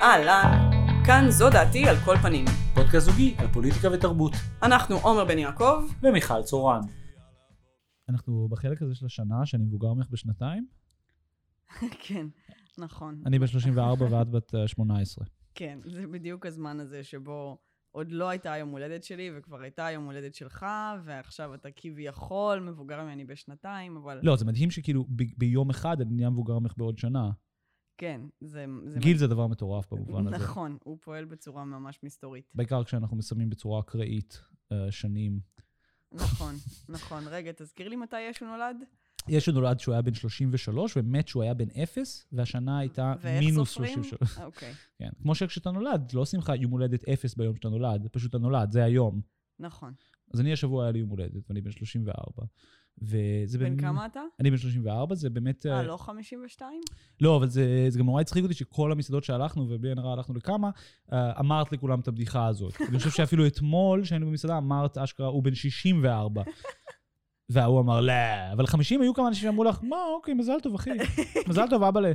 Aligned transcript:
אהלן, 0.00 0.70
כאן 1.06 1.24
זו 1.30 1.50
דעתי 1.50 1.88
על 1.88 1.96
כל 2.04 2.16
פנים. 2.16 2.44
פודקאסט 2.74 3.06
זוגי 3.06 3.34
על 3.38 3.46
פוליטיקה 3.52 3.88
ותרבות. 3.92 4.32
אנחנו 4.62 4.96
עומר 4.96 5.24
בן 5.24 5.38
יעקב, 5.38 5.84
ומיכל 6.02 6.42
צורן. 6.42 6.80
אנחנו 8.08 8.48
בחלק 8.48 8.82
הזה 8.82 8.94
של 8.94 9.06
השנה, 9.06 9.46
שאני 9.46 9.64
מבוגר 9.64 9.92
ממך 9.94 10.10
בשנתיים. 10.10 10.66
כן, 12.06 12.26
נכון. 12.78 13.22
אני 13.26 13.38
בן 13.38 13.46
34 13.46 14.06
ואת 14.10 14.30
בת 14.30 14.54
אה, 14.54 14.68
18. 14.68 15.24
כן, 15.54 15.78
זה 15.84 16.06
בדיוק 16.06 16.46
הזמן 16.46 16.80
הזה 16.80 17.04
שבו 17.04 17.58
עוד 17.90 18.12
לא 18.12 18.28
הייתה 18.28 18.56
יום 18.56 18.68
הולדת 18.68 19.04
שלי, 19.04 19.30
וכבר 19.38 19.60
הייתה 19.60 19.90
יום 19.90 20.04
הולדת 20.04 20.34
שלך, 20.34 20.66
ועכשיו 21.04 21.54
אתה 21.54 21.68
כביכול 21.76 22.60
מבוגר 22.60 23.04
ממני 23.04 23.24
בשנתיים, 23.24 23.96
אבל... 23.96 24.20
לא, 24.22 24.36
זה 24.36 24.44
מדהים 24.44 24.70
שכאילו 24.70 25.04
ב- 25.04 25.38
ביום 25.38 25.70
אחד 25.70 26.00
אני 26.00 26.10
נהיה 26.10 26.30
מבוגר 26.30 26.58
ממך 26.58 26.74
בעוד 26.76 26.98
שנה. 26.98 27.30
כן, 27.98 28.20
זה... 28.40 28.66
זה 28.86 28.98
גיל 28.98 29.16
זה 29.16 29.26
דבר 29.26 29.46
מטורף 29.46 29.92
במובן 29.92 30.26
הזה. 30.26 30.36
נכון, 30.36 30.76
הוא 30.84 30.98
פועל 31.00 31.24
בצורה 31.24 31.64
ממש 31.64 32.00
מסתורית. 32.02 32.52
בעיקר 32.54 32.84
כשאנחנו 32.84 33.16
מסיימים 33.16 33.50
בצורה 33.50 33.80
אקראית 33.80 34.40
אה, 34.72 34.92
שנים. 34.92 35.40
נכון, 36.12 36.54
נכון. 36.88 37.24
רגע, 37.26 37.52
תזכיר 37.56 37.88
לי 37.88 37.96
מתי 37.96 38.20
ישו 38.20 38.44
נולד? 38.44 38.76
יש 39.28 39.48
נולד 39.48 39.80
שהוא 39.80 39.92
היה 39.92 40.02
בן 40.02 40.14
33, 40.14 40.96
ומת 40.96 41.28
שהוא 41.28 41.42
היה 41.42 41.54
בן 41.54 41.68
0, 41.82 42.26
והשנה 42.32 42.78
הייתה 42.78 43.14
מינוס 43.40 43.70
סופרים? 43.70 43.94
33. 43.94 44.38
אוקיי, 44.38 44.74
כן. 44.98 45.10
כמו 45.22 45.34
שכשאתה 45.34 45.70
נולד, 45.70 46.12
לא 46.14 46.20
עושים 46.20 46.40
לך 46.40 46.52
יום 46.60 46.70
הולדת 46.70 47.08
0 47.08 47.34
ביום 47.34 47.56
שאתה 47.56 47.68
נולד, 47.68 48.08
פשוט 48.12 48.30
אתה 48.30 48.38
נולד, 48.38 48.72
זה 48.72 48.84
היום. 48.84 49.20
נכון. 49.58 49.92
אז 50.34 50.40
אני 50.40 50.52
השבוע 50.52 50.82
היה 50.84 50.92
לי 50.92 50.98
יום 50.98 51.08
הולדת, 51.08 51.42
ואני 51.48 51.60
בן 51.60 51.70
34. 51.70 52.46
וזה 53.02 53.58
בן 53.58 53.64
באמת- 53.64 53.80
כמה 53.80 54.06
אתה? 54.06 54.20
אני 54.40 54.50
בן 54.50 54.56
34, 54.56 55.14
זה 55.14 55.30
באמת... 55.30 55.66
אה, 55.66 55.72
אה, 55.76 55.82
לא 55.82 55.96
52? 55.96 56.80
לא, 57.20 57.36
אבל 57.36 57.48
זה, 57.48 57.86
זה 57.88 57.98
גם 57.98 58.06
נורא 58.06 58.20
הצחיק 58.20 58.42
אותי 58.44 58.54
שכל 58.54 58.92
המסעדות 58.92 59.24
שהלכנו, 59.24 59.66
ובלי 59.70 59.88
עין 59.88 59.98
הרע 59.98 60.12
הלכנו 60.12 60.34
לכמה, 60.34 60.70
אה, 61.12 61.40
אמרת 61.40 61.72
לכולם 61.72 62.00
את 62.00 62.08
הבדיחה 62.08 62.46
הזאת. 62.46 62.74
אני 62.88 62.98
חושב 62.98 63.10
שאפילו 63.10 63.46
אתמול, 63.46 64.02
כשהיינו 64.02 64.26
במסעדה, 64.26 64.58
אמרת, 64.58 64.98
אשכרה, 64.98 65.26
הוא 65.26 65.42
בן 65.42 65.54
64. 65.54 66.42
וההוא 67.50 67.80
אמר, 67.80 68.00
לא, 68.00 68.12
אבל 68.52 68.66
50 68.66 69.00
היו 69.00 69.14
כמה 69.14 69.28
אנשים 69.28 69.42
שאמרו 69.42 69.64
לך, 69.64 69.80
מה, 69.82 69.96
אוקיי, 70.14 70.34
מזל 70.34 70.60
טוב, 70.62 70.74
אחי. 70.74 70.90
מזל 71.48 71.66
טוב, 71.70 71.82
אבאלה. 71.82 72.12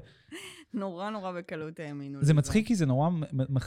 נורא 0.73 1.09
נורא 1.09 1.31
בקלות 1.31 1.79
האמינו 1.79 2.23
זה 2.23 2.33
מצחיק 2.33 2.67
כי 2.67 2.75
זה 2.75 2.85
נורא 2.85 3.09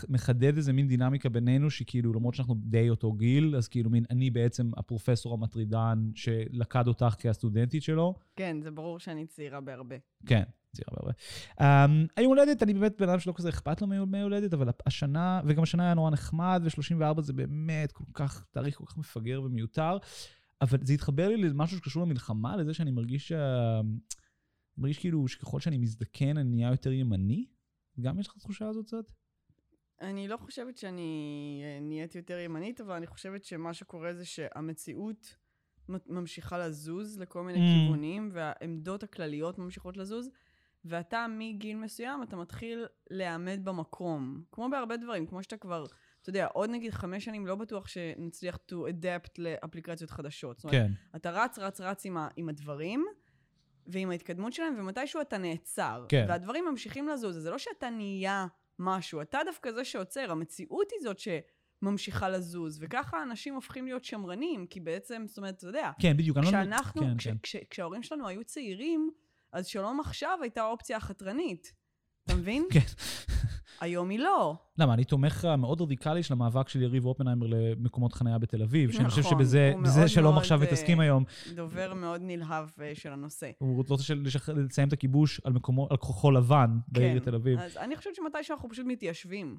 מחדד 0.09 0.57
איזה 0.57 0.73
מין 0.73 0.89
דינמיקה 0.89 1.29
בינינו, 1.29 1.71
שכאילו, 1.71 2.13
למרות 2.13 2.35
שאנחנו 2.35 2.55
די 2.59 2.91
אותו 2.91 3.13
גיל, 3.13 3.57
אז 3.57 3.69
כאילו, 3.69 3.91
מין, 3.91 4.05
אני 4.11 4.31
בעצם 4.31 4.71
הפרופסור 4.77 5.35
המטרידן 5.35 6.11
שלכד 6.15 6.89
אותך 6.89 7.15
כהסטודנטית 7.19 7.83
שלו. 7.83 8.15
כן, 8.37 8.57
זה 8.63 8.71
ברור 8.71 8.99
שאני 8.99 9.27
צעירה 9.27 9.61
בהרבה. 9.61 9.97
כן, 10.27 10.43
צעירה 10.73 10.93
בהרבה. 10.97 11.13
Um, 11.61 12.09
היום 12.17 12.29
הולדת, 12.29 12.63
אני 12.63 12.75
באמת 12.75 13.01
בן 13.01 13.09
אדם 13.09 13.19
שלא 13.19 13.33
כזה 13.37 13.49
אכפת 13.49 13.81
לו 13.81 13.87
מיום 13.87 14.15
הולדת, 14.15 14.55
אבל 14.55 14.69
השנה, 14.87 15.41
וגם 15.45 15.63
השנה 15.63 15.85
היה 15.85 15.95
נורא 15.95 16.11
נחמד, 16.11 16.63
ו-34 16.65 17.21
זה 17.21 17.33
באמת 17.33 17.93
כל 17.93 18.05
כך, 18.15 18.45
תאריך 18.51 18.77
כל 18.77 18.87
כך 18.87 18.99
מפגר 18.99 19.43
ומיותר, 19.45 19.99
אבל 20.61 20.79
זה 20.83 20.93
התחבר 20.93 21.29
לי 21.29 21.37
למשהו 21.37 21.79
שקשור 21.79 22.03
למלחמה, 22.03 22.57
לזה 22.57 22.75
שאני 22.75 22.91
מרגיש, 22.91 23.33
uh, 23.33 23.37
מרגיש 24.79 24.99
כאילו 24.99 25.29
שככל 25.29 25.61
שאני 25.61 25.79
מזדקן, 25.79 26.39
אני 26.39 26.51
נהיה 26.51 26.71
יותר 26.71 26.93
ימני. 26.93 27.47
גם 28.01 28.19
יש 28.19 28.27
לך 28.29 28.35
תחושה 28.39 28.69
הזאת 28.69 28.87
קצת? 28.87 29.13
אני 30.01 30.29
לא 30.29 30.37
חושבת 30.37 30.77
שאני 30.77 31.63
אה, 31.65 31.79
נהייתי 31.81 32.19
יותר 32.19 32.39
ימנית, 32.39 32.81
אבל 32.81 32.95
אני 32.95 33.07
חושבת 33.07 33.45
שמה 33.45 33.75
שקורה 33.75 34.15
זה 34.15 34.25
שהמציאות 34.25 35.37
ממשיכה 35.89 36.59
לזוז 36.59 37.19
לכל 37.19 37.43
מיני 37.43 37.59
Mm. 37.59 37.87
כיוונים, 37.87 38.31
והעמדות 38.33 39.03
הכלליות 39.03 39.59
ממשיכות 39.59 39.97
לזוז, 39.97 40.31
ואתה 40.85 41.27
מגיל 41.39 41.77
מסוים, 41.77 42.23
אתה 42.23 42.37
מתחיל 42.37 42.87
להיעמד 43.11 43.61
במקום. 43.65 44.45
כמו 44.53 44.69
בהרבה 44.71 44.97
דברים, 44.97 45.27
כמו 45.27 45.43
שאתה 45.43 45.57
כבר, 45.57 45.87
אתה 46.27 46.31
יודע, 46.31 46.47
עוד 46.53 46.71
נגיד 46.71 46.93
חמש 46.93 47.25
שנים 47.25 47.47
לא 47.47 47.55
בטוח 47.55 47.89
שנצליח 47.89 48.59
to 48.71 48.75
adapt 48.75 49.31
לאפליקציות 49.39 50.11
חדשות. 50.11 50.57
זאת 50.59 50.65
אומרת, 50.65 50.77
כן. 50.77 50.93
אתה 51.17 51.31
רץ, 51.31 51.59
רץ, 51.59 51.81
רץ 51.81 52.07
עם, 52.07 52.17
ה, 52.17 52.29
עם 52.37 52.49
הדברים, 52.49 53.05
ועם 53.87 54.11
ההתקדמות 54.11 54.53
שלהם, 54.53 54.75
ומתישהו 54.79 55.21
אתה 55.21 55.39
נעצר. 55.39 56.07
כן. 56.09 56.27
והדברים 56.29 56.65
ממשיכים 56.65 57.09
לזוז, 57.09 57.37
זה 57.37 57.51
לא 57.51 57.59
שאתה 57.59 57.91
נהיה 57.91 58.47
משהו, 58.79 59.21
אתה 59.23 59.39
דווקא 59.47 59.73
זה 59.73 59.85
שעוצר, 59.85 60.31
המציאות 60.31 60.91
היא 60.91 61.01
זאת 61.03 61.19
שממשיכה 61.19 62.29
לזוז, 62.29 62.79
וככה 62.81 63.23
אנשים 63.23 63.55
הופכים 63.55 63.87
להיות 63.87 64.05
שמרנים, 64.05 64.67
כי 64.67 64.81
בעצם, 64.81 65.25
זאת 65.27 65.39
אומרת, 65.39 65.55
אתה 65.55 65.67
יודע, 65.67 65.91
כן, 66.01 66.17
בדיוק. 66.17 66.37
לא- 66.37 66.43
כשאנחנו, 66.43 67.03
כן, 67.03 67.17
כש, 67.19 67.29
כן. 67.29 67.37
כש, 67.43 67.57
כשההורים 67.71 68.03
שלנו 68.03 68.29
היו 68.29 68.45
צעירים, 68.45 69.11
אז 69.53 69.67
שלום 69.67 70.01
עכשיו 70.01 70.39
הייתה 70.43 70.63
האופציה 70.63 70.97
החתרנית. 70.97 71.73
אתה 72.25 72.35
מבין? 72.35 72.67
כן. 72.73 72.81
היום 73.81 74.09
היא 74.09 74.19
לא. 74.19 74.55
למה, 74.79 74.95
אני 74.95 75.05
תומך 75.05 75.49
מאוד 75.59 75.81
רדיקלי 75.81 76.23
של 76.23 76.33
המאבק 76.33 76.69
של 76.69 76.83
יריב 76.83 77.07
אופנהיימר 77.07 77.47
למקומות 77.47 78.13
חניה 78.13 78.39
בתל 78.39 78.63
אביב, 78.63 78.93
שאני 78.93 79.09
חושב 79.09 79.21
נכון, 79.21 79.39
שבזה 79.39 79.73
מאוד 79.77 80.09
שלום 80.09 80.25
מאוד, 80.25 80.43
עכשיו 80.43 80.61
אה, 80.61 80.67
מתעסקים 80.67 81.01
היום. 81.01 81.25
דובר 81.55 81.95
מאוד 81.95 82.21
נלהב 82.25 82.69
אה, 82.81 82.93
של 82.95 83.13
הנושא. 83.13 83.51
הוא 83.59 83.85
רוצה 83.89 84.15
לסיים 84.55 84.89
את 84.89 84.93
הכיבוש 84.93 85.41
על 85.45 85.53
מקומו, 85.53 85.87
על 85.91 85.97
כחול 85.97 86.37
לבן 86.37 86.79
בעיר 86.89 87.19
תל 87.19 87.35
אביב. 87.35 87.59
אז 87.59 87.77
אני 87.77 87.97
חושבת 87.97 88.15
שמתישהו 88.15 88.55
אנחנו 88.55 88.69
פשוט 88.69 88.87
מתיישבים. 88.87 89.59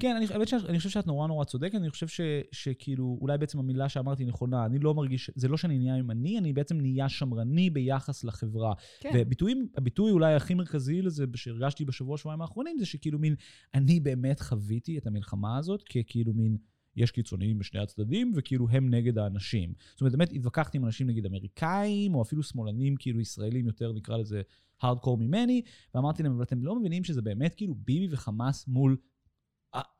כן, 0.00 0.16
אני, 0.16 0.26
האמת 0.30 0.48
שאני 0.48 0.78
חושב 0.78 0.90
שאת 0.90 1.06
נורא 1.06 1.28
נורא 1.28 1.44
צודקת, 1.44 1.74
אני 1.74 1.90
חושב 1.90 2.08
ש, 2.08 2.20
שכאילו, 2.52 3.18
אולי 3.20 3.38
בעצם 3.38 3.58
המילה 3.58 3.88
שאמרתי 3.88 4.24
נכונה, 4.24 4.66
אני 4.66 4.78
לא 4.78 4.94
מרגיש, 4.94 5.30
זה 5.34 5.48
לא 5.48 5.56
שאני 5.56 5.78
נהיה 5.78 5.96
ימני, 5.96 6.38
אני 6.38 6.52
בעצם 6.52 6.80
נהיה 6.80 7.08
שמרני 7.08 7.70
ביחס 7.70 8.24
לחברה. 8.24 8.74
כן. 9.00 9.10
וביטויים, 9.14 9.68
הביטוי 9.76 10.10
אולי 10.10 10.34
הכי 10.34 10.54
מרכזי 10.54 11.02
לזה, 11.02 11.24
שהרגשתי 11.34 11.84
בשבוע, 11.84 12.18
שבועיים 12.18 12.40
האחרונים, 12.40 12.78
זה 12.78 12.86
שכאילו 12.86 13.18
מין, 13.18 13.34
אני 13.74 14.00
באמת 14.00 14.40
חוויתי 14.40 14.98
את 14.98 15.06
המלחמה 15.06 15.58
הזאת 15.58 15.82
ככאילו 15.82 16.32
מין... 16.32 16.56
יש 16.96 17.10
קיצוניים 17.10 17.58
בשני 17.58 17.80
הצדדים, 17.80 18.32
וכאילו 18.36 18.68
הם 18.68 18.94
נגד 18.94 19.18
האנשים. 19.18 19.72
זאת 19.90 20.00
אומרת, 20.00 20.12
באמת 20.12 20.32
התווכחתי 20.32 20.78
עם 20.78 20.84
אנשים 20.84 21.06
נגיד 21.06 21.26
אמריקאים, 21.26 22.14
או 22.14 22.22
אפילו 22.22 22.42
שמאלנים 22.42 22.96
כאילו 22.96 23.20
ישראלים 23.20 23.66
יותר, 23.66 23.92
נקרא 23.92 24.16
לזה 24.16 24.42
הארדקור 24.82 25.18
ממני, 25.18 25.62
ואמרתי 25.94 26.22
להם, 26.22 26.32
אבל 26.32 26.42
אתם 26.42 26.62
לא 26.62 26.78
מבינים 26.78 27.04
שזה 27.04 27.22
באמת 27.22 27.54
כאילו 27.54 27.74
ביבי 27.74 28.14
וחמאס 28.14 28.68
מול 28.68 28.96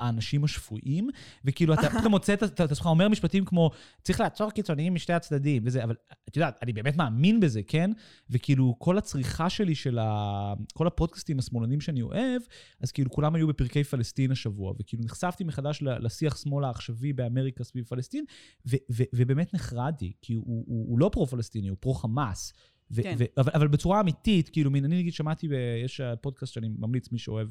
האנשים 0.00 0.44
השפויים, 0.44 1.08
וכאילו 1.44 1.74
אתה 1.74 1.90
פתאום 1.98 2.10
מוצא 2.10 2.34
את 2.34 2.60
עצמך 2.60 2.86
אומר 2.86 3.08
משפטים 3.08 3.44
כמו, 3.44 3.70
צריך 4.02 4.20
לעצור 4.20 4.50
קיצוניים 4.50 4.94
משתי 4.94 5.12
הצדדים, 5.12 5.62
וזה, 5.66 5.84
אבל 5.84 5.94
את 6.28 6.36
יודעת, 6.36 6.58
אני 6.62 6.72
באמת 6.72 6.96
מאמין 6.96 7.40
בזה, 7.40 7.62
כן? 7.62 7.90
וכאילו 8.30 8.74
כל 8.78 8.98
הצריכה 8.98 9.50
שלי 9.50 9.74
של 9.74 9.98
ה... 9.98 10.52
כל 10.74 10.86
הפודקאסטים 10.86 11.38
השמאלנים 11.38 11.80
שאני 11.80 12.02
אוהב, 12.02 12.42
אז 12.80 12.92
כאילו 12.92 13.10
כולם 13.10 13.34
היו 13.34 13.46
בפרקי 13.46 13.84
פלסטין 13.84 14.30
השבוע, 14.30 14.74
וכאילו 14.78 15.04
נחשפתי 15.04 15.44
מחדש 15.44 15.82
לשיח 15.82 16.36
שמאל 16.36 16.64
העכשווי 16.64 17.12
באמריקה 17.12 17.64
סביב 17.64 17.84
פלסטין, 17.84 18.24
ו- 18.66 18.76
ו- 18.92 19.02
ובאמת 19.14 19.54
נחרדתי, 19.54 20.12
כי 20.22 20.34
הוא, 20.34 20.64
הוא, 20.66 20.86
הוא 20.88 20.98
לא 20.98 21.10
פרו-פלסטיני, 21.12 21.68
הוא 21.68 21.76
פרו-חמאס. 21.80 22.52
ו- 22.94 23.02
כן. 23.02 23.16
ו- 23.18 23.40
אבל, 23.40 23.52
אבל 23.54 23.68
בצורה 23.68 24.00
אמיתית, 24.00 24.48
כאילו, 24.48 24.70
מין, 24.70 24.84
אני 24.84 24.98
נגיד 24.98 25.12
שמעתי, 25.12 25.48
ב- 25.48 25.52
יש 25.84 26.00
אה, 26.00 26.16
פודקאסט 26.16 26.52
שאני 26.52 26.68
ממליץ, 26.78 27.12
מי 27.12 27.18
שאוהב 27.18 27.48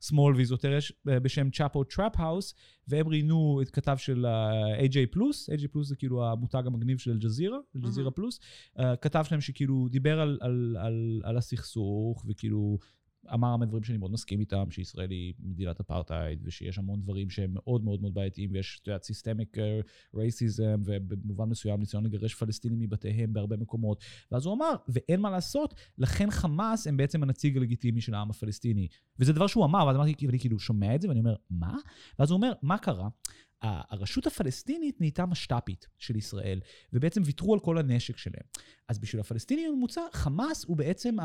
שמאל 0.00 0.34
ואיזוטריה, 0.34 0.76
יש, 0.76 0.92
אה, 1.08 1.20
בשם 1.20 1.50
צ'אפו 1.50 1.84
טראפ 1.84 2.12
האוס, 2.20 2.54
והם 2.88 3.08
ראיינו 3.08 3.60
את 3.62 3.70
כתב 3.70 3.96
של 3.98 4.26
AJ 4.78 4.96
פלוס, 5.10 5.50
AJ 5.50 5.68
פלוס 5.72 5.88
זה 5.88 5.96
כאילו 5.96 6.26
המותג 6.26 6.62
המגניב 6.66 6.98
של 6.98 7.10
אל-ג'זירה, 7.10 7.58
אל-ג'זירה. 7.76 8.10
פלוס, 8.10 8.40
אה, 8.78 8.96
כתב 8.96 9.24
שלהם 9.28 9.40
שכאילו 9.40 9.88
דיבר 9.90 10.20
על, 10.20 10.38
על, 10.40 10.76
על, 10.80 11.20
על 11.24 11.36
הסכסוך, 11.36 12.24
וכאילו 12.28 12.78
אמר 13.34 13.48
הרבה 13.48 13.66
דברים 13.66 13.82
שאני 13.82 13.98
מאוד 13.98 14.12
מסכים 14.12 14.40
איתם, 14.40 14.70
שישראל 14.70 15.10
היא 15.10 15.34
מדינת 15.40 15.80
אפרטהייד, 15.80 16.40
ושיש 16.44 16.78
המון 16.78 17.00
דברים 17.00 17.30
שהם 17.30 17.50
מאוד 17.54 17.84
מאוד 17.84 18.00
מאוד 18.00 18.14
בעייתיים, 18.14 18.50
ויש, 18.52 18.78
את 18.82 18.86
יודעת, 18.86 19.02
סיסטמיק 19.02 19.56
רייסיזם, 20.14 20.82
ובמובן 20.84 21.48
מסוים 21.48 21.80
ניסיון 21.80 22.04
לגרש 22.04 22.34
פלסטינים 22.34 22.80
מבתיהם 22.80 23.32
בהרבה 23.32 23.56
מקומות. 23.56 24.04
ואז 24.32 24.46
הוא 24.46 24.54
אמר, 24.54 24.72
ואין 24.88 25.20
מה 25.20 25.30
לעשות, 25.30 25.74
לכן 25.98 26.30
חמאס 26.30 26.86
הם 26.86 26.96
בעצם 26.96 27.22
הנציג 27.22 27.56
הלגיטימי 27.56 28.00
של 28.00 28.14
העם 28.14 28.30
הפלסטיני. 28.30 28.88
וזה 29.18 29.32
דבר 29.32 29.46
שהוא 29.46 29.64
אמר, 29.64 29.86
ואז 29.86 29.96
אמרתי, 29.96 30.26
ואני 30.26 30.38
כאילו 30.38 30.58
שומע 30.58 30.94
את 30.94 31.00
זה, 31.00 31.08
ואני 31.08 31.20
אומר, 31.20 31.34
מה? 31.50 31.76
ואז 32.18 32.30
הוא 32.30 32.36
אומר, 32.36 32.52
מה 32.62 32.78
קרה? 32.78 33.08
הרשות 33.62 34.26
הפלסטינית 34.26 35.00
נהייתה 35.00 35.26
משת"פית 35.26 35.86
של 35.98 36.16
ישראל, 36.16 36.60
ובעצם 36.92 37.22
ויתרו 37.24 37.54
על 37.54 37.60
כל 37.60 37.78
הנשק 37.78 38.16
שלהם. 38.16 38.42
אז 38.88 38.98
בשביל 38.98 39.20
הפלסטינים 39.20 39.72
הממוצע, 39.72 40.00
חמאס 40.12 40.64
הוא 40.64 40.76
בעצם 40.76 41.16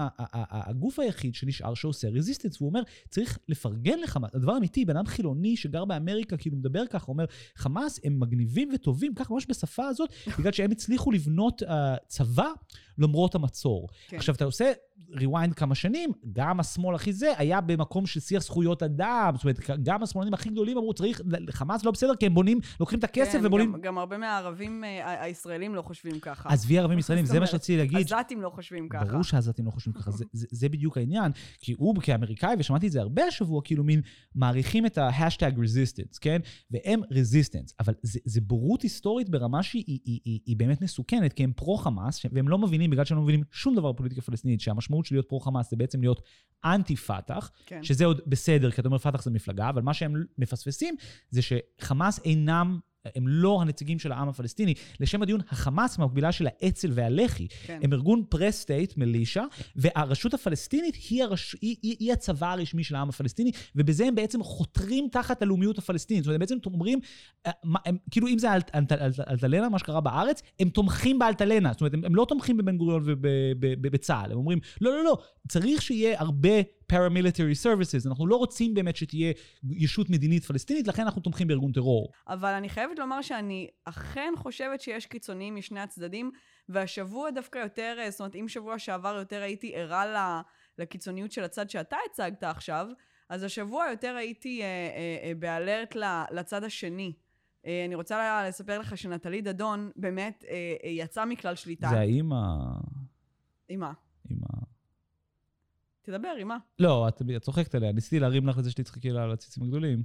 הגוף 0.50 1.00
היחיד 1.00 1.36
שנשאר 1.36 1.74
שעושה 1.74 2.10
רזיסטנס, 2.10 2.62
והוא 2.62 2.70
אומר, 2.70 2.82
צריך 3.10 3.40
לפרגן 3.50 4.00
לחמאס. 4.00 4.36
הדבר 4.36 4.58
אמיתי, 4.58 4.86
בן 4.86 4.98
אדם 4.98 5.06
חילוני 5.06 5.58
שגר 5.58 5.86
באמריקה, 5.86 6.38
כאילו 6.38 6.58
מדבר 6.58 6.88
ככה, 6.88 7.06
אומר, 7.08 7.26
חמאס 7.56 8.00
הם 8.04 8.20
מגניבים 8.20 8.70
וטובים, 8.74 9.16
ככה 9.16 9.34
ממש 9.34 9.46
בשפה 9.50 9.88
הזאת, 9.88 10.10
בגלל 10.40 10.52
שהם 10.52 10.72
הצליחו 10.72 11.12
לבנות 11.12 11.62
uh, 11.62 11.66
צבא 12.08 12.50
למרות 12.98 13.36
המצור. 13.36 13.90
כן. 14.08 14.18
עכשיו, 14.18 14.36
אתה 14.36 14.46
עושה 14.46 14.72
rewind 15.12 15.54
כמה 15.56 15.76
שנים, 15.76 16.12
גם 16.34 16.60
השמאל 16.60 16.96
הכי 16.96 17.14
זה 17.14 17.34
היה 17.38 17.62
במקום 17.62 18.06
של 18.06 18.20
שיח 18.20 18.44
זכויות 18.44 18.84
אדם. 18.84 19.34
זאת 19.36 19.44
אומרת, 19.44 19.60
גם 19.84 20.04
השמאלנים 20.04 20.34
הכי 20.34 20.50
גדולים 20.50 20.78
אמרו, 20.78 20.94
צריך, 20.94 21.22
חמאס 21.52 21.84
לא 21.84 21.92
בסדר, 21.92 22.16
כי 22.16 22.26
הם 22.26 22.34
בונים, 22.34 22.60
לוקחים 22.80 23.00
את 23.00 23.04
הכסף 23.04 23.32
כן, 23.32 23.46
ובונים... 23.46 23.74
גם, 23.74 23.82
גם 23.82 23.98
הרבה 23.98 24.18
מהערבים 24.18 24.84
אה, 24.84 25.24
הישראלים 25.24 25.76
לא 25.76 25.82
חושבים 25.82 26.20
ככה. 26.20 26.50
עזבי 26.50 26.80
ערבים 26.80 27.00
ישראלים, 27.00 27.26
זה 27.26 27.40
מה 27.40 27.48
שרציתי 27.48 27.78
להגיד. 27.78 28.14
עזתים 28.14 28.42
לא 28.42 28.50
חושבים 28.50 28.90
ככה. 28.90 29.06
ברור 29.06 29.24
שהעזתים 29.24 29.66
לא 29.66 29.72
חושבים 29.72 29.94
ככה, 29.94 30.12
זה, 30.12 30.26
זה, 30.32 30.48
זה 30.52 30.70
בדיוק 30.70 30.98
העניין. 30.98 31.32
כי 31.60 31.76
הוא 31.78 31.96
כאמריקאי, 32.02 32.56
ושמעתי 32.60 32.88
את 32.88 32.92
זה 32.92 33.02
הרבה 33.02 33.24
השבוע, 33.24 33.62
כאילו 33.64 33.84
מין 33.84 34.02
מעריכים 34.36 34.86
את 34.86 34.98
ה 34.98 35.04
hashtag 35.04 35.52
resistance, 35.64 36.18
כן? 36.18 36.40
והם 36.72 37.02
resistance. 37.12 37.74
אבל 37.80 37.94
זה, 38.02 38.20
זה 38.26 38.42
בורות 38.42 38.82
היסטורית 38.82 39.30
ברמה 39.30 39.64
שהיא 39.64 39.84
היא, 39.88 40.00
היא, 40.06 40.20
היא, 40.26 40.40
היא 40.46 40.58
באמת 40.58 40.82
מסוכנת, 40.82 41.34
כי 41.34 41.44
הם 41.44 41.52
פרו-חמאס, 41.56 42.26
והם 42.32 42.48
לא 42.48 42.58
מבינים, 42.58 42.90
בגלל 42.90 43.06
שהם 43.06 43.18
לא 43.18 43.24
מבינים 43.24 43.44
שום 43.52 43.76
דבר 43.76 43.92
בפוליטיקה 43.92 44.22
פלסטינית, 44.22 44.62
שהמשמעות 44.86 45.06
של 45.06 45.16
להיות 45.16 45.30
פרו-חמאס 45.30 45.70
זה 45.70 45.78
בעצם 45.78 46.02
להיות 46.02 46.22
אנטי-פתח, 46.66 47.52
כן. 47.66 47.84
שזה 47.84 48.06
עוד 48.06 48.22
בסדר, 48.28 48.72
כי 48.72 48.82
אתה 48.82 48.88
אומר 48.88 48.98
פתח 48.98 49.24
זה 49.24 49.32
מפלגה, 49.32 49.70
אבל 49.70 49.82
מה 49.82 49.94
שהם 49.94 50.26
מפספסים 50.38 50.96
זה 51.30 51.42
שחמאס 51.42 52.20
אינם... 52.26 52.80
הם 53.16 53.28
לא 53.28 53.62
הנציגים 53.62 54.00
של 54.00 54.12
העם 54.12 54.30
הפלסטיני. 54.30 54.74
לשם 55.00 55.22
הדיון, 55.22 55.40
החמאס 55.50 55.98
מהמקבילה 55.98 56.32
של 56.32 56.48
האצ"ל 56.48 56.90
והלח"י. 56.94 57.48
כן. 57.66 57.80
הם 57.84 57.94
ארגון 57.94 58.24
pre-state, 58.30 58.98
militia, 58.98 59.44
והרשות 59.76 60.34
הפלסטינית 60.34 60.96
היא, 61.10 61.24
הרש... 61.24 61.56
היא, 61.62 61.76
היא, 61.82 61.96
היא 62.00 62.14
הצבא 62.14 62.52
הרשמי 62.52 62.84
של 62.84 62.96
העם 62.96 63.10
הפלסטיני, 63.10 63.52
ובזה 63.76 64.06
הם 64.06 64.16
בעצם 64.16 64.44
חותרים 64.44 65.08
תחת 65.12 65.42
הלאומיות 65.42 65.78
הפלסטינית. 65.78 66.24
זאת 66.24 66.28
אומרת, 66.30 66.52
הם 66.52 66.58
בעצם 66.58 66.74
אומרים, 66.74 67.00
אה, 67.46 67.52
הם, 67.86 67.98
כאילו 68.12 68.28
אם 68.28 68.38
זה 68.40 68.54
אלט- 68.54 68.72
אלט- 68.76 68.92
אלט- 68.92 69.30
אלטלנה, 69.30 69.70
מה 69.70 69.80
שקרה 69.80 70.02
בארץ, 70.02 70.42
הם 70.60 70.70
תומכים 70.70 71.20
באלטלנה. 71.20 71.72
זאת 71.72 71.82
אומרת, 71.82 71.94
הם, 71.94 72.06
הם 72.06 72.16
לא 72.16 72.26
תומכים 72.30 72.58
בבן 72.58 72.78
גוריון 72.78 73.04
ובצה"ל. 73.62 74.32
הם 74.32 74.38
אומרים, 74.38 74.60
לא, 74.82 74.92
לא, 74.92 75.04
לא, 75.04 75.18
צריך 75.48 75.82
שיהיה 75.82 76.20
הרבה 76.20 76.50
paramilitary 76.94 77.64
services. 77.64 78.08
אנחנו 78.08 78.28
לא 78.28 78.36
רוצים 78.36 78.74
באמת 78.74 78.96
שתהיה 78.96 79.34
ישות 79.70 80.10
מדינית 80.10 80.46
פלסטינית, 80.46 80.88
לכן 80.88 81.02
אנחנו 81.02 81.22
תומכים 81.22 81.48
בארגון 81.48 81.72
טרור. 81.72 82.12
אבל 82.28 82.54
אני 82.54 82.70
חייבת 82.70 83.00
לומר 83.00 83.22
שאני 83.22 83.68
אכן 83.86 84.34
חושבת 84.38 84.82
שיש 84.82 85.06
קיצוניים 85.06 85.56
משני 85.56 85.80
הצדדים, 85.80 86.32
והשבוע 86.70 87.32
דווקא 87.32 87.60
יותר, 87.60 87.96
אה, 88.00 88.12
זאת 88.12 88.20
אומרת, 88.20 88.36
אם 88.36 88.48
שבוע 88.48 88.80
שעבר 88.80 89.16
יותר 89.20 89.42
הייתי 89.42 89.76
ערה 89.76 90.42
לקיצוניות 90.78 91.32
של 91.32 91.44
הצד 91.44 91.70
שאתה 91.70 91.98
הצגת 92.12 92.44
עכשיו, 92.44 92.88
אז 93.30 93.44
השבוע 93.44 93.86
יותר 93.90 94.16
הייתי 94.16 94.62
אה, 94.62 94.66
אה, 94.66 95.28
אה, 95.28 95.36
באלרט 95.36 95.96
לצד 96.32 96.64
השני. 96.64 97.14
אה, 97.66 97.86
אני 97.86 97.96
רוצה 97.96 98.48
לספר 98.48 98.80
לך 98.80 98.98
שנטלי 98.98 99.42
דדון 99.42 99.92
באמת 99.96 100.44
אה, 100.48 100.76
אה, 100.84 100.90
יצאה 100.90 101.26
מכלל 101.26 101.56
שליטה. 101.56 101.88
זה 101.90 102.00
האם 102.00 102.34
ה... 102.34 102.58
עם 103.70 103.80
מה? 103.80 103.94
עם 104.30 104.38
ה... 104.44 104.75
תדבר, 106.06 106.36
עם 106.40 106.48
מה? 106.48 106.58
לא, 106.80 107.08
את 107.08 107.22
את 107.38 107.42
צוחקת 107.42 107.76
עליה, 107.76 107.92
ניסיתי 107.92 108.20
להרים 108.20 108.48
לך 108.48 108.60
את 108.60 108.64
זה 108.64 108.72
שתצחקי 108.72 109.10
לה 109.10 109.24
על 109.24 109.32
הציצים 109.32 109.64
הגדולים. 109.64 110.04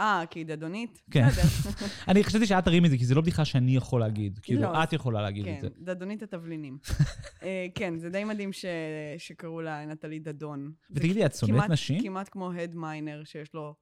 אה, 0.00 0.22
כי 0.30 0.38
היא 0.38 0.46
דדונית? 0.46 1.02
כן. 1.10 1.26
אני 2.08 2.24
חשבתי 2.24 2.46
שאת 2.46 2.64
תרים 2.64 2.84
את 2.84 2.90
זה, 2.90 2.98
כי 2.98 3.04
זה 3.04 3.14
לא 3.14 3.20
בדיחה 3.20 3.44
שאני 3.44 3.76
יכול 3.76 4.00
להגיד. 4.00 4.38
כאילו, 4.42 4.62
לא, 4.62 4.82
את 4.82 4.92
יכולה 4.92 5.22
להגיד 5.22 5.48
את 5.48 5.54
כן, 5.54 5.60
זה. 5.60 5.68
דדונית 5.78 6.22
התבלינים. 6.22 6.78
אה, 7.42 7.66
כן, 7.74 7.98
זה 7.98 8.10
די 8.10 8.24
מדהים. 8.24 8.50
שקראו 9.18 9.60
לה 9.60 9.86
נטלי 9.86 10.18
דדון. 10.18 10.72
ותגידי, 10.90 11.26
את 11.26 11.34
שונאת 11.34 11.70
נשים? 11.70 12.02
כמעט 12.02 12.28
כמו 12.32 12.52
הד 12.52 12.74
מיינר, 12.74 13.24
שיש 13.24 13.54
לו 13.54 13.74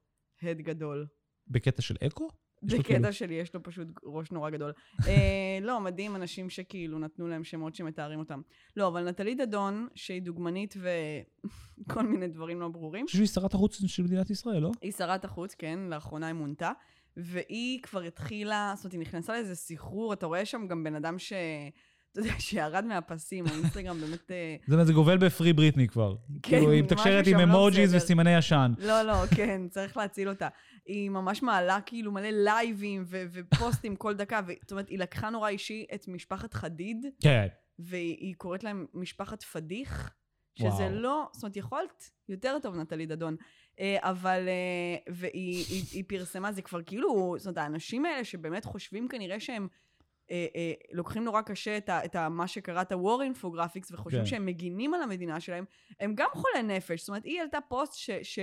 הד 0.43 0.61
גדול. 0.61 1.07
בקטע 1.49 1.83
של 1.83 1.97
אקו? 2.07 2.29
כאילו- 2.69 2.83
בקטע 2.83 3.13
שלי 3.13 3.35
יש 3.35 3.55
לו 3.55 3.63
פשוט 3.63 3.89
ראש 4.05 4.31
נורא 4.31 4.51
גדול. 4.51 4.73
אה, 5.07 5.59
לא, 5.61 5.81
מדהים 5.81 6.17
אנשים 6.17 6.51
שכאילו 6.51 6.99
נתנו 6.99 7.29
להם 7.29 7.45
שמות 7.45 7.75
שמתארים 7.75 8.19
אותם. 8.19 8.41
לא, 8.77 8.89
אבל 8.89 9.09
נטלי 9.09 9.35
דדון, 9.35 9.89
שהיא 9.95 10.23
דוגמנית 10.23 10.75
וכל 10.77 12.03
מיני 12.13 12.29
דברים 12.29 12.61
לא 12.61 12.69
ברורים, 12.69 13.01
אני 13.01 13.07
חושב 13.07 13.19
שהיא 13.19 13.29
שרת 13.29 13.55
החוץ 13.55 13.85
של 13.87 14.03
מדינת 14.03 14.31
ישראל, 14.31 14.59
לא? 14.63 14.71
היא 14.83 14.93
שרת 14.93 15.25
החוץ, 15.25 15.55
כן, 15.55 15.79
לאחרונה 15.79 16.27
היא 16.27 16.35
מונתה, 16.35 16.73
והיא 17.17 17.83
כבר 17.83 18.03
התחילה, 18.03 18.73
זאת 18.77 18.85
אומרת, 18.85 18.93
היא 18.93 19.01
נכנסה 19.01 19.33
לאיזה 19.33 19.55
סחרור, 19.55 20.13
אתה 20.13 20.27
רואה 20.27 20.45
שם 20.45 20.67
גם 20.69 20.85
בן 20.85 20.95
אדם 20.95 21.19
ש... 21.19 21.33
אתה 22.13 22.21
יודע, 22.21 22.33
שירד 22.39 22.85
מהפסים, 22.85 23.47
האינסטגרם 23.47 24.01
באמת... 24.01 24.31
אה, 24.31 24.57
זה 24.67 24.85
זה 24.85 24.93
גובל 24.93 25.19
בפרי 25.19 25.53
בריטני 25.53 25.89
כבר. 25.89 26.15
כן, 26.43 26.59
כאילו, 26.59 26.71
היא 26.71 26.83
מתקשרת 26.83 27.27
עם 27.27 27.39
לא 27.39 27.43
אמוג'יז. 27.43 27.95
וסימני 27.95 28.37
ישן. 28.37 28.73
לא, 28.79 29.03
לא, 29.03 29.15
כן, 29.37 29.69
צריך 29.69 29.97
להציל 29.97 30.29
אותה. 30.29 30.49
היא 30.87 31.11
ממש 31.11 31.43
מעלה 31.43 31.79
כאילו 31.87 32.13
מלא 32.13 32.29
לייבים 32.31 33.05
ו- 33.07 33.25
ופוסטים 33.33 33.97
כל 33.97 34.15
דקה, 34.15 34.41
זאת 34.63 34.71
אומרת, 34.71 34.89
היא 34.89 34.99
לקחה 34.99 35.31
נורא 35.31 35.49
אישי 35.49 35.87
את 35.95 36.09
משפחת 36.09 36.55
חדיד, 36.55 37.07
כן. 37.23 37.47
והיא 37.79 38.17
היא 38.21 38.35
קוראת 38.35 38.65
להם 38.65 38.87
משפחת 38.95 39.43
פדיח, 39.43 40.15
וואו. 40.61 40.73
שזה 40.73 40.89
לא, 40.89 41.29
זאת 41.33 41.43
אומרת, 41.43 41.57
יכולת 41.57 42.11
יותר 42.29 42.57
טוב, 42.63 42.77
נטלי 42.77 43.07
דדון. 43.07 43.37
אה, 43.81 43.97
אבל, 44.01 44.49
אה, 44.49 45.13
והיא 45.15 45.65
היא, 45.69 45.85
היא 45.93 46.05
פרסמה, 46.07 46.53
זה 46.53 46.63
כבר 46.63 46.83
כאילו, 46.83 47.35
זאת 47.39 47.47
אומרת, 47.47 47.59
האנשים 47.59 48.05
האלה 48.05 48.25
שבאמת 48.25 48.65
חושבים 48.65 49.09
כנראה 49.09 49.41
שהם... 49.41 49.69
אה, 50.31 50.47
אה, 50.57 50.73
לוקחים 50.93 51.25
נורא 51.25 51.43
קשה 51.43 51.77
את, 51.77 51.89
ה, 51.89 52.05
את 52.05 52.17
ה, 52.17 52.29
מה 52.29 52.47
שקראת 52.47 52.93
war 52.93 52.97
infographics 53.33 53.89
וחושבים 53.93 54.23
כן. 54.23 54.27
שהם 54.27 54.47
מגינים 54.47 54.95
על 54.95 55.03
המדינה 55.03 55.41
שלהם, 55.41 55.65
הם 56.01 56.15
גם 56.15 56.29
חולי 56.33 56.63
נפש. 56.63 57.01
זאת 57.01 57.09
אומרת, 57.09 57.25
היא 57.25 57.41
העלתה 57.41 57.59
פוסט 57.69 57.95
ש, 57.95 58.11
ש, 58.23 58.39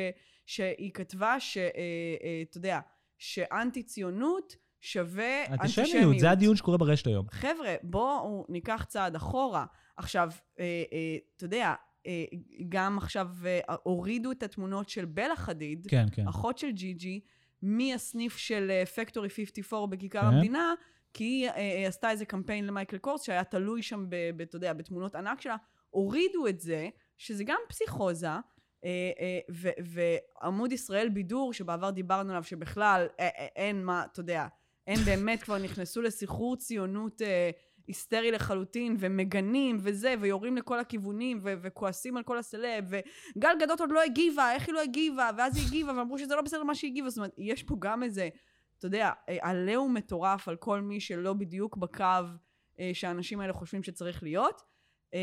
שהיא 0.46 0.92
כתבה 0.94 1.40
שאתה 1.40 1.78
אה, 1.78 2.44
אתה 2.50 2.58
יודע, 2.58 2.80
שאנטי 3.18 3.84
ציונות 3.84 4.56
שווה 4.82 5.46
אנטישמיות. 5.46 5.90
אנטישמיות, 5.90 6.20
זה 6.20 6.32
הדיון 6.32 6.56
שקורה 6.56 6.78
ברשת 6.78 7.08
היום. 7.08 7.26
חבר'ה, 7.32 7.76
בואו 7.84 8.46
ניקח 8.50 8.86
צעד 8.88 9.16
אחורה. 9.16 9.66
עכשיו, 9.98 10.30
אה, 10.60 10.84
אה, 10.94 11.18
אתה 11.36 11.46
יודע, 11.46 11.74
אה, 12.08 12.26
גם 12.70 12.98
עכשיו 12.98 13.30
אה, 13.46 13.60
הורידו 13.84 14.32
את 14.32 14.44
התמונות 14.44 14.90
של 14.90 15.06
בלה 15.06 15.36
חדיד, 15.36 15.88
כן, 15.90 16.06
כן. 16.12 16.28
אחות 16.28 16.58
של 16.58 16.72
ג'י 16.72 16.94
ג'י, 16.94 17.20
מהסניף 17.62 18.38
של 18.38 18.84
פקטורי 18.96 19.30
54 19.30 19.96
בכיכר 19.96 20.22
כן. 20.22 20.26
המדינה, 20.26 20.74
כי 21.14 21.24
היא 21.24 21.50
אה, 21.50 21.56
אה, 21.56 21.88
עשתה 21.88 22.12
איזה 22.12 22.26
קמפיין 22.26 22.68
למייקל 22.68 22.98
קורס 22.98 23.22
שהיה 23.22 23.44
תלוי 23.44 23.82
שם, 23.82 24.06
אתה 24.42 24.56
יודע, 24.56 24.74
בתמונות 24.74 25.16
ענק 25.16 25.42
שלה. 25.42 25.56
הורידו 25.90 26.48
את 26.48 26.60
זה, 26.60 26.90
שזה 27.18 27.44
גם 27.44 27.60
פסיכוזה. 27.70 28.30
אה, 28.86 29.12
אה, 29.20 29.74
ועמוד 30.42 30.72
ישראל 30.72 31.10
בידור, 31.10 31.54
שבעבר 31.54 31.90
דיברנו 31.90 32.30
עליו, 32.30 32.44
שבכלל 32.44 33.08
אין 33.56 33.86
מה, 33.86 34.04
אתה 34.12 34.20
יודע, 34.20 34.48
הם 34.88 35.00
באמת 35.06 35.44
כבר 35.44 35.58
נכנסו 35.58 36.02
לסחרור 36.02 36.56
ציונות 36.56 37.22
היסטרי 37.88 38.32
לחלוטין, 38.32 38.96
ומגנים 39.00 39.78
וזה, 39.80 40.16
ויורים 40.22 40.58
לכל 40.58 40.80
הכיוונים, 40.80 41.40
וכועסים 41.44 42.18
על 42.18 42.24
כל 42.24 42.38
הסלב, 42.38 42.86
וגל 42.90 43.50
גדות 43.60 43.82
עוד 43.82 43.92
לא 43.92 44.04
הגיבה, 44.04 44.54
איך 44.54 44.68
היא 44.68 44.74
לא 44.74 44.82
הגיבה, 44.82 45.30
ואז 45.38 45.58
היא 45.58 45.66
הגיבה, 45.68 45.98
ואמרו 45.98 46.18
שזה 46.18 46.36
לא 46.36 46.42
בסדר 46.42 46.64
מה 46.64 46.76
שהיא 46.76 46.92
הגיבה, 46.92 47.10
זאת 47.10 47.18
אומרת, 47.18 47.34
יש 47.38 47.64
פה 47.64 47.76
גם 47.80 48.04
איזה, 48.04 48.30
אתה 48.78 48.88
יודע, 48.88 49.12
אה, 49.30 49.38
עליהום 49.42 49.94
מטורף 49.94 50.48
על 50.48 50.56
כל 50.56 50.82
מי 50.82 51.00
שלא 51.00 51.34
בדיוק 51.34 51.78
בקו 51.78 52.04
אה, 52.80 52.92
שהאנשים 52.94 53.40
האלה 53.40 53.54
חושבים 53.54 53.84
שצריך 53.84 54.24
להיות. 54.24 54.62
אה, 55.14 55.20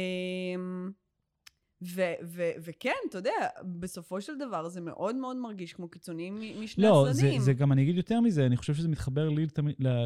ו- 1.82 2.14
ו- 2.24 2.50
וכן, 2.64 2.90
אתה 3.08 3.18
יודע, 3.18 3.32
בסופו 3.78 4.20
של 4.20 4.38
דבר 4.38 4.68
זה 4.68 4.80
מאוד 4.80 5.16
מאוד 5.16 5.37
מרגיש 5.37 5.73
כמו 5.73 5.88
קיצוניים 5.88 6.34
מ- 6.34 6.62
משני 6.62 6.84
לא, 6.84 7.04
זה, 7.04 7.11
הצדדים. 7.11 7.40
זה 7.40 7.52
גם, 7.52 7.73
אני 7.73 7.82
אגיד 7.82 7.96
יותר 7.96 8.20
מזה, 8.20 8.46
אני 8.46 8.56
חושב 8.56 8.75
שזה 8.75 8.88
מתחבר 8.88 9.28
לי, 9.28 9.46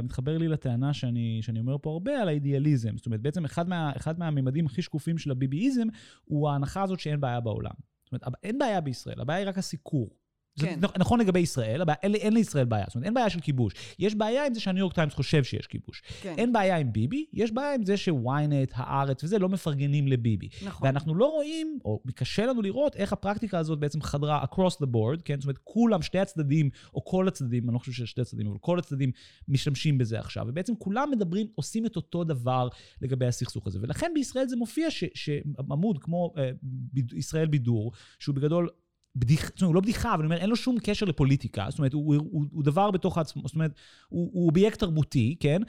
מתחבר 0.02 0.38
לי 0.38 0.48
לטענה 0.48 0.94
שאני, 0.94 1.38
שאני 1.42 1.60
אומר 1.60 1.76
פה 1.82 1.90
הרבה 1.90 2.22
על 2.22 2.28
האידיאליזם. 2.28 2.96
זאת 2.96 3.06
אומרת, 3.06 3.20
בעצם 3.20 3.44
אחד, 3.44 3.68
מה, 3.68 3.92
אחד 3.96 4.18
מהממדים 4.18 4.66
הכי 4.66 4.82
שקופים 4.82 5.18
של 5.18 5.30
הביביאיזם 5.30 5.86
הוא 6.24 6.48
ההנחה 6.48 6.82
הזאת 6.82 7.00
שאין 7.00 7.20
בעיה 7.20 7.40
בעולם. 7.40 7.74
זאת 8.04 8.12
אומרת, 8.12 8.22
אין 8.42 8.58
בעיה 8.58 8.80
בישראל, 8.80 9.20
הבעיה 9.20 9.38
היא 9.38 9.48
רק 9.48 9.58
הסיקור. 9.58 10.10
זה 10.58 10.66
כן. 10.66 10.78
נכ- 10.84 10.98
נכון 10.98 11.20
לגבי 11.20 11.40
ישראל, 11.40 11.82
הבעיה, 11.82 11.96
אין, 12.02 12.14
אין 12.14 12.32
לישראל 12.32 12.64
בעיה. 12.64 12.84
זאת 12.86 12.94
אומרת, 12.94 13.04
אין 13.06 13.14
בעיה 13.14 13.30
של 13.30 13.40
כיבוש. 13.40 13.72
יש 13.98 14.14
בעיה 14.14 14.46
עם 14.46 14.54
זה 14.54 14.60
שהניו 14.60 14.80
יורק 14.80 14.94
טיימס 14.94 15.14
חושב 15.14 15.44
שיש 15.44 15.66
כיבוש. 15.66 16.02
כן, 16.22 16.34
אין 16.38 16.52
בעיה 16.52 16.76
עם 16.76 16.92
ביבי, 16.92 17.24
יש 17.32 17.52
בעיה 17.52 17.74
עם 17.74 17.84
זה 17.84 17.96
שוויינט, 17.96 18.72
הארץ 18.74 19.24
וזה 19.24 19.38
לא 19.38 19.48
מפרגנים 19.48 20.08
לביבי. 20.08 20.48
נכון. 20.66 20.86
ואנחנו 20.88 21.14
לא 21.14 21.26
רואים, 21.26 21.78
או 21.84 22.02
קשה 22.14 22.46
לנו 22.46 22.62
לראות, 22.62 22.96
איך 22.96 23.12
הפרקטיקה 23.12 23.58
הזאת 23.58 23.78
בעצם 23.78 24.02
חדרה 24.02 24.44
across 24.44 24.72
the 24.82 24.86
board, 24.86 25.22
כן? 25.24 25.34
זאת 25.40 25.44
אומרת, 25.44 25.58
כולם, 25.64 26.02
שתי 26.02 26.18
הצדדים, 26.18 26.70
או 26.94 27.04
כל 27.04 27.28
הצדדים, 27.28 27.64
אני 27.68 27.74
לא 27.74 27.78
חושב 27.78 27.92
שיש 27.92 28.10
שתי 28.10 28.20
הצדדים, 28.20 28.46
אבל 28.46 28.58
כל 28.60 28.78
הצדדים 28.78 29.10
משתמשים 29.48 29.98
בזה 29.98 30.18
עכשיו. 30.18 30.44
ובעצם 30.48 30.72
כולם 30.78 31.08
מדברים, 31.12 31.46
עושים 31.54 31.86
את 31.86 31.96
אותו 31.96 32.24
דבר 32.24 32.68
לגבי 33.02 33.26
הסכסוך 33.26 33.66
הזה. 33.66 33.78
ולכן 33.82 34.10
בישראל 34.14 34.48
זה 34.48 34.56
מופיע 34.56 34.90
ש- 34.90 35.04
שעמוד 35.14 35.98
כמו 36.02 36.32
אה, 36.38 36.50
ביד, 36.62 37.12
ישראל 37.12 37.46
בידור, 37.46 37.92
שהוא 38.18 38.34
בגדול... 38.34 38.68
בדיחה, 39.16 39.46
זאת 39.46 39.60
אומרת, 39.60 39.68
הוא 39.68 39.74
לא 39.74 39.80
בדיחה, 39.80 40.14
אבל 40.14 40.22
אני 40.22 40.26
אומר, 40.26 40.40
אין 40.40 40.50
לו 40.50 40.56
שום 40.56 40.76
קשר 40.82 41.06
לפוליטיקה. 41.06 41.66
זאת 41.68 41.78
אומרת, 41.78 41.92
הוא, 41.92 42.14
הוא, 42.16 42.44
הוא 42.52 42.64
דבר 42.64 42.90
בתוך 42.90 43.18
עצמו, 43.18 43.42
זאת 43.46 43.54
אומרת, 43.54 43.70
הוא, 44.08 44.30
הוא 44.32 44.46
אובייקט 44.46 44.78
תרבותי, 44.78 45.36
כן? 45.40 45.62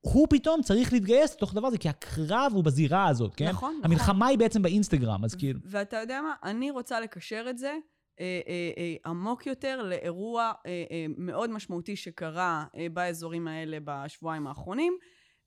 הוא 0.00 0.26
פתאום 0.30 0.62
צריך 0.62 0.92
להתגייס 0.92 1.34
לתוך 1.34 1.52
הדבר 1.52 1.66
הזה, 1.66 1.78
כי 1.78 1.88
הקרב 1.88 2.52
הוא 2.54 2.64
בזירה 2.64 3.08
הזאת, 3.08 3.34
כן? 3.34 3.48
נכון, 3.48 3.70
נכון. 3.78 3.84
המלחמה 3.84 4.26
היא 4.26 4.38
בעצם 4.38 4.62
באינסטגרם, 4.62 5.24
אז 5.24 5.34
כאילו... 5.34 5.60
ואתה 5.64 5.96
יודע 5.96 6.20
מה? 6.22 6.34
אני 6.50 6.70
רוצה 6.70 7.00
לקשר 7.00 7.46
את 7.50 7.58
זה 7.58 7.76
אה, 8.20 8.40
אה, 8.48 8.70
אה, 8.78 9.10
עמוק 9.10 9.46
יותר 9.46 9.82
לאירוע 9.82 10.52
אה, 10.66 10.84
אה, 10.90 11.06
מאוד 11.18 11.50
משמעותי 11.50 11.96
שקרה 11.96 12.64
אה, 12.76 12.86
באזורים 12.92 13.48
האלה 13.48 13.78
בשבועיים 13.84 14.46
האחרונים. 14.46 14.96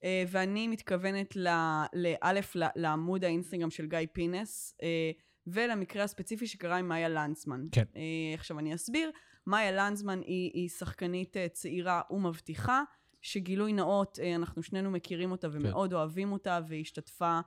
אה, 0.04 0.24
ואני 0.28 0.68
מתכוונת 0.68 1.36
ל- 1.36 1.84
לאלף, 1.92 2.56
ל- 2.56 2.64
לעמוד 2.76 3.24
האינסטגרם 3.24 3.70
של 3.70 3.86
גיא 3.86 3.98
פינס, 4.12 4.74
אה, 4.82 5.10
ולמקרה 5.46 6.04
הספציפי 6.04 6.46
שקרה 6.46 6.76
עם 6.76 6.88
מאיה 6.88 7.08
לנצמן. 7.08 7.64
כן. 7.72 7.84
אה, 7.96 8.34
עכשיו 8.34 8.58
אני 8.58 8.74
אסביר. 8.74 9.10
מאיה 9.46 9.72
לנצמן 9.72 10.20
היא, 10.20 10.50
היא 10.54 10.68
שחקנית 10.68 11.36
אה, 11.36 11.48
צעירה 11.48 12.00
ומבטיחה, 12.10 12.82
שגילוי 13.22 13.72
נאות, 13.72 14.18
אה, 14.22 14.34
אנחנו 14.34 14.62
שנינו 14.62 14.90
מכירים 14.90 15.30
אותה 15.30 15.48
ומאוד 15.52 15.92
אוהבים 15.92 16.32
אותה, 16.32 16.60
והיא 16.68 16.80
השתתפה 16.80 17.40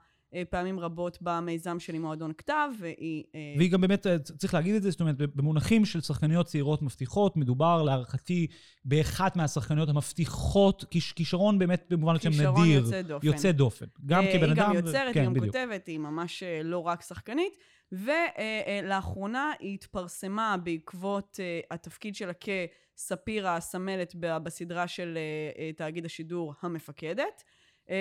פעמים 0.50 0.80
רבות 0.80 1.18
במיזם 1.20 1.80
שלי 1.80 1.98
מועדון 1.98 2.32
כתב, 2.38 2.68
והיא... 2.78 3.24
והיא 3.58 3.70
גם 3.70 3.80
באמת, 3.80 4.06
צריך 4.38 4.54
להגיד 4.54 4.74
את 4.74 4.82
זה, 4.82 4.90
זאת 4.90 5.00
אומרת, 5.00 5.16
במונחים 5.18 5.84
של 5.84 6.00
שחקניות 6.00 6.46
צעירות 6.46 6.82
מבטיחות, 6.82 7.36
מדובר 7.36 7.82
להערכתי 7.82 8.46
באחת 8.84 9.36
מהשחקניות 9.36 9.88
המבטיחות, 9.88 10.84
כיש, 10.90 11.12
כישרון 11.12 11.58
באמת 11.58 11.86
במובן 11.90 12.14
מסוים 12.14 12.32
נדיר. 12.32 12.44
כישרון 12.44 12.68
יוצא 12.68 13.02
דופן. 13.02 13.26
יוצא 13.26 13.52
דופן. 13.52 13.86
גם 14.06 14.24
כבן 14.32 14.50
אדם. 14.50 14.70
היא 14.70 14.80
גם 14.80 14.86
יוצרת, 14.86 15.14
כן, 15.14 15.20
היא 15.20 15.26
גם 15.26 15.34
בדיוק. 15.34 15.56
כותבת, 15.56 15.86
היא 15.86 15.98
ממש 15.98 16.42
לא 16.64 16.78
רק 16.78 17.02
שחקנית. 17.02 17.52
ולאחרונה 17.92 19.52
היא 19.58 19.74
התפרסמה 19.74 20.56
בעקבות 20.56 21.40
אה, 21.40 21.60
התפקיד 21.70 22.14
שלה 22.14 22.32
כספירה 22.32 23.56
הסמלת 23.56 24.14
בסדרה 24.14 24.88
של 24.88 25.18
אה, 25.18 25.62
אה, 25.62 25.72
תאגיד 25.72 26.04
השידור 26.04 26.54
המפקדת. 26.62 27.44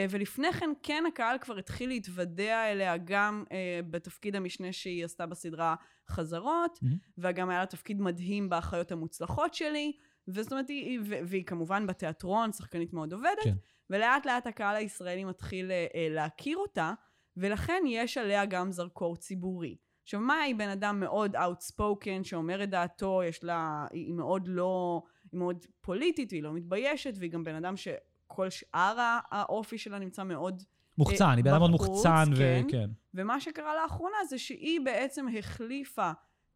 ולפני 0.09 0.53
כן, 0.53 0.69
כן 0.83 1.03
הקהל 1.07 1.37
כבר 1.37 1.57
התחיל 1.57 1.89
להתוודע 1.89 2.71
אליה 2.71 2.97
גם 2.97 3.43
בתפקיד 3.89 4.35
המשנה 4.35 4.73
שהיא 4.73 5.05
עשתה 5.05 5.25
בסדרה 5.25 5.75
חזרות, 6.09 6.79
מהמם. 6.81 6.97
וגם 7.17 7.49
היה 7.49 7.59
לה 7.59 7.65
תפקיד 7.65 8.01
מדהים 8.01 8.49
באחיות 8.49 8.91
המוצלחות 8.91 9.53
שלי. 9.53 9.91
וזאת 10.27 10.51
אומרת, 10.51 10.69
היא, 10.69 10.99
והיא 11.03 11.43
כמובן 11.45 11.87
בתיאטרון, 11.87 12.51
שחקנית 12.51 12.93
מאוד 12.93 13.13
עובדת, 13.13 13.43
כן. 13.43 13.55
ולאט 13.89 14.25
לאט 14.25 14.47
הקהל 14.47 14.75
הישראלי 14.75 15.23
מתחיל 15.23 15.71
אה, 15.71 16.07
להכיר 16.09 16.57
אותה, 16.57 16.93
ולכן 17.39 17.83
יש 17.87 18.17
עליה 18.17 18.45
גם 18.45 18.71
זרקור 18.71 19.15
ציבורי. 19.15 19.75
עכשיו, 20.03 20.19
מאיה 20.19 20.41
היא 20.41 20.55
בן 20.55 20.69
אדם 20.69 20.99
מאוד 20.99 21.35
outspoken, 21.35 22.23
שאומר 22.23 22.63
את 22.63 22.69
דעתו, 22.69 23.21
יש 23.23 23.43
לה, 23.43 23.85
היא 23.91 24.13
מאוד 24.13 24.47
לא, 24.47 25.01
היא 25.31 25.39
מאוד 25.39 25.65
פוליטית, 25.81 26.31
והיא 26.31 26.43
לא 26.43 26.53
מתביישת, 26.53 27.13
והיא 27.17 27.31
גם 27.31 27.43
בן 27.43 27.55
אדם 27.55 27.73
שכל 27.77 28.49
שאר 28.49 29.17
האופי 29.31 29.77
שלה 29.77 29.99
נמצא 29.99 30.23
מאוד... 30.23 30.63
מוחצן, 30.97 31.33
היא 31.35 31.43
בן 31.43 31.51
אדם 31.51 31.59
מאוד 31.59 31.71
מוחצן, 31.71 32.25
כן. 32.37 32.63
וכן. 32.67 32.89
ומה 33.13 33.39
שקרה 33.39 33.81
לאחרונה 33.83 34.17
זה 34.29 34.37
שהיא 34.37 34.81
בעצם 34.85 35.25
החליפה 35.39 36.11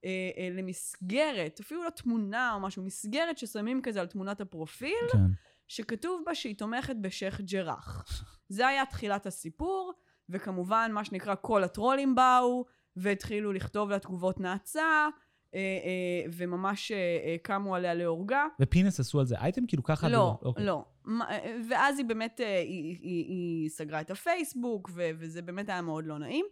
אה, 0.06 0.30
אה, 0.38 0.50
למסגרת, 0.52 1.60
אפילו 1.60 1.84
לא 1.84 1.90
תמונה 1.90 2.54
או 2.54 2.60
משהו, 2.60 2.84
מסגרת 2.84 3.38
ששמים 3.38 3.82
כזה 3.82 4.02
על 4.02 4.08
תמונת 4.08 4.42
הפרופיל, 4.42 5.08
כן. 5.12 5.20
שכתוב 5.68 6.24
בה 6.26 6.36
שהיא 6.36 6.58
תומכת 6.58 6.96
בשייח' 7.02 7.42
ג'ראח. 7.42 8.06
זה 8.50 8.68
היה 8.68 8.86
תחילת 8.86 9.26
הסיפור, 9.26 9.94
וכמובן, 10.30 10.92
מה 10.94 11.06
שנקרא, 11.06 11.36
כל 11.42 11.64
הטרולים 11.64 12.16
באו, 12.16 12.66
והתחילו 12.96 13.54
לכתוב 13.54 13.90
לה 13.90 14.00
תגובות 14.00 14.40
נאצה, 14.40 15.08
אה, 15.56 15.60
אה, 15.60 16.32
וממש 16.34 16.92
אה, 16.92 16.98
אה, 16.98 17.36
קמו 17.42 17.76
עליה 17.76 17.94
להורגה. 17.94 18.46
ופינס 18.62 19.00
עשו 19.00 19.20
על 19.20 19.26
זה 19.26 19.36
אייטם? 19.38 19.68
כאילו 19.68 19.84
ככה? 19.84 20.10
לא, 20.10 20.38
אוקיי. 20.42 20.66
לא. 20.66 20.86
אה, 21.22 21.58
ואז 21.70 21.98
היא 21.98 22.06
באמת, 22.06 22.42
אה, 22.42 22.60
היא, 22.60 22.98
היא, 23.02 23.26
היא 23.26 23.70
סגרה 23.70 24.02
את 24.02 24.12
הפייסבוק, 24.12 24.90
ו, 24.94 25.10
וזה 25.20 25.42
באמת 25.42 25.70
היה 25.70 25.82
מאוד 25.82 26.06
לא 26.06 26.18
נעים. 26.18 26.46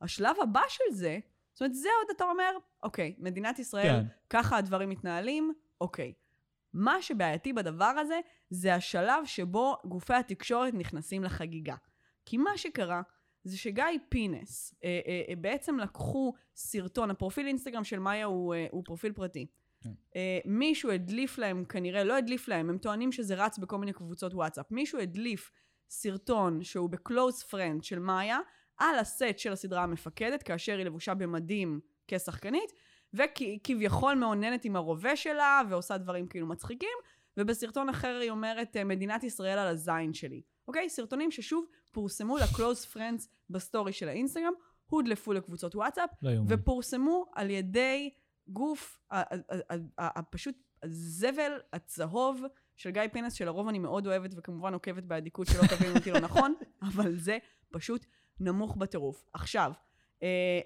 השלב 0.00 0.36
הבא 0.42 0.60
של 0.68 0.94
זה, 0.94 1.18
זאת 1.52 1.60
אומרת, 1.60 1.74
זה 1.74 1.88
עוד 2.00 2.16
אתה 2.16 2.24
אומר, 2.24 2.50
אוקיי, 2.82 3.14
מדינת 3.18 3.58
ישראל, 3.58 4.00
כן. 4.02 4.06
ככה 4.30 4.56
הדברים 4.56 4.88
מתנהלים, 4.88 5.52
אוקיי. 5.80 6.12
מה 6.72 7.02
שבעייתי 7.02 7.52
בדבר 7.52 7.84
הזה, 7.84 8.20
זה 8.50 8.74
השלב 8.74 9.24
שבו 9.24 9.76
גופי 9.84 10.14
התקשורת 10.14 10.74
נכנסים 10.74 11.24
לחגיגה. 11.24 11.74
כי 12.26 12.36
מה 12.36 12.50
שקרה, 12.56 13.02
זה 13.46 13.58
שגיא 13.58 13.84
פינס, 14.08 14.74
אה, 14.84 15.00
אה, 15.06 15.22
אה, 15.28 15.36
בעצם 15.36 15.78
לקחו 15.78 16.34
סרטון, 16.56 17.10
הפרופיל 17.10 17.46
אינסטגרם 17.46 17.84
של 17.84 17.98
מאיה 17.98 18.24
הוא, 18.24 18.54
אה, 18.54 18.66
הוא 18.70 18.82
פרופיל 18.84 19.12
פרטי. 19.12 19.46
כן. 19.80 19.90
אה, 20.16 20.38
מישהו 20.44 20.90
הדליף 20.90 21.38
להם, 21.38 21.64
כנראה, 21.64 22.04
לא 22.04 22.16
הדליף 22.16 22.48
להם, 22.48 22.70
הם 22.70 22.78
טוענים 22.78 23.12
שזה 23.12 23.34
רץ 23.34 23.58
בכל 23.58 23.78
מיני 23.78 23.92
קבוצות 23.92 24.34
וואטסאפ. 24.34 24.70
מישהו 24.70 24.98
הדליף 25.00 25.52
סרטון 25.88 26.62
שהוא 26.62 26.90
ב 26.90 26.99
close 26.99 27.42
friend 27.42 27.84
של 27.84 27.98
מאיה, 27.98 28.38
על 28.76 28.98
הסט 28.98 29.38
של 29.38 29.52
הסדרה 29.52 29.82
המפקדת, 29.82 30.42
כאשר 30.42 30.76
היא 30.76 30.84
לבושה 30.84 31.14
במדים 31.14 31.80
כשחקנית, 32.08 32.72
וכביכול 33.14 34.14
מאוננת 34.14 34.64
עם 34.64 34.76
הרובה 34.76 35.16
שלה, 35.16 35.62
ועושה 35.70 35.98
דברים 35.98 36.26
כאילו 36.28 36.46
מצחיקים, 36.46 36.98
ובסרטון 37.36 37.88
אחר 37.88 38.18
היא 38.22 38.30
אומרת, 38.30 38.76
"אה, 38.76 38.84
מדינת 38.84 39.24
ישראל 39.24 39.58
על 39.58 39.68
הזין 39.68 40.12
שלי. 40.12 40.42
אוקיי? 40.68 40.88
סרטונים 40.90 41.30
ששוב 41.30 41.64
פורסמו 41.90 42.38
ל 42.38 42.46
close 42.46 42.84
friends 42.84 43.28
בסטורי 43.50 43.92
של 43.92 44.08
האינסטגרם, 44.08 44.52
הודלפו 44.86 45.32
לקבוצות 45.32 45.74
וואטסאפ, 45.74 46.10
לא. 46.22 46.30
ופורסמו 46.48 47.24
על 47.34 47.50
ידי 47.50 48.10
גוף, 48.48 48.98
ה- 49.10 49.20
ה- 49.20 49.34
ה- 49.70 49.74
ה- 49.98 50.18
ה- 50.18 50.22
פשוט 50.22 50.54
הזבל 50.82 51.52
הצהוב 51.72 52.42
של 52.76 52.90
גיא 52.90 53.02
פינס, 53.12 53.32
שלרוב 53.32 53.68
אני 53.68 53.78
מאוד 53.78 54.06
אוהבת 54.06 54.30
וכמובן 54.36 54.72
עוקבת 54.74 55.02
באדיקות 55.02 55.46
שלא 55.46 55.66
תבינו 55.66 55.94
אותי 55.96 56.10
לא 56.10 56.20
נכון, 56.20 56.54
אבל 56.88 57.16
זה 57.16 57.38
פשוט 57.70 58.06
נמוך 58.40 58.76
בטירוף. 58.76 59.24
עכשיו, 59.32 59.72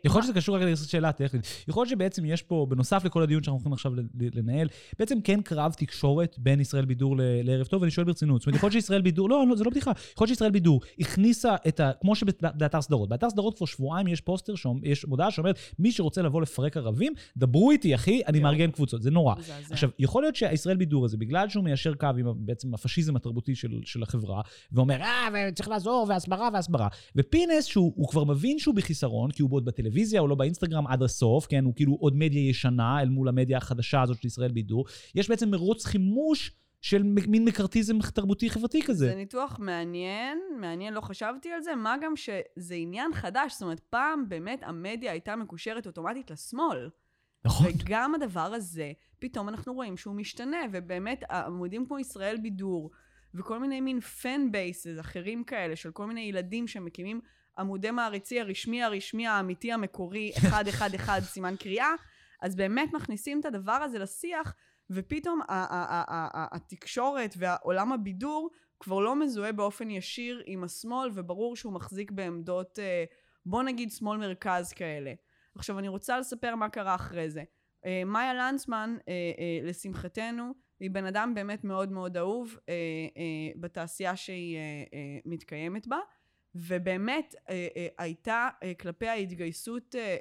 יכול 0.04 0.18
להיות 0.18 0.24
שזה 0.24 0.32
קשור 0.32 0.56
רק 0.56 0.62
לשאלה 0.62 1.12
טכנית. 1.12 1.46
יכול 1.68 1.80
להיות 1.80 1.90
שבעצם 1.90 2.24
יש 2.24 2.42
פה, 2.42 2.66
בנוסף 2.68 3.04
לכל 3.04 3.22
הדיון 3.22 3.42
שאנחנו 3.42 3.56
הולכים 3.58 3.72
עכשיו 3.72 3.92
לנהל, 4.34 4.68
בעצם 4.98 5.20
כן 5.20 5.42
קרב 5.42 5.72
תקשורת 5.72 6.36
בין 6.38 6.60
ישראל 6.60 6.84
בידור 6.84 7.16
לערב 7.18 7.66
טוב, 7.66 7.82
ואני 7.82 7.90
שואל 7.90 8.06
ברצינות. 8.06 8.40
זאת 8.40 8.46
אומרת, 8.46 8.56
יכול 8.56 8.66
להיות 8.66 8.82
שישראל 8.82 9.00
בידור, 9.00 9.30
לא, 9.30 9.44
לא, 9.48 9.56
זה 9.56 9.64
לא 9.64 9.70
בדיחה. 9.70 9.92
יכול 10.12 10.24
להיות 10.24 10.28
שישראל 10.36 10.50
בידור 10.50 10.80
הכניסה 11.00 11.56
את 11.68 11.80
ה... 11.80 11.90
כמו 12.00 12.16
שבאתר 12.16 12.82
סדרות. 12.82 13.08
באתר 13.08 13.30
סדרות 13.30 13.56
כבר 13.56 13.66
שבועיים 13.66 14.06
יש 14.06 14.20
פוסטר, 14.20 14.54
יש 14.82 15.04
מודעה 15.04 15.30
שאומרת, 15.30 15.58
מי 15.78 15.92
שרוצה 15.92 16.22
לבוא 16.22 16.42
לפרק 16.42 16.76
ערבים, 16.76 17.12
דברו 17.36 17.70
איתי, 17.70 17.94
אחי, 17.94 18.22
אני. 18.26 18.40
מארגן 18.40 18.70
קבוצות. 18.70 19.02
זה 19.02 19.10
נורא. 19.10 19.34
עכשיו, 19.70 19.90
יכול 19.98 20.22
להיות 20.22 20.36
שהישראל 20.36 20.76
בידור 20.76 21.04
הזה, 21.04 21.16
בגלל 21.16 21.48
שהוא 21.48 21.64
מיישר 21.64 21.94
קו 21.94 22.06
עם 22.18 22.26
בעצם 22.36 22.74
הפשיזם 22.74 23.16
התרבותי 23.16 23.54
של, 23.54 23.80
של 23.84 24.02
החברה, 24.02 24.40
ואומר, 24.72 25.00
אה, 25.02 25.28
וצריך 25.32 25.68
לעזור, 25.68 26.06
והסברה 26.08 26.48
והסברה. 26.52 26.88
ופינס, 27.16 27.64
שהוא 27.64 27.92
הוא 27.96 28.08
כבר 28.08 28.24
מבין 28.24 28.58
שהוא 28.58 28.74
בחיסרון, 28.74 29.30
הוא 29.44 29.56
עוד 29.56 29.64
בטלוויזיה, 29.64 30.20
הוא 30.20 30.28
לא 30.28 30.34
באינסטגרם 30.34 30.86
עד 30.86 31.02
הסוף, 31.02 31.46
כן, 31.46 31.64
הוא 31.64 31.74
כאילו 31.74 31.96
עוד 32.00 32.16
מדיה 32.16 32.48
ישנה 32.48 33.00
אל 33.00 33.08
מול 33.08 33.28
המדיה 33.28 33.58
החדשה 33.58 34.02
הזאת 34.02 34.16
של 34.20 34.26
ישראל 34.26 34.52
בידור. 34.52 34.84
יש 35.14 35.28
בעצם 35.28 35.50
מרוץ 35.50 35.84
חימוש 35.84 36.52
של 36.80 37.02
מין 37.02 37.44
מקארתיזם 37.44 37.98
תרבותי 38.14 38.50
חברתי 38.50 38.82
כזה. 38.82 39.06
זה 39.06 39.14
ניתוח 39.14 39.58
מעניין, 39.58 40.38
מעניין, 40.60 40.94
לא 40.94 41.00
חשבתי 41.00 41.52
על 41.52 41.62
זה, 41.62 41.74
מה 41.74 41.96
גם 42.02 42.16
שזה 42.16 42.74
עניין 42.74 43.12
חדש, 43.14 43.52
זאת 43.52 43.62
אומרת, 43.62 43.80
פעם 43.80 44.28
באמת 44.28 44.62
המדיה 44.62 45.12
הייתה 45.12 45.36
מקושרת 45.36 45.86
אוטומטית 45.86 46.30
לשמאל. 46.30 46.88
נכון. 47.44 47.66
וגם 47.66 48.14
הדבר 48.14 48.40
הזה, 48.54 48.92
פתאום 49.18 49.48
אנחנו 49.48 49.74
רואים 49.74 49.96
שהוא 49.96 50.14
משתנה, 50.14 50.58
ובאמת 50.72 51.24
עמודים 51.30 51.86
כמו 51.86 51.98
ישראל 51.98 52.36
בידור, 52.42 52.90
וכל 53.34 53.58
מיני 53.58 53.80
מין 53.80 54.00
פן 54.00 54.52
בייסס 54.52 55.00
אחרים 55.00 55.44
כאלה, 55.44 55.76
של 55.76 55.90
כל 55.90 56.06
מיני 56.06 56.20
ילדים 56.20 56.66
שמקימים 56.66 57.20
עמודי 57.58 57.90
מעריצי 57.90 58.40
הרשמי 58.40 58.82
הרשמי 58.82 59.26
האמיתי 59.26 59.72
המקורי, 59.72 60.32
111 60.50 61.20
סימן 61.32 61.54
קריאה, 61.56 61.94
אז 62.42 62.56
באמת 62.56 62.92
מכניסים 62.92 63.40
את 63.40 63.44
הדבר 63.44 63.72
הזה 63.72 63.98
לשיח, 63.98 64.54
ופתאום 64.90 65.40
התקשורת 66.52 67.34
והעולם 67.38 67.92
הבידור 67.92 68.50
כבר 68.80 69.00
לא 69.00 69.16
מזוהה 69.16 69.52
באופן 69.52 69.90
ישיר 69.90 70.42
עם 70.46 70.64
השמאל, 70.64 71.10
וברור 71.14 71.56
שהוא 71.56 71.72
מחזיק 71.72 72.10
בעמדות, 72.10 72.78
אה, 72.78 73.04
בוא 73.46 73.62
נגיד 73.62 73.90
שמאל 73.90 74.18
מרכז 74.18 74.72
כאלה. 74.72 75.12
עכשיו 75.54 75.78
אני 75.78 75.88
רוצה 75.88 76.18
לספר 76.18 76.56
מה 76.56 76.68
קרה 76.68 76.94
אחרי 76.94 77.30
זה. 77.30 77.42
אה, 77.86 78.02
מאיה 78.06 78.34
לנצמן, 78.34 78.96
אה, 79.08 79.68
לשמחתנו, 79.68 80.52
היא 80.80 80.90
בן 80.90 81.04
אדם 81.04 81.34
באמת 81.34 81.64
מאוד 81.64 81.92
מאוד 81.92 82.16
אהוב 82.16 82.58
אה, 82.68 82.74
אה, 83.16 83.60
בתעשייה 83.60 84.16
שהיא 84.16 84.58
מתקיימת 85.24 85.86
בה, 85.86 85.98
ובאמת 86.54 87.34
אה, 87.48 87.68
אה, 87.76 87.86
הייתה 87.98 88.48
אה, 88.62 88.72
כלפיה 88.74 89.14
התגייסות 89.14 89.94
אה, 89.94 90.00
אה, 90.00 90.16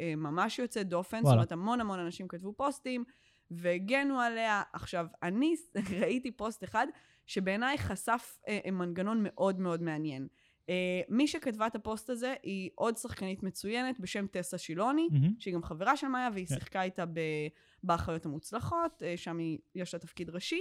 אה, 0.00 0.16
ממש 0.16 0.58
יוצאת 0.58 0.88
דופן, 0.88 1.16
זאת 1.16 1.24
וואלה. 1.24 1.36
אומרת 1.36 1.52
המון 1.52 1.80
המון 1.80 1.98
אנשים 1.98 2.28
כתבו 2.28 2.52
פוסטים 2.56 3.04
והגנו 3.50 4.20
עליה. 4.20 4.62
עכשיו, 4.72 5.06
אני 5.22 5.54
ראיתי 6.00 6.30
פוסט 6.30 6.64
אחד 6.64 6.86
שבעיניי 7.26 7.78
חשף 7.78 8.38
אה, 8.48 8.70
מנגנון 8.72 9.20
מאוד 9.22 9.60
מאוד 9.60 9.82
מעניין. 9.82 10.28
אה, 10.68 11.00
מי 11.08 11.26
שכתבה 11.28 11.66
את 11.66 11.74
הפוסט 11.74 12.10
הזה 12.10 12.34
היא 12.42 12.70
עוד 12.74 12.96
שחקנית 12.96 13.42
מצוינת 13.42 14.00
בשם 14.00 14.26
טסה 14.26 14.58
שילוני, 14.58 15.08
מהמם. 15.12 15.34
שהיא 15.38 15.54
גם 15.54 15.62
חברה 15.62 15.96
של 15.96 16.06
מאיה, 16.08 16.28
והיא 16.32 16.46
כן. 16.46 16.54
שיחקה 16.54 16.82
איתה 16.82 17.06
ב- 17.06 17.48
באחיות 17.82 18.26
המוצלחות, 18.26 19.02
אה, 19.02 19.16
שם 19.16 19.38
היא, 19.38 19.58
יש 19.74 19.94
לה 19.94 20.00
תפקיד 20.00 20.30
ראשי. 20.30 20.60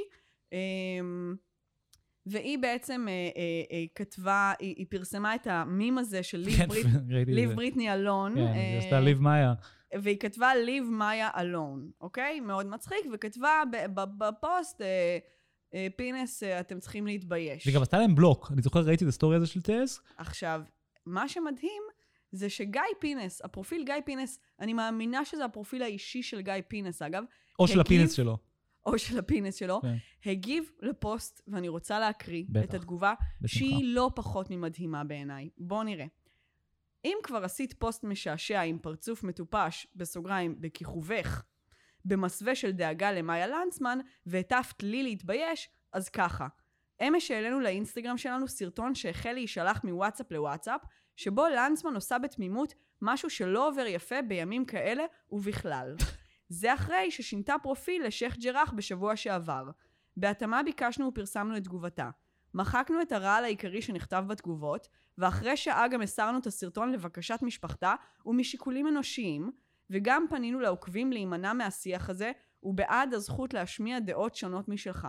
אה, 0.54 0.60
והיא 2.26 2.58
בעצם 2.60 3.06
אה, 3.10 3.14
אה, 3.14 3.42
אה, 3.72 3.84
כתבה, 3.96 4.54
היא, 4.60 4.76
היא 4.78 4.86
פרסמה 4.90 5.36
את 5.36 5.48
המים 5.48 5.98
הזה 5.98 6.24
של 6.24 6.38
ליב, 6.38 6.58
כן, 6.58 6.68
ברית, 6.68 6.86
ראיתי 7.10 7.32
את 7.32 7.36
ליב. 7.36 7.52
בריטני 7.54 7.94
אלון. 7.94 8.36
כן, 8.36 8.42
אה, 8.42 8.54
היא 8.54 8.78
עשתה 8.80 9.00
ליב 9.00 9.22
מאיה. 9.22 9.54
והיא 10.02 10.18
כתבה 10.20 10.52
Leave 10.66 11.02
Maya 11.02 11.38
Alone, 11.38 11.92
אוקיי? 12.02 12.40
מאוד 12.40 12.66
מצחיק, 12.66 12.98
וכתבה 13.14 13.62
בפוסט, 14.18 14.82
אה, 14.82 15.18
אה, 15.74 15.88
פינס, 15.96 16.44
אה, 16.44 16.60
אתם 16.60 16.80
צריכים 16.80 17.08
להתבייש. 17.08 17.68
וגם 17.68 17.82
עשתה 17.82 17.98
להם 17.98 18.16
בלוק. 18.16 18.52
אני 18.54 18.62
זוכר, 18.62 18.80
ראיתי 18.80 19.04
את 19.04 19.10
הסטורי 19.10 19.36
הזה 19.36 19.48
של 19.48 19.62
טס. 19.62 20.02
עכשיו, 20.18 20.62
מה 21.06 21.28
שמדהים 21.30 21.84
זה 22.32 22.50
שגיא 22.50 22.82
פינס, 23.00 23.42
הפרופיל 23.44 23.84
גיא 23.86 23.96
פינס, 24.06 24.40
אני 24.60 24.74
מאמינה 24.74 25.26
שזה 25.26 25.46
הפרופיל 25.46 25.82
האישי 25.84 26.24
של 26.24 26.42
גיא 26.42 26.54
פינס, 26.68 27.02
אגב, 27.02 27.24
או 27.60 27.68
של 27.68 27.80
הגיב- 27.80 27.86
הפינס 27.86 28.12
שלו. 28.14 28.38
או 28.86 28.98
של 28.98 29.20
הפינס 29.20 29.56
שלו, 29.56 29.82
כן. 29.82 29.96
הגיב 30.26 30.72
לפוסט, 30.82 31.42
ואני 31.48 31.68
רוצה 31.68 32.00
להקריא 32.00 32.46
בטח. 32.50 32.64
את 32.64 32.74
התגובה, 32.74 33.14
בשמחה. 33.42 33.60
שהיא 33.60 33.96
לא 33.96 34.12
פחות 34.16 34.50
ממדהימה 34.50 35.04
בעיניי. 35.04 35.50
בואו 35.58 35.84
נראה. 35.84 36.06
אם 37.06 37.18
כבר 37.24 37.44
עשית 37.44 37.74
פוסט 37.74 38.04
משעשע 38.04 38.62
עם 38.62 38.80
פרצוף 38.80 39.24
מטופש, 39.24 39.88
בסוגריים, 39.96 40.62
בכיכובך, 40.62 41.44
במסווה 42.06 42.56
של 42.56 42.72
דאגה 42.72 43.12
למאיה 43.12 43.48
לנדסמן, 43.48 44.00
והטפת 44.26 44.84
לי 44.84 45.04
להתבייש, 45.04 45.70
אז 45.94 46.10
ככה. 46.10 46.48
אמש 47.08 47.32
העלינו 47.32 47.60
לאינסטגרם 47.60 48.18
שלנו 48.18 48.48
סרטון 48.48 48.96
שהחל 48.96 49.32
להישלח 49.32 49.84
מוואטסאפ 49.84 50.32
לוואטסאפ, 50.32 50.82
שבו 51.16 51.46
לנצמן 51.48 51.96
עושה 51.96 52.20
בתמימות 52.20 52.74
משהו 53.02 53.30
שלא 53.30 53.68
עובר 53.68 53.86
יפה 53.88 54.22
בימים 54.22 54.66
כאלה 54.66 55.04
ובכלל. 55.32 55.96
זה 56.50 56.74
אחרי 56.74 57.12
ששינתה 57.12 57.56
פרופיל 57.64 58.06
לשייח' 58.06 58.38
ג'ראח 58.38 58.74
בשבוע 58.76 59.16
שעבר. 59.16 59.70
בהתאמה 60.18 60.64
ביקשנו 60.64 61.08
ופרסמנו 61.08 61.58
את 61.58 61.64
תגובתה. 61.64 62.10
מחקנו 62.54 63.02
את 63.02 63.12
הרעל 63.12 63.44
העיקרי 63.44 63.82
שנכתב 63.82 64.24
בתגובות, 64.28 64.88
ואחרי 65.18 65.58
שעה 65.58 65.88
גם 65.88 66.02
הסרנו 66.02 66.40
את 66.40 66.48
הסרטון 66.48 66.92
לבקשת 66.92 67.40
משפחתה 67.42 67.96
ומשיקולים 68.26 68.88
אנושיים, 68.88 69.52
וגם 69.90 70.26
פנינו 70.30 70.60
לעוקבים 70.60 71.12
להימנע 71.12 71.54
מהשיח 71.54 72.10
הזה, 72.10 72.32
ובעד 72.64 73.14
הזכות 73.14 73.54
להשמיע 73.54 74.00
דעות 74.00 74.36
שונות 74.36 74.70
משלך. 74.70 75.08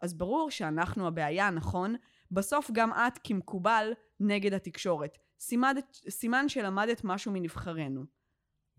אז 0.00 0.14
ברור 0.14 0.50
שאנחנו 0.50 1.06
הבעיה, 1.06 1.50
נכון? 1.50 1.94
בסוף 2.30 2.70
גם 2.72 2.92
את, 2.92 3.18
כמקובל, 3.24 3.92
נגד 4.20 4.52
התקשורת. 4.52 5.18
סימדת, 5.40 5.98
סימן 6.08 6.48
שלמדת 6.48 7.00
משהו 7.04 7.32
מנבחרינו. 7.32 8.04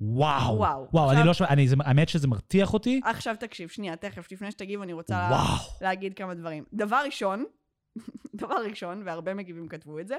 וואו. 0.06 0.58
וואו. 0.58 0.88
וואו, 0.94 1.06
עכשיו- 1.06 1.20
אני 1.20 1.28
לא 1.28 1.34
שומע, 1.34 1.50
אני- 1.50 1.68
זה- 1.68 1.76
האמת 1.80 2.10
שזה 2.10 2.28
מרתיח 2.28 2.74
אותי. 2.74 3.02
עכשיו 3.06 3.36
תקשיב, 3.40 3.70
שנייה, 3.70 3.96
תכף, 3.96 4.32
לפני 4.32 4.52
שתגיב, 4.52 4.82
אני 4.82 4.94
רוצה 4.94 5.30
לה-. 5.30 5.38
להגיד 5.82 6.14
כמה 6.14 6.34
דברים. 6.34 6.64
דבר 6.74 7.02
ראשון, 7.06 7.46
דבר 8.42 8.56
ראשון, 8.70 9.02
והרבה 9.06 9.34
מגיבים 9.34 9.68
כתבו 9.68 10.00
את 10.00 10.08
זה, 10.08 10.16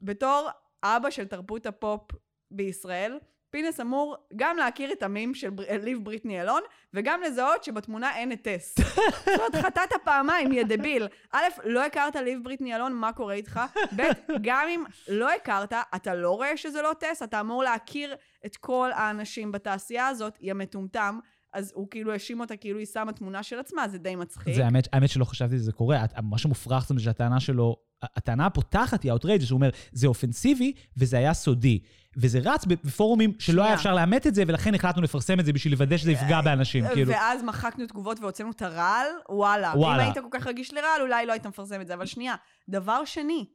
בתור 0.00 0.48
אבא 0.84 1.10
של 1.10 1.24
תרבות 1.24 1.66
הפופ 1.66 2.02
בישראל, 2.50 3.18
פינס 3.50 3.80
אמור 3.80 4.16
גם 4.36 4.56
להכיר 4.56 4.92
את 4.92 5.02
המים 5.02 5.34
של 5.34 5.50
בר... 5.50 5.62
ליב 5.82 6.04
בריטני 6.04 6.42
אלון, 6.42 6.62
וגם 6.94 7.20
לזהות 7.22 7.64
שבתמונה 7.64 8.16
אין 8.16 8.32
את 8.32 8.48
טס. 8.48 8.74
זאת 8.80 9.28
אומרת, 9.38 9.64
חטאת 9.64 9.92
פעמיים, 10.04 10.52
יא 10.52 10.64
דביל. 10.64 11.08
א', 11.32 11.42
לא 11.64 11.84
הכרת 11.84 12.16
ליב 12.16 12.44
בריטני 12.44 12.76
אלון, 12.76 12.92
מה 12.92 13.12
קורה 13.12 13.34
איתך? 13.34 13.60
ב', 13.96 14.02
גם 14.42 14.66
אם 14.68 14.84
לא 15.08 15.34
הכרת, 15.34 15.72
אתה 15.96 16.14
לא 16.14 16.30
רואה 16.30 16.56
שזה 16.56 16.82
לא 16.82 16.92
טס, 17.00 17.22
אתה 17.22 17.40
אמור 17.40 17.62
להכיר 17.62 18.14
את 18.46 18.56
כל 18.56 18.90
האנשים 18.94 19.52
בתעשייה 19.52 20.06
הזאת, 20.06 20.38
יא 20.40 20.54
מטומטם. 20.54 21.18
אז 21.52 21.72
הוא 21.74 21.88
כאילו 21.90 22.12
האשים 22.12 22.40
אותה 22.40 22.56
כאילו 22.56 22.78
היא 22.78 22.86
שמה 22.86 23.12
תמונה 23.12 23.42
של 23.42 23.58
עצמה, 23.58 23.88
זה 23.88 23.98
די 23.98 24.16
מצחיק. 24.16 24.54
זה 24.54 24.64
האמת, 24.64 24.88
האמת 24.92 25.08
שלא 25.08 25.24
חשבתי 25.24 25.56
שזה 25.56 25.72
קורה. 25.72 26.04
מה 26.22 26.38
שמופרך 26.38 26.88
זה 26.88 26.94
שהטענה 27.00 27.40
שלו, 27.40 27.76
הטענה 28.02 28.46
הפותחת 28.46 29.02
היא 29.02 29.12
outrageous, 29.12 29.50
הוא 29.50 29.56
אומר, 29.56 29.70
זה 29.92 30.06
אופנסיבי 30.06 30.72
וזה 30.96 31.18
היה 31.18 31.34
סודי. 31.34 31.78
וזה 32.16 32.40
רץ 32.44 32.64
בפורומים 32.64 33.32
שלא 33.38 33.52
שנייה. 33.52 33.66
היה 33.66 33.74
אפשר 33.74 33.94
לאמת 33.94 34.26
את 34.26 34.34
זה, 34.34 34.42
ולכן 34.46 34.74
החלטנו 34.74 35.02
לפרסם 35.02 35.40
את 35.40 35.44
זה 35.44 35.52
בשביל 35.52 35.72
לוודא 35.72 35.96
שזה 35.96 36.12
יפגע 36.12 36.40
באנשים, 36.40 36.84
כאילו. 36.94 37.12
ואז 37.12 37.42
מחקנו 37.42 37.86
תגובות 37.86 38.20
והוצאנו 38.20 38.50
את 38.50 38.62
הרעל, 38.62 39.06
וואלה. 39.28 39.72
וואלה. 39.76 40.02
אם 40.02 40.06
היית 40.08 40.18
כל 40.18 40.38
כך 40.38 40.46
רגיש 40.46 40.74
לרעל, 40.74 41.02
אולי 41.02 41.26
לא 41.26 41.32
היית 41.32 41.46
מפרסם 41.46 41.80
את 41.80 41.86
זה. 41.86 41.94
אבל 41.94 42.06
שנייה, 42.06 42.34
דבר 42.68 43.04
שני, 43.04 43.46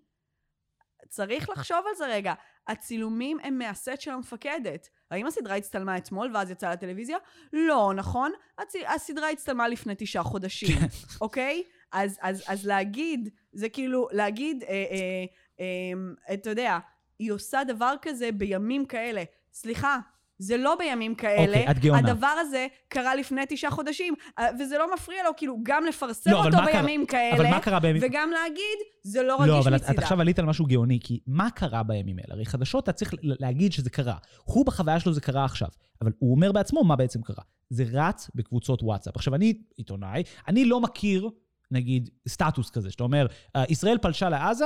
צריך 1.09 1.50
לחשוב 1.50 1.77
על 1.89 1.95
זה 1.97 2.05
רגע. 2.07 2.33
הצילומים 2.67 3.38
הם 3.43 3.57
מהסט 3.57 4.01
של 4.01 4.12
המפקדת. 4.12 4.89
האם 5.12 5.27
הסדרה 5.27 5.55
הצטלמה 5.55 5.97
אתמול 5.97 6.31
ואז 6.33 6.51
יצאה 6.51 6.73
לטלוויזיה? 6.73 7.17
לא, 7.53 7.91
נכון? 7.95 8.31
הצ... 8.57 8.73
הסדרה 8.95 9.29
הצטלמה 9.29 9.67
לפני 9.67 9.93
תשעה 9.97 10.23
חודשים, 10.23 10.79
כן. 10.79 10.88
אוקיי? 11.21 11.63
אז, 11.93 12.17
אז, 12.21 12.43
אז 12.47 12.67
להגיד, 12.67 13.29
זה 13.53 13.69
כאילו, 13.69 14.07
להגיד, 14.12 14.63
אה, 14.63 14.69
אה, 14.69 15.25
אה, 15.59 16.33
אתה 16.33 16.50
יודע, 16.50 16.79
היא 17.19 17.31
עושה 17.31 17.63
דבר 17.67 17.93
כזה 18.01 18.31
בימים 18.31 18.85
כאלה. 18.85 19.23
סליחה, 19.53 19.97
זה 20.38 20.57
לא 20.57 20.75
בימים 20.79 21.15
כאלה. 21.15 21.57
אוקיי, 21.57 21.71
את 21.71 21.79
גאונה. 21.79 22.00
הדבר 22.12 22.35
הזה 22.39 22.67
קרה 22.88 23.15
לפני 23.15 23.41
תשעה 23.50 23.71
חודשים, 23.71 24.13
אה, 24.39 24.47
וזה 24.59 24.77
לא 24.77 24.93
מפריע 24.93 25.24
לו, 25.24 25.29
כאילו, 25.37 25.57
גם 25.63 25.85
לפרסם 25.85 26.31
לא, 26.31 26.37
אותו 26.46 26.57
מה 26.57 26.65
קרה- 26.65 26.81
בימים 26.81 27.05
כאלה, 27.05 27.35
אבל 27.35 27.50
מה 27.50 27.59
קרה 27.59 27.79
בימים... 27.79 28.01
וגם 28.05 28.31
להגיד, 28.31 28.77
זה 29.03 29.24
לא 29.24 29.35
רגיש 29.35 29.48
לא, 29.48 29.59
אבל 29.59 29.75
מצידה. 29.75 29.91
את 29.91 30.00
עכשיו 30.00 30.22
עלית 30.22 30.39
על 30.39 30.46
משהו 30.46 30.65
גאוני, 30.65 31.00
כי 31.03 31.20
מה 31.27 31.50
קרה 31.51 31.83
בימים 31.83 32.18
האלה? 32.18 32.33
הרי 32.33 32.46
חדשות, 32.46 32.83
אתה 32.83 32.91
צריך 32.91 33.13
להגיד 33.24 33.72
שזה 33.74 33.89
קרה. 33.89 34.15
הוא 34.44 34.65
בחוויה 34.65 35.00
שלו 35.00 35.13
זה 35.13 35.22
קרה 35.22 35.46
עכשיו, 35.46 35.70
אבל 36.01 36.11
הוא 36.20 36.31
אומר 36.35 36.51
בעצמו 36.51 36.83
מה 36.83 36.96
בעצם 36.96 37.22
קרה. 37.22 37.44
זה 37.70 37.85
רץ 37.91 38.29
בקבוצות 38.35 38.83
וואטסאפ. 38.83 39.15
עכשיו, 39.15 39.35
אני 39.35 39.53
עיתונאי, 39.77 40.24
אני 40.48 40.65
לא 40.65 40.81
מכיר, 40.81 41.29
נגיד, 41.74 42.09
סטטוס 42.27 42.70
כזה, 42.70 42.92
שאתה 42.92 43.03
אומר, 43.03 43.25
"אה, 43.55 43.64
ישראל 43.70 43.98
פלשה 44.01 44.29
לעזה, 44.29 44.66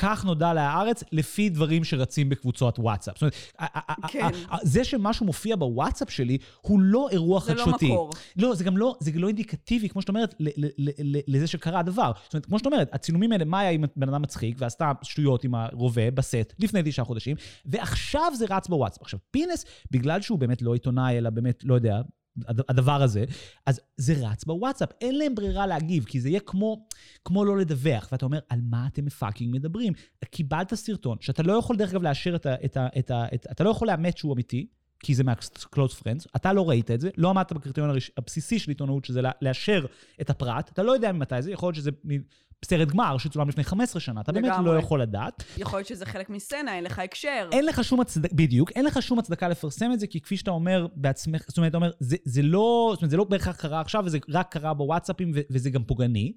כך 0.00 0.24
נודע 0.24 0.52
להארץ, 0.54 1.04
לפי 1.12 1.48
דברים 1.48 1.84
שרצים 1.84 2.28
בקבוצות 2.28 2.78
וואטסאפ. 2.78 3.18
זאת 3.18 3.22
אומרת, 3.22 3.34
כן. 4.08 4.28
זה 4.62 4.84
שמשהו 4.84 5.26
מופיע 5.26 5.56
בוואטסאפ 5.56 6.10
שלי, 6.10 6.38
הוא 6.60 6.80
לא 6.80 7.08
אירוע 7.10 7.40
זה 7.40 7.54
לא 7.54 7.64
חדשותי. 7.64 7.86
מקור. 7.92 8.10
לא, 8.36 8.54
זה 8.54 8.64
גם 8.64 8.76
לא, 8.76 8.96
זה 9.00 9.10
לא 9.14 9.26
אינדיקטיבי, 9.28 9.88
כמו 9.88 10.02
שאת 10.02 10.08
אומרת, 10.08 10.34
ל- 10.40 10.48
ל- 10.66 10.68
ל- 10.78 11.16
ל- 11.16 11.20
לזה 11.36 11.46
שקרה 11.46 11.80
הדבר. 11.80 12.12
זאת 12.24 12.34
אומרת, 12.34 12.46
כמו 12.46 12.58
שאת 12.58 12.66
אומרת, 12.66 12.88
הצילומים 12.92 13.32
האלה, 13.32 13.44
מה 13.44 13.60
היה 13.60 13.70
עם 13.70 13.84
בן 13.96 14.08
אדם 14.08 14.22
מצחיק, 14.22 14.56
ועשתה 14.58 14.92
שטויות 15.02 15.44
עם 15.44 15.54
הרובה 15.54 16.10
בסט 16.10 16.54
לפני 16.58 16.80
תשעה 16.84 17.04
חודשים, 17.04 17.36
ועכשיו 17.66 18.32
זה 18.36 18.46
רץ 18.50 18.68
בוואטסאפ. 18.68 19.02
עכשיו, 19.02 19.20
פינס, 19.30 19.64
בגלל 19.90 20.20
שהוא 20.20 20.38
באמת 20.38 20.62
לא 20.62 20.72
עיתונאי, 20.74 21.18
אלא 21.18 21.30
באמת, 21.30 21.64
לא 21.64 21.74
יודע, 21.74 22.00
הדבר 22.46 23.02
הזה, 23.02 23.24
אז 23.66 23.80
זה 23.96 24.14
רץ 24.28 24.44
בוואטסאפ. 24.44 24.88
אין 25.00 25.18
להם 25.18 25.34
ברירה 25.34 25.66
להגיב, 25.66 26.04
כי 26.04 26.20
זה 26.20 26.28
יהיה 26.28 26.40
כמו, 26.40 26.86
כמו 27.24 27.44
לא 27.44 27.58
לדווח. 27.58 28.08
ואתה 28.12 28.26
אומר, 28.26 28.38
על 28.48 28.60
מה 28.62 28.86
אתם 28.92 29.08
fucking 29.08 29.54
מדברים? 29.54 29.92
קיבלת 30.30 30.74
סרטון, 30.74 31.16
שאתה 31.20 31.42
לא 31.42 31.52
יכול, 31.52 31.76
דרך 31.76 31.90
אגב, 31.90 32.02
לאשר 32.02 32.36
את 32.36 32.46
ה... 32.46 32.54
את 32.64 32.76
ה, 32.76 32.88
את 32.98 33.10
ה 33.10 33.24
את, 33.34 33.46
אתה 33.50 33.64
לא 33.64 33.70
יכול 33.70 33.88
לאמת 33.88 34.18
שהוא 34.18 34.34
אמיתי, 34.34 34.66
כי 35.00 35.14
זה 35.14 35.24
מה-close 35.24 35.94
friends, 36.02 36.26
אתה 36.36 36.52
לא 36.52 36.68
ראית 36.68 36.90
את 36.90 37.00
זה, 37.00 37.10
לא 37.16 37.30
עמדת 37.30 37.52
בקריטריון 37.52 37.96
הבסיסי 38.16 38.58
של 38.58 38.70
עיתונאות, 38.70 39.04
שזה 39.04 39.20
לאשר 39.42 39.86
את 40.20 40.30
הפרט, 40.30 40.70
אתה 40.72 40.82
לא 40.82 40.92
יודע 40.92 41.12
ממתי 41.12 41.42
זה, 41.42 41.52
יכול 41.52 41.66
להיות 41.66 41.76
שזה 41.76 41.90
סרט 42.64 42.88
גמר 42.88 43.18
שצולם 43.18 43.48
לפני 43.48 43.64
15 43.64 44.00
שנה, 44.00 44.20
אתה 44.20 44.32
באמת. 44.32 44.52
לא 44.64 44.78
יכול 44.78 45.02
לדעת. 45.02 45.44
יכול 45.56 45.78
להיות 45.78 45.88
שזה 45.88 46.06
חלק 46.06 46.30
מסצנה, 46.30 46.74
אין 46.74 46.84
לך 46.84 46.98
הקשר. 46.98 47.48
אין 47.52 47.66
לך 47.66 47.84
שום 47.84 48.00
הצדקה, 48.00 48.34
בדיוק, 48.34 48.70
אין 48.70 48.84
לך 48.84 49.02
שום 49.02 49.18
הצדקה 49.18 49.48
לפרסם 49.48 49.92
את 49.92 50.00
זה, 50.00 50.06
כי 50.06 50.20
כפי 50.20 50.36
שאתה 50.36 50.50
אומר 50.50 50.86
בעצמך, 50.94 51.44
זאת 51.48 51.56
אומרת, 51.56 51.70
אתה 51.70 51.76
אומר, 51.76 51.90
זה, 52.00 52.16
זה 52.24 52.42
לא, 52.42 52.90
זאת 52.94 53.02
אומרת, 53.02 53.10
זה 53.10 53.16
לא 53.16 53.24
בהכרח 53.24 53.56
קרה 53.56 53.80
עכשיו, 53.80 54.02
וזה 54.06 54.18
רק 54.28 54.52
קרה 54.52 54.74
בוואטסאפים, 54.74 55.30
ו- 55.34 55.40
וזה 55.50 55.70
גם 55.70 55.84
פוגעני. 55.84 56.32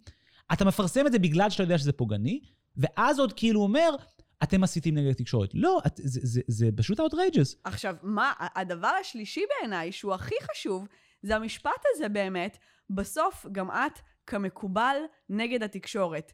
אתה 0.53 0.65
מפרסם 0.65 1.07
את 1.07 1.11
זה 1.11 1.19
בגלל 1.19 1.49
שאתה 1.49 1.63
יודע 1.63 1.77
שזה 1.77 1.91
פוגעני, 1.91 2.41
ואז 2.77 3.19
עוד 3.19 3.33
כאילו 3.33 3.61
אומר, 3.61 3.95
אתם 4.43 4.61
מסיתים 4.61 4.95
נגד 4.95 5.09
התקשורת. 5.09 5.49
לא, 5.53 5.79
את, 5.85 5.99
זה, 6.03 6.19
זה, 6.23 6.41
זה 6.47 6.69
פשוט 6.75 6.99
outrageous. 6.99 7.55
עכשיו, 7.63 7.95
מה, 8.03 8.33
הדבר 8.55 8.91
השלישי 9.01 9.41
בעיניי, 9.49 9.91
שהוא 9.91 10.13
הכי 10.13 10.35
חשוב, 10.51 10.87
זה 11.23 11.35
המשפט 11.35 11.81
הזה 11.95 12.09
באמת, 12.09 12.57
בסוף 12.89 13.45
גם 13.51 13.71
את, 13.71 13.99
כמקובל, 14.31 14.97
נגד 15.29 15.63
התקשורת. 15.63 16.33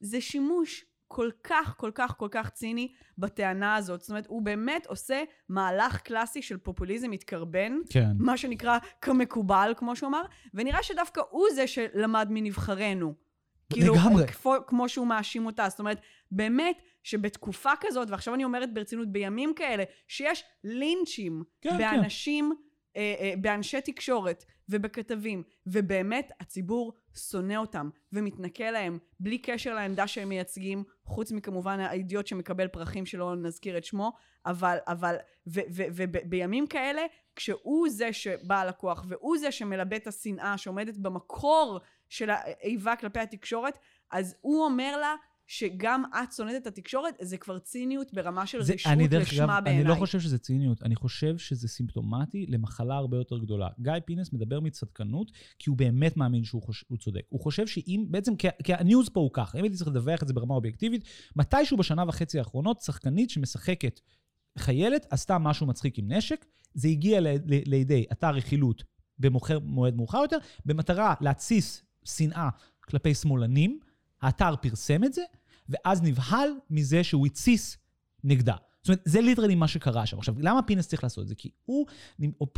זה 0.00 0.20
שימוש 0.20 0.84
כל 1.08 1.30
כך, 1.44 1.74
כל 1.76 1.90
כך, 1.94 2.14
כל 2.16 2.28
כך 2.30 2.50
ציני 2.50 2.92
בטענה 3.18 3.74
הזאת. 3.74 4.00
זאת 4.00 4.10
אומרת, 4.10 4.26
הוא 4.26 4.42
באמת 4.42 4.86
עושה 4.86 5.22
מהלך 5.48 6.00
קלאסי 6.00 6.42
של 6.42 6.56
פופוליזם 6.56 7.10
מתקרבן, 7.10 7.78
כן. 7.90 8.10
מה 8.18 8.36
שנקרא 8.36 8.78
כמקובל, 9.00 9.72
כמו 9.76 9.96
שהוא 9.96 10.08
אמר, 10.08 10.22
ונראה 10.54 10.82
שדווקא 10.82 11.20
הוא 11.30 11.46
זה 11.54 11.66
שלמד 11.66 12.28
מנבחרינו. 12.30 13.14
כאילו, 13.72 13.94
לגמרי. 13.94 14.26
כמו, 14.26 14.54
כמו 14.66 14.88
שהוא 14.88 15.06
מאשים 15.06 15.46
אותה. 15.46 15.68
זאת 15.68 15.78
אומרת, 15.78 16.00
באמת 16.30 16.82
שבתקופה 17.02 17.70
כזאת, 17.80 18.10
ועכשיו 18.10 18.34
אני 18.34 18.44
אומרת 18.44 18.74
ברצינות, 18.74 19.12
בימים 19.12 19.54
כאלה, 19.54 19.84
שיש 20.08 20.44
לינצ'ים 20.64 21.42
כן, 21.62 21.78
באנשים, 21.78 22.52
אה, 22.96 23.14
אה, 23.20 23.34
באנשי 23.40 23.80
תקשורת 23.80 24.44
ובכתבים, 24.68 25.42
ובאמת 25.66 26.32
הציבור 26.40 26.99
שונא 27.14 27.56
אותם 27.56 27.90
ומתנכל 28.12 28.70
להם, 28.70 28.98
בלי 29.20 29.38
קשר 29.38 29.74
לעמדה 29.74 30.06
שהם 30.06 30.28
מייצגים, 30.28 30.84
חוץ 31.04 31.32
מכמובן 31.32 31.80
האידיוט 31.80 32.26
שמקבל 32.26 32.68
פרחים 32.68 33.06
שלא 33.06 33.36
נזכיר 33.36 33.78
את 33.78 33.84
שמו, 33.84 34.12
אבל, 34.46 34.78
אבל, 34.86 35.16
ובימים 35.46 36.66
כאלה, 36.66 37.02
כשהוא 37.36 37.88
זה 37.88 38.12
שבעל 38.12 38.68
הכוח, 38.68 39.04
והוא 39.08 39.38
זה 39.38 39.52
שמלבה 39.52 39.96
את 39.96 40.06
השנאה 40.06 40.58
שעומדת 40.58 40.96
במקור 40.96 41.80
של 42.08 42.30
האיבה 42.30 42.96
כלפי 42.96 43.20
התקשורת, 43.20 43.78
אז 44.10 44.36
הוא 44.40 44.64
אומר 44.64 44.96
לה 44.96 45.14
שגם 45.50 46.02
את 46.22 46.32
שונאת 46.32 46.62
את 46.62 46.66
התקשורת, 46.66 47.14
זה 47.20 47.36
כבר 47.36 47.58
ציניות 47.58 48.14
ברמה 48.14 48.46
של 48.46 48.62
זה, 48.62 48.74
רשעות 48.74 49.12
לשמה 49.12 49.60
בעיניי. 49.60 49.82
אני 49.82 49.90
לא 49.90 49.94
חושב 49.94 50.20
שזה 50.20 50.38
ציניות, 50.38 50.82
אני 50.82 50.96
חושב 50.96 51.38
שזה 51.38 51.68
סימפטומטי 51.68 52.46
למחלה 52.48 52.94
הרבה 52.94 53.16
יותר 53.16 53.38
גדולה. 53.38 53.68
גיא 53.80 53.92
פינס 54.04 54.32
מדבר 54.32 54.60
מצדקנות, 54.60 55.32
כי 55.58 55.70
הוא 55.70 55.76
באמת 55.76 56.16
מאמין 56.16 56.44
שהוא 56.44 56.62
חוש, 56.62 56.84
הוא 56.88 56.98
צודק. 56.98 57.20
הוא 57.28 57.40
חושב 57.40 57.66
שאם, 57.66 58.06
בעצם, 58.10 58.36
כי, 58.36 58.48
כי 58.64 58.74
הניוז 58.74 59.08
פה 59.08 59.20
הוא 59.20 59.30
ככה, 59.32 59.58
אם 59.58 59.62
הייתי 59.62 59.76
צריך 59.76 59.90
לדווח 59.90 60.22
את 60.22 60.28
זה 60.28 60.34
ברמה 60.34 60.54
אובייקטיבית, 60.54 61.04
מתישהו 61.36 61.76
בשנה 61.76 62.04
וחצי 62.08 62.38
האחרונות, 62.38 62.80
שחקנית 62.80 63.30
שמשחקת 63.30 64.00
חיילת, 64.58 65.06
עשתה 65.10 65.38
משהו 65.38 65.66
מצחיק 65.66 65.98
עם 65.98 66.12
נשק, 66.12 66.46
זה 66.74 66.88
הגיע 66.88 67.20
ל, 67.20 67.28
ל, 67.28 67.60
לידי 67.66 68.04
אתר 68.12 68.30
רכילות 68.30 68.84
במועד 69.18 69.94
מאוחר 69.94 70.18
יותר, 70.18 70.38
במטרה 70.66 71.14
להתסיס 71.20 71.82
שנאה 72.04 72.48
כלפי 72.80 73.14
שמאלנים, 73.14 73.80
האתר 74.22 74.56
פרסם 74.56 75.04
את 75.04 75.12
זה, 75.12 75.22
ואז 75.70 76.02
נבהל 76.02 76.50
מזה 76.70 77.04
שהוא 77.04 77.26
התסיס 77.26 77.78
נגדה. 78.24 78.56
זאת 78.82 78.88
אומרת, 78.88 79.02
זה 79.04 79.20
literally 79.20 79.54
מה 79.54 79.68
שקרה 79.68 80.06
שם. 80.06 80.18
עכשיו, 80.18 80.34
למה 80.38 80.62
פינס 80.62 80.88
צריך 80.88 81.04
לעשות 81.04 81.22
את 81.22 81.28
זה? 81.28 81.34
כי 81.34 81.50
הוא 81.64 81.86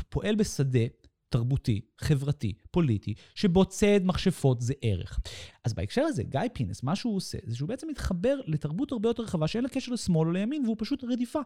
פועל 0.08 0.34
בשדה 0.34 0.80
תרבותי, 1.28 1.80
חברתי, 1.98 2.52
פוליטי, 2.70 3.14
שבו 3.34 3.64
צייד 3.64 4.06
מכשפות 4.06 4.60
זה 4.60 4.74
ערך. 4.82 5.20
אז 5.64 5.74
בהקשר 5.74 6.02
הזה, 6.02 6.22
גיא 6.22 6.40
פינס, 6.52 6.82
מה 6.82 6.96
שהוא 6.96 7.16
עושה, 7.16 7.38
זה 7.44 7.56
שהוא 7.56 7.68
בעצם 7.68 7.88
מתחבר 7.88 8.40
לתרבות 8.46 8.92
הרבה 8.92 9.08
יותר 9.08 9.22
רחבה 9.22 9.48
שאין 9.48 9.64
לה 9.64 9.70
קשר 9.70 9.92
לשמאל 9.92 10.28
או 10.28 10.32
לימין, 10.32 10.64
והוא 10.64 10.76
פשוט 10.78 11.04
רדיפה. 11.04 11.40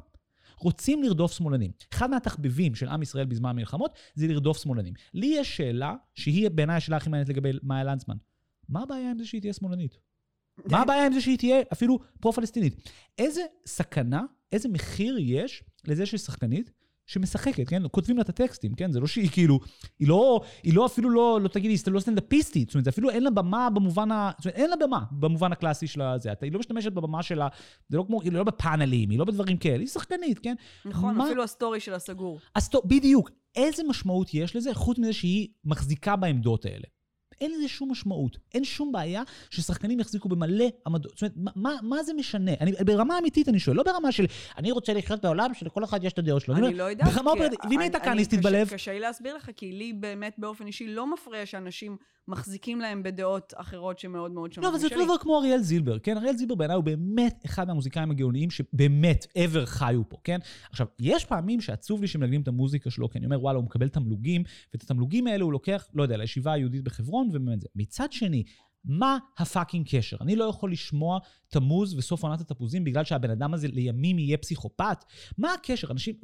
רוצים 0.58 1.02
לרדוף 1.02 1.32
שמאלנים. 1.32 1.70
אחד 1.92 2.10
מהתחביבים 2.10 2.74
של 2.74 2.88
עם 2.88 3.02
ישראל 3.02 3.24
בזמן 3.24 3.50
המלחמות 3.50 3.98
זה 4.14 4.26
לרדוף 4.26 4.58
שמאלנים. 4.58 4.94
לי 5.14 5.26
יש 5.26 5.56
שאלה, 5.56 5.94
שהיא 6.14 6.48
בעיניי 6.48 6.76
השאלה 6.76 6.96
הכי 6.96 7.10
מעניינת 7.10 7.28
לגבי 7.28 7.50
מאיה 7.62 7.84
לנצמן. 7.84 8.16
מה 8.68 8.82
הבעיה 8.82 9.10
עם 9.10 9.18
זה 9.18 9.26
שהיא 9.26 9.40
תהיה 9.40 9.52
שמאלנית? 9.52 9.98
מה 10.64 10.82
הבעיה 10.82 11.06
עם 11.06 11.12
זה 11.12 11.20
שהיא 11.20 11.38
תהיה 11.38 11.62
אפילו 11.72 11.98
פרו-פלסטינית? 12.20 12.90
איזה 13.18 13.42
סכנה, 13.66 14.22
איזה 14.52 14.68
מחיר 14.68 15.18
יש 15.20 15.64
לזה 15.86 16.06
שהיא 16.06 16.20
שחקנית 16.20 16.70
שמשחקת, 17.06 17.68
כן? 17.68 17.82
כותבים 17.90 18.16
לה 18.16 18.22
את 18.22 18.28
הטקסטים, 18.28 18.74
כן? 18.74 18.92
זה 18.92 19.00
לא 19.00 19.06
שהיא 19.06 19.30
כאילו, 19.30 19.60
היא 19.98 20.08
לא, 20.08 20.40
היא 20.62 20.74
לא 20.74 20.86
אפילו 20.86 21.10
לא, 21.10 21.40
לא 21.42 21.48
תגידי, 21.48 21.74
היא 21.86 21.94
לא 21.94 22.00
סטנדאפיסטית, 22.00 22.68
זאת 22.68 22.74
אומרת, 22.74 22.88
אפילו 22.88 23.10
אין 23.10 23.22
לה 23.22 23.30
במה 23.30 23.70
במובן 23.70 24.12
ה... 24.12 24.30
זאת 24.38 24.46
אומרת, 24.46 24.58
אין 24.58 24.70
לה 24.70 24.76
במה 24.76 25.00
במובן 25.12 25.52
הקלאסי 25.52 25.86
של 25.86 26.02
הזה. 26.02 26.32
היא 26.40 26.52
לא 26.52 26.58
משתמשת 26.58 26.92
בבמה 26.92 27.22
שלה, 27.22 27.48
זה 27.88 27.96
לא 27.96 28.04
כמו, 28.06 28.22
היא 28.22 28.32
לא 28.32 28.44
בפאנלים, 28.44 29.10
היא 29.10 29.18
לא 29.18 29.24
בדברים 29.24 29.56
כאלה, 29.56 29.78
היא 29.78 29.88
שחקנית, 29.88 30.38
כן? 30.38 30.54
נכון, 30.84 31.14
מה... 31.14 31.26
אפילו 31.26 31.42
הסטורי 31.42 31.80
שלה 31.80 31.98
סגור. 31.98 32.40
הסטור... 32.56 32.82
בדיוק. 32.84 33.30
איזה 33.56 33.82
משמעות 33.88 34.34
יש 34.34 34.56
לזה, 34.56 34.74
חוץ 34.74 34.98
מזה 34.98 35.12
שהיא 35.12 35.48
מחזיקה 35.64 36.16
בעמדות 36.16 36.64
האלה? 36.64 36.86
אין 37.40 37.52
לזה 37.52 37.68
שום 37.68 37.90
משמעות. 37.90 38.38
אין 38.54 38.64
שום 38.64 38.92
בעיה 38.92 39.22
ששחקנים 39.50 40.00
יחזיקו 40.00 40.28
במלא 40.28 40.66
עמדות. 40.86 41.12
זאת 41.12 41.22
אומרת, 41.22 41.52
מה, 41.56 41.76
מה 41.82 42.02
זה 42.02 42.14
משנה? 42.14 42.52
אני, 42.60 42.72
ברמה 42.72 43.18
אמיתית 43.18 43.48
אני 43.48 43.58
שואל, 43.58 43.76
לא 43.76 43.82
ברמה 43.82 44.12
של 44.12 44.26
אני 44.58 44.70
רוצה 44.70 44.94
לחיות 44.94 45.22
בעולם 45.22 45.54
שלכל 45.54 45.84
אחד 45.84 46.04
יש 46.04 46.12
את 46.12 46.18
הדעות 46.18 46.42
שלו. 46.42 46.56
אני 46.56 46.74
לא 46.74 46.84
יודעת. 46.84 47.14
ואם 47.70 47.80
היית 47.80 47.96
כהניסטית 47.96 48.42
בלב... 48.42 48.68
קשה 48.68 48.92
לי 48.92 49.00
להסביר 49.00 49.36
לך, 49.36 49.50
כי 49.56 49.72
לי 49.72 49.92
באמת 49.92 50.34
באופן 50.38 50.66
אישי 50.66 50.88
לא 50.88 51.12
מפריע 51.12 51.46
שאנשים 51.46 51.96
מחזיקים 52.28 52.80
להם 52.80 53.02
בדעות 53.02 53.52
אחרות 53.56 53.98
שמאוד 53.98 54.32
מאוד 54.32 54.52
שונות 54.52 54.64
לא, 54.64 54.70
אבל 54.70 54.78
זה 54.78 54.86
אותו 54.86 55.04
דבר 55.04 55.18
כמו 55.18 55.38
אריאל 55.38 55.62
זילבר, 55.62 55.98
כן? 55.98 56.16
אריאל 56.16 56.36
זילבר 56.36 56.54
בעיניי 56.54 56.76
הוא 56.76 56.84
באמת 56.84 57.42
אחד 57.46 57.66
מהמוזיקאים 57.66 58.10
הגאוניים 58.10 58.50
שבאמת 58.50 59.26
ever 59.38 59.66
חיו 59.66 60.08
פה, 60.08 60.16
כן? 60.24 60.38
עכשיו, 60.70 60.86
יש 61.00 61.24
פעמים 61.24 61.60
שעצוב 61.60 62.00
לי 62.00 62.06
שמנגנים 62.06 62.40
את 62.40 62.48
המוזיקה 62.48 62.90
שלו, 62.90 63.10
כי 63.10 63.18
אני 63.18 63.26
אומר, 63.26 63.40
וואלה, 63.42 63.56
הוא 63.56 63.64
מקבל 63.64 63.88
תמלוגים, 63.88 64.42
ואת 64.74 64.82
התמלוגים 64.82 65.26
האלה 65.26 65.44
הוא 65.44 65.52
לוקח, 65.52 65.88
לא 65.94 66.02
יודע, 66.02 66.16
לישיבה 66.16 66.52
היהודית 66.52 66.84
בחברון, 66.84 67.28
ובאמת 67.28 67.60
זה. 67.60 67.68
מצד 67.74 68.12
שני, 68.12 68.44
מה 68.86 69.18
הפאקינג 69.38 69.86
קשר? 69.90 70.16
אני 70.20 70.36
לא 70.36 70.44
יכול 70.44 70.72
לשמוע 70.72 71.18
תמוז 71.48 71.94
וסוף 71.94 72.22
עונת 72.22 72.40
התפוזים 72.40 72.84
בגלל 72.84 73.04
שהבן 73.04 73.30
אדם 73.30 73.54
הזה 73.54 73.68
לימים 73.68 74.18
יהיה 74.18 74.36
פסיכופת? 74.36 75.04
מה 75.38 75.54
הקשר? 75.54 75.90
אנשים, 75.90 76.14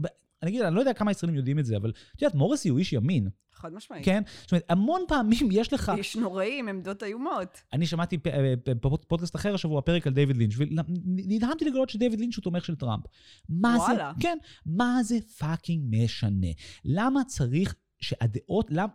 אני 0.42 0.50
אגיד, 0.50 0.62
אני 0.62 0.74
לא 0.74 0.80
יודע 0.80 0.92
כמה 0.92 1.10
ישראלים 1.10 1.36
יודעים 1.36 1.58
את 1.58 1.66
זה, 1.66 1.76
אבל 1.76 1.90
את 2.16 2.22
יודעת, 2.22 2.34
מורסי 2.34 2.68
הוא 2.68 2.78
איש 2.78 2.92
ימין. 2.92 3.28
חד 3.52 3.72
משמעית. 3.74 4.04
כן? 4.04 4.22
זאת 4.40 4.52
אומרת, 4.52 4.64
המון 4.68 5.02
פעמים 5.08 5.48
יש 5.52 5.72
לך... 5.72 5.92
איש 5.96 6.16
נוראי 6.16 6.58
עם 6.58 6.68
עמדות 6.68 7.02
איומות. 7.02 7.62
אני 7.72 7.86
שמעתי 7.86 8.18
בפודקאסט 8.66 9.36
אחר 9.36 9.54
השבוע 9.54 9.80
פרק 9.80 10.06
על 10.06 10.12
דיוויד 10.12 10.36
לינץ', 10.36 10.54
ונדהמתי 10.56 11.64
לגלות 11.64 11.90
שדיוויד 11.90 12.20
לינץ' 12.20 12.36
הוא 12.36 12.42
תומך 12.42 12.64
של 12.64 12.74
טראמפ. 12.74 13.04
מה 13.48 13.76
וואלה. 13.78 14.12
זה... 14.16 14.22
כן. 14.22 14.38
מה 14.66 15.02
זה 15.02 15.18
fucking 15.38 15.84
משנה? 15.90 16.46
למה 16.84 17.24
צריך 17.24 17.74
שהדעות, 18.00 18.66
למה, 18.70 18.86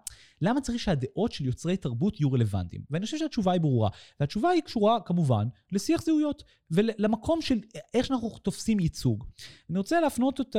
למה 0.42 0.62
צריך 0.62 0.80
שהדעות 0.80 1.32
של 1.32 1.46
יוצרי 1.46 1.78
תרבות 1.78 2.20
יהיו 2.20 2.32
רלוונטיים? 2.32 2.82
ואני 2.92 3.06
חושב 3.06 3.18
שהתשובה 3.18 3.52
היא 3.52 3.62
ברורה. 3.62 3.90
והתשובה 4.20 4.50
היא 4.50 4.62
קשורה 4.62 5.00
כמובן 5.06 5.48
לשיח 5.72 6.02
זהויות 6.02 6.44
ולמקום 6.72 7.42
של 7.42 7.60
איך 7.94 8.06
שאנחנו 8.06 8.30
תופסים 8.30 8.80
ייצוג. 8.80 9.26
אני 9.70 9.78
רוצה 9.78 10.02
להפנות 10.02 10.42
את, 10.42 10.56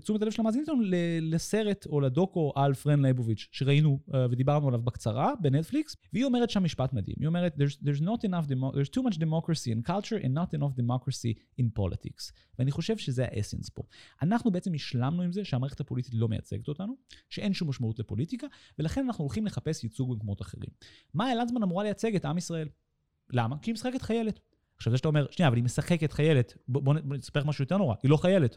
תשומת 0.00 0.22
הלב 0.22 0.32
של 0.32 0.40
המאזינים 0.40 0.66
שלנו 0.66 0.82
לסרט 1.20 1.86
או 1.86 2.00
לדוקו 2.00 2.52
על 2.56 2.74
פרן 2.74 3.02
לייבוביץ', 3.02 3.48
שראינו 3.52 3.98
uh, 4.08 4.16
ודיברנו 4.30 4.68
עליו 4.68 4.82
בקצרה 4.82 5.32
בנטפליקס, 5.40 5.96
והיא 6.12 6.24
אומרת 6.24 6.50
שם 6.50 6.64
משפט 6.64 6.92
מדהים. 6.92 7.16
היא 7.20 7.26
אומרת, 7.26 7.54
there's, 7.56 7.84
there's, 7.84 8.02
not 8.02 8.28
enough 8.28 8.48
demo- 8.48 8.74
there's 8.74 8.90
too 8.90 9.02
much 9.02 9.18
democracy 9.18 9.70
in 9.70 9.90
culture 9.90 10.24
and 10.24 10.28
not 10.28 10.58
enough 10.58 10.76
democracy 10.80 11.60
in 11.60 11.64
politics. 11.78 12.32
ואני 12.58 12.70
חושב 12.70 12.96
שזה 12.96 13.24
ה 13.24 13.29
essence 13.29 13.68
פה. 13.68 13.82
אנחנו 14.22 14.50
בעצם 14.50 14.74
השלמנו 14.74 15.22
עם 15.22 15.32
זה 15.32 15.44
שהמערכת 15.44 15.80
הפוליטית 15.80 16.14
לא 16.14 16.28
מייצגת 16.28 16.68
אותנו, 16.68 16.96
שאין 17.30 17.52
שום 17.52 17.68
משמעות 17.68 17.98
לפוליטיקה, 17.98 18.46
ולכן 18.78 18.95
אנחנו 19.04 19.24
הולכים 19.24 19.46
לחפש 19.46 19.84
ייצוג 19.84 20.12
במקומות 20.12 20.42
אחרים. 20.42 20.70
מאיה 21.14 21.34
לנדסמן 21.34 21.62
אמורה 21.62 21.84
לייצג 21.84 22.16
את 22.16 22.24
עם 22.24 22.38
ישראל. 22.38 22.68
למה? 23.30 23.56
כי 23.62 23.70
היא 23.70 23.74
משחקת 23.74 24.02
חיילת. 24.02 24.40
עכשיו 24.76 24.90
זה 24.90 24.96
שאתה 24.96 25.08
אומר, 25.08 25.26
שנייה, 25.30 25.48
אבל 25.48 25.56
היא 25.56 25.64
משחקת 25.64 26.12
חיילת, 26.12 26.54
בוא, 26.68 26.82
בוא, 26.82 26.94
נספר 26.94 27.40
לך 27.40 27.46
משהו 27.46 27.62
יותר 27.62 27.76
נורא, 27.76 27.94
היא 28.02 28.10
לא 28.10 28.16
חיילת. 28.16 28.56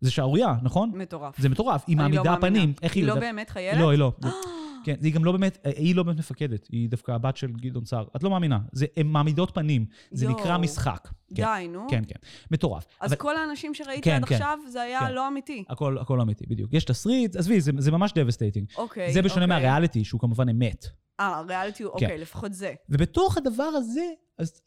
זה 0.00 0.10
שערורייה, 0.10 0.54
נכון? 0.62 0.90
מטורף. 0.94 1.40
זה 1.40 1.48
מטורף, 1.48 1.84
היא 1.86 1.96
לא 1.96 2.02
מעמידה 2.02 2.22
מאמינה. 2.22 2.40
פנים. 2.40 2.72
איך 2.82 2.94
היא 2.96 3.04
לא 3.04 3.08
יודעת- 3.08 3.22
באמת 3.22 3.50
חיילת? 3.50 3.80
לא, 3.80 3.90
היא 3.90 3.98
לא. 3.98 4.12
כן, 4.84 4.94
היא 5.02 5.14
גם 5.14 5.24
לא 5.24 5.32
באמת, 5.32 5.58
היא 5.76 5.94
לא 5.96 6.02
באמת 6.02 6.18
מפקדת, 6.18 6.68
היא 6.72 6.88
דווקא 6.88 7.12
הבת 7.12 7.36
של 7.36 7.52
גדעון 7.52 7.84
סער. 7.84 8.04
את 8.16 8.22
לא 8.22 8.30
מאמינה, 8.30 8.58
זה, 8.72 8.86
הן 8.96 9.06
מעמידות 9.06 9.50
פנים, 9.54 9.86
זה 10.10 10.24
יואו. 10.24 10.40
נקרא 10.40 10.58
משחק. 10.58 11.08
כן, 11.34 11.44
די, 11.58 11.68
נו. 11.68 11.86
כן, 11.90 12.02
כן, 12.08 12.14
מטורף. 12.50 12.86
אז 13.00 13.12
אבל 13.12 13.20
כל 13.20 13.36
האנשים 13.36 13.74
שראיתי 13.74 14.02
כן, 14.02 14.16
עד 14.16 14.24
כן, 14.24 14.34
עכשיו, 14.34 14.58
זה 14.68 14.82
היה 14.82 15.00
כן. 15.00 15.12
לא 15.12 15.28
אמיתי. 15.28 15.64
הכל, 15.68 15.98
הכל 15.98 16.20
אמיתי, 16.20 16.44
בדיוק. 16.48 16.74
יש 16.74 16.84
תסריט, 16.84 17.36
עזבי, 17.36 17.60
זה, 17.60 17.72
זה 17.78 17.90
ממש 17.90 18.12
devastating. 18.14 18.66
אוקיי. 18.76 19.12
זה 19.12 19.22
בשונה 19.22 19.44
אוקיי. 19.44 19.56
מהריאליטי, 19.56 20.04
שהוא 20.04 20.20
כמובן 20.20 20.48
אמת. 20.48 20.86
אה, 21.20 21.42
ריאליטי, 21.48 21.82
הוא- 21.82 21.92
אוקיי, 21.92 22.18
לפחות 22.18 22.52
זה. 22.52 22.74
ובתוך 22.88 23.36
הדבר 23.36 23.62
הזה, 23.62 24.04
אז, 24.38 24.62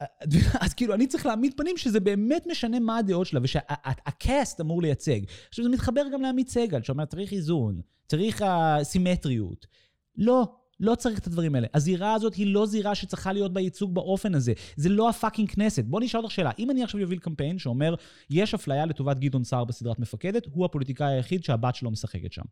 אז 0.60 0.74
כאילו, 0.74 0.94
אני 0.94 1.08
צריך 1.08 1.26
להעמיד 1.26 1.54
פנים 1.58 1.78
שזה 1.78 2.00
באמת 2.00 2.44
משנה 2.52 2.80
מה 2.80 2.98
הדעות 2.98 3.28
שלה, 3.28 3.40
ושה 3.44 4.03
cast 4.03 4.62
אמור 4.62 4.82
לייצג. 4.82 5.20
עכשיו, 5.50 5.66
זה 5.66 5.72
מתחבר 5.72 6.02
גם 6.14 6.22
לעמית 6.22 6.50
סגל, 6.50 6.82
שאומר, 6.84 7.06
צריך 7.06 7.34
איזון, 7.34 7.82
צריך 8.08 8.42
uh, 8.42 8.46
סימטריות. 8.84 9.68
לא, 10.18 10.56
לא 10.80 10.96
צריך 10.96 11.20
את 11.20 11.28
הדברים 11.28 11.56
האלה. 11.56 11.68
הזירה 11.74 12.14
הזאת 12.14 12.36
היא 12.36 12.54
לא 12.54 12.66
זירה 12.66 12.96
שצריכה 12.96 13.34
להיות 13.34 13.54
בה 13.54 13.62
ייצוג 13.62 13.96
באופן 13.96 14.36
הזה. 14.36 14.54
זה 14.76 14.90
לא 14.90 15.10
ה 15.10 15.15
fucking 15.15 15.50
כנסת. 15.50 15.86
בוא 15.86 16.02
נשאל 16.02 16.20
אותך 16.20 16.32
שאלה. 16.32 16.52
אם 16.60 16.72
אני 16.72 16.84
עכשיו 16.84 17.02
אוביל 17.02 17.20
קמפיין 17.20 17.58
שאומר, 17.60 17.96
יש 18.30 18.54
אפליה 18.54 18.86
לטובת 18.86 19.20
גדעון 19.20 19.44
סער 19.44 19.64
בסדרת 19.64 20.00
מפקדת, 20.00 20.48
הוא 20.54 20.66
הפוליטיקאי 20.66 21.14
היחיד 21.14 21.44
שהבת 21.44 21.76
שלו 21.76 21.92
משחקת 21.92 22.34
שם. 22.34 22.44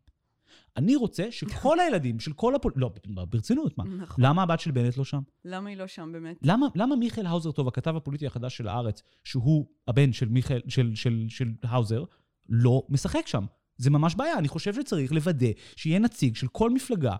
אני 0.76 0.96
רוצה 0.96 1.26
שכל 1.30 1.80
הילדים 1.80 2.20
של 2.20 2.32
כל 2.32 2.54
הפול... 2.54 2.72
לא, 2.76 2.90
ברצינות, 3.28 3.78
מה? 3.78 3.84
נכון. 3.84 4.24
למה 4.24 4.42
הבת 4.42 4.60
של 4.60 4.70
בנט 4.70 4.96
לא 4.96 5.04
שם? 5.04 5.20
למה 5.44 5.68
היא 5.68 5.76
לא 5.76 5.86
שם 5.86 6.10
באמת? 6.12 6.36
למה, 6.42 6.66
למה 6.74 6.96
מיכאל 6.96 7.26
האוזר 7.26 7.52
טוב, 7.52 7.68
הכתב 7.68 7.96
הפוליטי 7.96 8.26
החדש 8.26 8.56
של 8.56 8.68
הארץ, 8.68 9.02
שהוא 9.24 9.66
הבן 9.88 10.12
של 10.12 10.28
מיכאל, 10.28 10.60
של, 10.68 10.94
של, 10.94 11.24
של 11.28 11.48
האוזר, 11.62 12.04
לא 12.48 12.86
משחק 12.88 13.26
שם? 13.26 13.44
זה 13.76 13.90
ממש 13.90 14.14
בעיה. 14.14 14.38
אני 14.38 14.48
חושב 14.48 14.74
שצריך 14.74 15.12
לוודא 15.12 15.46
שיהיה 15.76 15.98
נציג 15.98 16.36
של 16.36 16.48
כל 16.48 16.70
מפלגה 16.70 17.16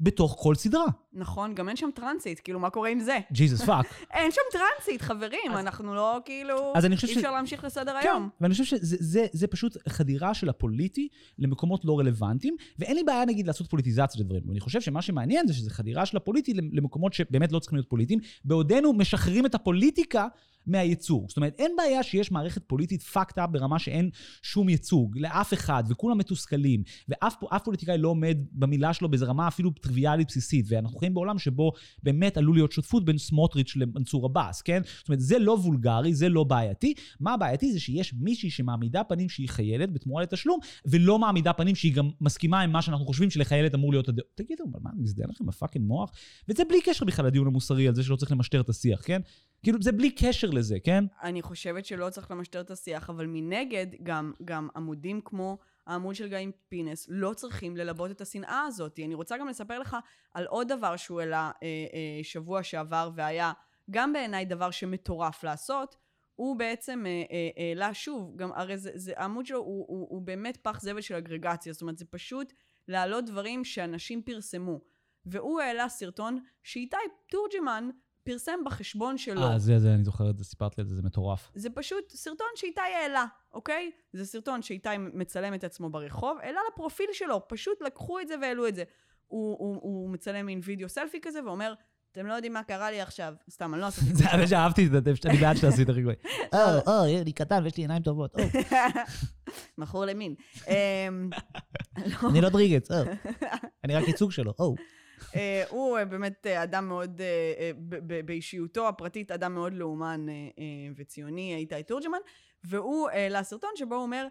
בתוך 0.00 0.36
כל 0.38 0.54
סדרה. 0.54 0.86
נכון, 1.12 1.54
גם 1.54 1.68
אין 1.68 1.76
שם 1.76 1.90
טרנסית, 1.94 2.40
כאילו, 2.40 2.60
מה 2.60 2.70
קורה 2.70 2.88
עם 2.88 3.00
זה? 3.00 3.18
Jesus 3.32 3.62
fuck. 3.62 3.86
אין 4.14 4.30
שם 4.30 4.40
טרנסית, 4.52 5.02
חברים, 5.02 5.50
אנחנו 5.52 5.94
לא, 5.94 6.18
כאילו... 6.24 6.72
אז 6.76 6.84
אני 6.84 6.96
חושב 6.96 7.08
אי 7.08 7.14
ש- 7.14 7.16
אפשר 7.16 7.30
להמשיך 7.30 7.64
לסדר 7.64 7.92
כן, 8.02 8.08
היום. 8.08 8.28
ואני 8.40 8.52
חושב 8.52 8.64
שזה 8.64 8.96
זה, 9.00 9.26
זה 9.32 9.46
פשוט 9.46 9.76
חדירה 9.88 10.34
של 10.34 10.48
הפוליטי 10.48 11.08
למקומות 11.38 11.84
לא 11.84 11.98
רלוונטיים, 11.98 12.56
ואין 12.78 12.96
לי 12.96 13.04
בעיה 13.04 13.24
נגיד 13.24 13.46
לעשות 13.46 13.70
פוליטיזציה 13.70 14.20
לדברים. 14.20 14.42
ואני 14.48 14.60
חושב 14.60 14.80
שמה 14.80 15.02
שמעניין 15.02 15.46
זה 15.46 15.54
שזה 15.54 15.70
חדירה 15.70 16.06
של 16.06 16.16
הפוליטי 16.16 16.54
למקומות 16.54 17.12
שבאמת 17.12 17.52
לא 17.52 17.58
צריכים 17.58 17.76
להיות 17.76 17.88
פוליטיים, 17.88 18.20
בעודנו 18.44 18.92
משחררים 18.92 19.46
את 19.46 19.54
הפוליטיקה 19.54 20.26
מהייצוג. 20.66 21.28
זאת 21.28 21.36
אומרת, 21.36 21.54
אין 21.58 21.72
בעיה 21.76 22.02
שיש 22.02 22.30
מערכת 22.30 22.62
פוליטית 22.66 23.04
fucked 23.14 23.38
up 23.38 23.46
ברמה 23.46 23.78
שאין 23.78 24.10
שום 24.42 24.68
ייצוג 24.68 25.18
לאף 25.18 25.52
אחד, 25.54 25.84
וכולם 25.88 26.18
מתוסכלים, 26.18 26.82
ואף 27.08 27.34
פו- 27.40 27.48
אף 27.56 27.64
פוליטיקאי 27.64 27.98
לא 27.98 28.08
עומד 28.08 28.38
במילה 28.52 28.92
שלו 28.92 29.08
באיזו 29.08 29.26
רמה 29.28 29.48
אפילו 29.48 29.70
טריוויאלית 29.70 30.28
בסיסית, 30.28 30.66
ואנחנו 30.68 30.98
חיים 30.98 31.14
בעולם 31.14 31.38
שבו 31.38 31.72
באמת 32.02 32.36
עלול 32.36 32.56
להיות 32.56 32.72
שותפות 32.72 33.04
בין 33.04 33.18
סמוטריץ' 33.18 33.76
למנסור 33.76 34.26
עבאס, 34.26 34.62
כן? 34.62 34.82
זאת 34.98 35.08
אומרת, 35.08 35.20
זה 35.20 35.38
לא 35.38 35.52
וולגרי, 35.52 36.14
זה 36.14 36.28
לא 36.28 36.44
בעייתי. 36.44 36.94
מה 37.20 37.36
בעייתי 37.36 37.72
זה 37.72 37.80
שיש 37.80 38.14
מישהי 38.14 38.50
שמעמידה 38.50 39.04
פנים 39.04 39.28
שהיא 39.28 39.48
חיילת 39.48 39.92
בתמורה 39.92 40.22
לתשלום, 40.22 40.60
ולא 40.86 41.18
מעמידה 41.18 41.52
פנים 41.52 41.74
שהיא 41.74 41.94
גם 41.94 42.10
מסכימה 42.20 42.60
עם 42.60 42.72
מה 42.72 42.82
שאנחנו 42.82 43.06
חושבים 43.06 43.30
שלחיילת 43.30 43.74
אמור 43.74 43.92
להיות 43.92 44.08
הדעות. 44.08 44.28
תגידו, 44.34 44.64
מה, 44.82 44.90
מזדיין 44.96 45.30
לכם 45.30 45.48
הפאקינג 45.48 45.86
מוח? 45.86 46.10
וזה 46.48 46.62
בלי 46.68 46.80
קשר 46.84 47.04
בכלל 47.04 47.26
לדיון 47.26 47.46
המוסרי 47.46 47.88
על 47.88 47.94
זה 47.94 48.02
שלא 48.02 48.16
צריך 48.16 48.32
למשטר 48.32 48.60
את 48.60 48.68
השיח, 48.68 49.00
כן? 49.04 49.20
כאילו, 49.62 49.82
זה 49.82 49.92
בלי 49.92 50.10
קשר 50.10 50.50
לזה, 50.50 50.76
כן? 50.84 51.04
אני 51.22 51.42
חושבת 51.42 51.86
שלא 51.86 52.10
צריך 52.10 52.30
למשטר 52.30 52.60
את 52.60 52.70
השיח, 52.70 53.10
אבל 53.10 53.26
מנגד, 53.26 53.86
גם, 54.02 54.32
גם 54.44 54.68
עמודים 54.76 55.20
כמו 55.24 55.58
העמוד 55.86 56.14
של 56.14 56.28
גיא 56.28 56.38
פינס 56.68 57.06
לא 57.08 57.34
צריכים 57.34 57.76
ללבות 57.76 58.10
את 58.10 58.20
השנאה 58.20 58.62
הזאת. 58.66 59.00
אני 59.04 59.14
רוצה 59.14 59.38
גם 59.38 59.48
לספר 59.48 59.78
לך 59.78 59.96
על 60.34 60.46
עוד 60.46 60.68
דבר 60.72 60.96
שהוא 60.96 61.20
העלה 61.20 61.50
אה, 61.62 61.68
אה, 61.68 62.24
שבוע 62.24 62.62
שעבר, 62.62 63.10
והיה 63.14 63.52
גם 63.90 64.12
בעיניי 64.12 64.44
דבר 64.44 64.70
שמטורף 64.70 65.44
לעשות. 65.44 65.96
הוא 66.34 66.56
בעצם 66.56 67.04
אה, 67.06 67.22
אה, 67.30 67.68
העלה 67.68 67.94
שוב, 67.94 68.36
גם 68.36 68.52
הרי 68.52 68.78
זה, 68.78 68.90
זה 68.94 69.12
העמוד 69.16 69.46
שלו 69.46 69.58
הוא, 69.58 69.86
הוא, 69.88 70.06
הוא 70.10 70.22
באמת 70.22 70.56
פח 70.56 70.80
זבל 70.80 71.00
של 71.00 71.14
אגרגציה, 71.14 71.72
זאת 71.72 71.82
אומרת 71.82 71.98
זה 71.98 72.04
פשוט 72.04 72.52
להעלות 72.88 73.24
דברים 73.24 73.64
שאנשים 73.64 74.22
פרסמו. 74.22 74.80
והוא 75.26 75.60
העלה 75.60 75.88
סרטון 75.88 76.38
שאיתי 76.62 76.96
תורג'מן 77.30 77.90
פרסם 78.26 78.58
בחשבון 78.66 79.18
שלו. 79.18 79.42
אה, 79.42 79.58
זה, 79.58 79.78
זה, 79.78 79.94
אני 79.94 80.04
זוכר 80.04 80.30
את 80.30 80.38
זה, 80.38 80.44
סיפרת 80.44 80.78
לי 80.78 80.82
את 80.82 80.88
זה, 80.88 80.94
זה 80.94 81.02
מטורף. 81.02 81.50
זה 81.54 81.70
פשוט 81.70 82.10
סרטון 82.10 82.46
שאיתי 82.54 82.80
העלה, 82.80 83.24
אוקיי? 83.52 83.90
זה 84.12 84.24
סרטון 84.24 84.62
שאיתי 84.62 84.88
מצלם 84.98 85.54
את 85.54 85.64
עצמו 85.64 85.90
ברחוב, 85.90 86.38
העלה 86.42 86.60
לפרופיל 86.72 87.06
שלו, 87.12 87.48
פשוט 87.48 87.82
לקחו 87.82 88.20
את 88.20 88.28
זה 88.28 88.34
והעלו 88.42 88.68
את 88.68 88.74
זה. 88.74 88.84
הוא, 89.26 89.56
הוא, 89.58 89.78
הוא 89.82 90.10
מצלם 90.10 90.46
מין 90.46 90.60
וידאו 90.64 90.88
סלפי 90.88 91.18
כזה 91.22 91.44
ואומר, 91.44 91.74
אתם 92.12 92.26
לא 92.26 92.34
יודעים 92.34 92.52
מה 92.52 92.62
קרה 92.62 92.90
לי 92.90 93.00
עכשיו. 93.00 93.34
סתם, 93.50 93.74
אני 93.74 93.80
לא 93.80 93.86
עשיתי 93.86 94.14
זה 94.14 94.24
האמת 94.26 94.48
שאהבתי 94.48 94.86
את 94.86 94.90
זה, 94.90 94.98
אני 95.24 95.36
בעד 95.38 95.56
שעשית 95.56 95.90
רגעי. 95.90 96.14
או, 96.52 96.58
או, 96.86 97.20
אני 97.20 97.32
קטן 97.32 97.64
ויש 97.64 97.76
לי 97.76 97.82
עיניים 97.82 98.02
טובות, 98.02 98.34
או. 98.38 98.42
מכור 99.78 100.04
למין. 100.04 100.34
אמ, 100.68 101.30
אני 102.30 102.40
לא 102.40 102.48
דריגץ, 102.48 102.90
או. 102.90 102.96
אני 103.84 103.94
רק 103.94 104.08
ייצוג 104.08 104.32
שלו, 104.32 104.52
או. 104.58 104.74
אה, 105.36 105.64
הוא 105.68 105.98
אה, 105.98 106.04
באמת 106.04 106.46
אה, 106.46 106.62
אדם 106.62 106.88
מאוד, 106.88 107.20
באישיותו 108.24 108.88
הפרטית, 108.88 109.30
אדם 109.30 109.54
מאוד 109.54 109.72
לאומן 109.74 110.26
וציוני, 110.96 111.54
איתי 111.54 111.82
תורג'מן, 111.82 112.18
והוא 112.64 113.08
העלה 113.10 113.42
סרטון 113.42 113.70
שבו 113.76 113.94
הוא 113.94 114.02
אומר, 114.02 114.26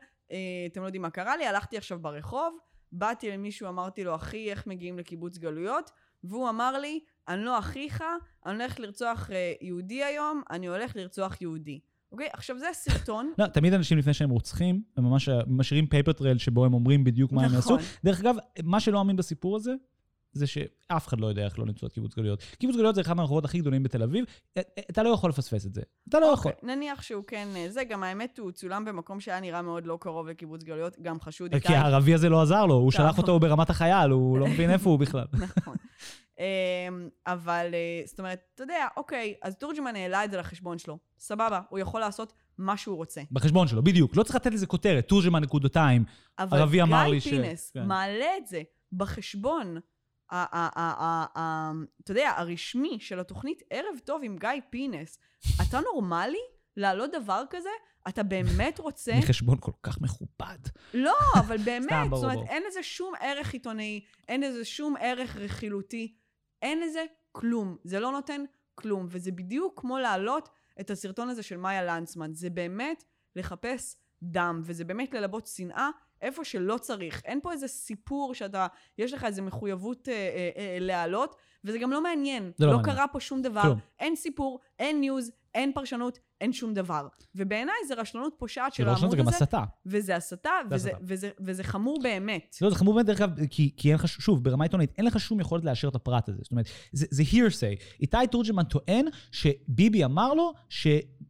אתם 0.71 0.81
לא 0.81 0.85
יודעים 0.85 1.01
מה 1.01 1.09
קרה 1.09 1.37
לי, 1.37 1.47
הלכתי 1.47 1.77
עכשיו 1.77 1.99
ברחוב, 1.99 2.57
באתי 2.91 3.31
למישהו, 3.31 3.67
אמרתי 3.67 4.03
לו, 4.03 4.15
אחי, 4.15 4.51
איך 4.51 4.67
מגיעים 4.67 4.97
לקיבוץ 4.97 5.37
גלויות? 5.37 5.91
והוא 6.23 6.49
אמר 6.49 6.77
לי, 6.77 6.99
אני 7.27 7.43
לא 7.43 7.59
אחיך, 7.59 8.03
אני 8.45 8.63
הולך 8.63 8.79
לרצוח 8.79 9.29
יהודי 9.61 10.03
היום, 10.03 10.41
אני 10.49 10.67
הולך 10.67 10.95
לרצוח 10.95 11.41
יהודי. 11.41 11.79
אוקיי? 12.11 12.27
עכשיו 12.33 12.59
זה 12.59 12.65
סרטון. 12.73 13.33
לא, 13.37 13.47
תמיד 13.47 13.73
אנשים 13.73 13.97
לפני 13.97 14.13
שהם 14.13 14.29
רוצחים, 14.29 14.81
הם 14.97 15.03
ממש 15.03 15.29
משאירים 15.47 15.87
paper 15.87 16.11
trail 16.11 16.37
שבו 16.37 16.65
הם 16.65 16.73
אומרים 16.73 17.03
בדיוק 17.03 17.31
מה 17.31 17.45
הם 17.45 17.53
יעשו. 17.53 17.75
נכון. 17.75 17.87
דרך 18.03 18.19
אגב, 18.19 18.35
מה 18.63 18.79
שלא 18.79 19.01
אמין 19.01 19.15
בסיפור 19.15 19.55
הזה, 19.55 19.73
זה 20.35 20.47
שאף 20.47 21.07
אחד 21.07 21.19
לא 21.19 21.27
יודע 21.27 21.45
איך 21.45 21.59
לא 21.59 21.65
למצוא 21.65 21.87
את 21.87 21.93
קיבוץ 21.93 22.15
גלויות. 22.15 22.43
קיבוץ 22.59 22.75
גלויות 22.75 22.95
זה 22.95 23.01
אחד 23.01 23.13
מהרחובות 23.13 23.45
הכי 23.45 23.59
גדולים 23.59 23.83
בתל 23.83 24.03
אביב, 24.03 24.25
אה, 24.57 24.61
אה, 24.77 24.83
אתה 24.89 25.03
לא 25.03 25.09
יכול 25.09 25.29
לפספס 25.29 25.65
את 25.65 25.73
זה. 25.73 25.81
אתה 26.09 26.19
לא 26.19 26.31
okay, 26.31 26.33
יכול. 26.33 26.51
אוקיי, 26.51 26.75
נניח 26.75 27.01
שהוא 27.01 27.23
כן, 27.27 27.47
אה, 27.55 27.65
זה 27.69 27.83
גם 27.83 28.03
האמת, 28.03 28.39
הוא 28.39 28.51
צולם 28.51 28.85
במקום 28.85 29.19
שהיה 29.19 29.39
נראה 29.39 29.61
מאוד 29.61 29.85
לא 29.85 29.97
קרוב 30.01 30.27
לקיבוץ 30.27 30.63
גלויות, 30.63 30.97
גם 31.01 31.19
חשוד 31.19 31.53
איתי. 31.53 31.67
כי 31.67 31.75
הערבי 31.75 32.13
הזה 32.13 32.29
לא 32.29 32.41
עזר 32.41 32.65
לו, 32.65 32.75
הוא 32.75 32.91
שלח 32.91 33.17
אותו 33.17 33.39
ברמת 33.39 33.69
החייל, 33.69 34.11
הוא 34.11 34.37
לא 34.37 34.47
מבין 34.47 34.69
איפה 34.69 34.89
הוא 34.89 34.99
בכלל. 34.99 35.25
נכון. 35.57 35.75
אמ, 36.39 37.09
אבל, 37.27 37.65
זאת 38.05 38.19
אומרת, 38.19 38.39
אתה 38.55 38.63
יודע, 38.63 38.87
אוקיי, 38.97 39.33
אז 39.43 39.55
תורג'מן 39.55 39.95
העלה 39.95 40.25
את 40.25 40.31
זה 40.31 40.37
לחשבון 40.37 40.77
שלו. 40.77 40.97
סבבה, 41.19 41.61
הוא 41.69 41.79
יכול 41.79 41.99
לעשות 41.99 42.33
מה 42.57 42.77
שהוא 42.77 42.97
רוצה. 42.97 43.21
בחשבון 43.31 43.67
שלו, 43.67 43.83
בדיוק. 43.83 44.15
לא 44.15 44.23
צריך 44.23 44.35
לתת 44.35 44.53
לזה 44.53 44.67
כותרת, 44.67 45.07
תורג'מן 45.07 45.43
נקודתיים. 45.43 46.05
ערבי 46.37 46.81
אמר 46.81 47.07
לי 47.07 47.21
ש... 47.21 47.27
אבל 47.27 47.35
גיא 47.35 47.43
פינס 47.43 47.71
כן. 47.71 47.87
מעלה 47.87 48.37
את 48.37 48.47
זה 48.47 48.61
בחשבון 48.93 49.77
אתה 50.27 52.11
יודע, 52.11 52.33
הרשמי 52.37 52.97
של 52.99 53.19
התוכנית 53.19 53.61
ערב 53.69 53.99
טוב 54.05 54.21
עם 54.23 54.37
גיא 54.37 54.49
פינס, 54.69 55.19
אתה 55.61 55.79
נורמלי 55.79 56.37
לעלות 56.77 57.11
דבר 57.11 57.43
כזה? 57.49 57.69
אתה 58.09 58.23
באמת 58.23 58.79
רוצה... 58.79 59.13
מחשבון 59.23 59.57
כל 59.59 59.71
כך 59.83 60.01
מכובד. 60.01 60.57
לא, 60.93 61.15
אבל 61.39 61.57
באמת, 61.67 62.09
זאת 62.13 62.23
אומרת, 62.23 62.49
אין 62.49 62.63
לזה 62.67 62.83
שום 62.83 63.13
ערך 63.19 63.53
עיתונאי, 63.53 64.05
אין 64.27 64.41
לזה 64.41 64.65
שום 64.65 64.95
ערך 64.99 65.35
רכילותי, 65.35 66.15
אין 66.61 66.79
לזה 66.79 67.05
כלום. 67.31 67.77
זה 67.83 67.99
לא 67.99 68.11
נותן 68.11 68.41
כלום, 68.75 69.07
וזה 69.09 69.31
בדיוק 69.31 69.79
כמו 69.79 69.99
להעלות 69.99 70.49
את 70.79 70.89
הסרטון 70.89 71.29
הזה 71.29 71.43
של 71.43 71.57
מאיה 71.57 71.83
לנצמן. 71.83 72.33
זה 72.33 72.49
באמת 72.49 73.03
לחפש 73.35 73.95
דם, 74.23 74.61
וזה 74.63 74.85
באמת 74.85 75.13
ללבות 75.13 75.47
שנאה 75.47 75.89
איפה 76.21 76.43
שלא 76.43 76.77
צריך. 76.77 77.21
אין 77.25 77.39
פה 77.43 77.51
איזה 77.51 77.67
סיפור 77.67 78.33
שאתה, 78.33 78.67
יש 78.97 79.13
לך 79.13 79.23
איזה 79.23 79.41
מחויבות 79.41 80.09
אה, 80.09 80.13
אה, 80.13 80.49
אה, 80.57 80.77
להעלות, 80.79 81.35
וזה 81.63 81.77
גם 81.77 81.91
לא 81.91 82.03
מעניין. 82.03 82.51
לא, 82.59 82.67
לא 82.67 82.77
מעניין. 82.77 82.95
קרה 82.95 83.07
פה 83.07 83.19
שום 83.19 83.41
דבר. 83.41 83.61
כלום. 83.61 83.79
אין 83.99 84.15
סיפור, 84.15 84.59
אין 84.79 84.99
ניוז, 84.99 85.31
אין 85.55 85.71
פרשנות, 85.73 86.19
אין 86.41 86.53
שום 86.53 86.73
דבר. 86.73 87.07
ובעיניי 87.35 87.75
זה 87.87 87.93
רשלנות 87.93 88.33
פושעת 88.37 88.73
של 88.73 88.83
העמוד 88.87 89.03
הזה. 89.03 89.11
זה 89.11 89.17
גם 89.17 89.27
הסתה. 89.27 89.63
וזה 89.85 90.15
הסתה, 90.15 90.49
וזה, 90.69 90.89
וזה, 90.89 90.99
וזה, 91.01 91.29
וזה 91.39 91.63
חמור 91.63 91.99
באמת. 92.03 92.57
לא, 92.61 92.69
זה 92.69 92.75
חמור 92.75 92.93
באמת, 92.93 93.05
דרך 93.05 93.21
אגב, 93.21 93.45
כי, 93.49 93.71
כי 93.77 93.89
אין 93.89 93.95
לך, 93.95 94.07
שוב, 94.07 94.43
ברמה 94.43 94.65
עיתונאית, 94.65 94.93
אין 94.97 95.05
לך 95.05 95.19
שום 95.19 95.39
יכולת 95.39 95.65
לאשר 95.65 95.87
את 95.87 95.95
הפרט 95.95 96.29
הזה. 96.29 96.37
זאת 96.41 96.51
אומרת, 96.51 96.65
זה, 96.91 97.05
זה 97.09 97.23
hearsay. 97.23 97.83
איתי 97.99 98.17
תורג'מן 98.31 98.63
טוען 98.63 99.05
שביבי 99.31 100.05
אמר 100.05 100.33
לו 100.33 100.53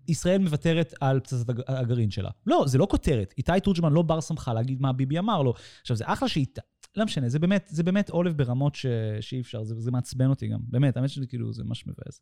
שישראל 0.08 0.42
מוותרת 0.42 0.94
על 1.02 1.20
פצצת 1.20 1.46
הגרעין 1.68 2.12
שלה. 2.12 2.30
לא, 2.48 2.64
זה 2.68 2.78
לא 2.78 2.88
כותרת. 2.90 3.34
איתי 3.38 3.52
תורג'מן 3.64 3.94
לא 3.94 4.02
בר 4.02 4.22
סמכה 4.22 4.54
להגיד 4.54 4.82
מה 4.82 4.94
ביבי 4.94 5.20
אמר 5.20 5.42
לו. 5.42 5.54
עכשיו, 5.82 5.98
זה 5.98 6.04
אחלה 6.08 6.28
שאיתי... 6.28 6.62
לא 6.96 7.06
משנה, 7.06 7.30
זה 7.30 7.40
באמת, 7.40 7.68
זה 7.72 7.84
באמת 7.84 8.10
עולב 8.10 8.38
ברמות 8.38 8.76
ש... 8.76 8.86
שאי 9.22 9.42
אפשר, 9.42 9.64
זה, 9.64 9.76
זה 9.78 9.92
מעצבן 9.92 10.30
אותי 10.30 10.48
גם. 10.48 10.60
באמת, 10.62 10.98
האמת 10.98 11.10
שזה 11.10 11.28
כאילו, 11.28 11.54
זה 11.54 11.64
ממש 11.64 11.88
מבאס. 11.88 12.22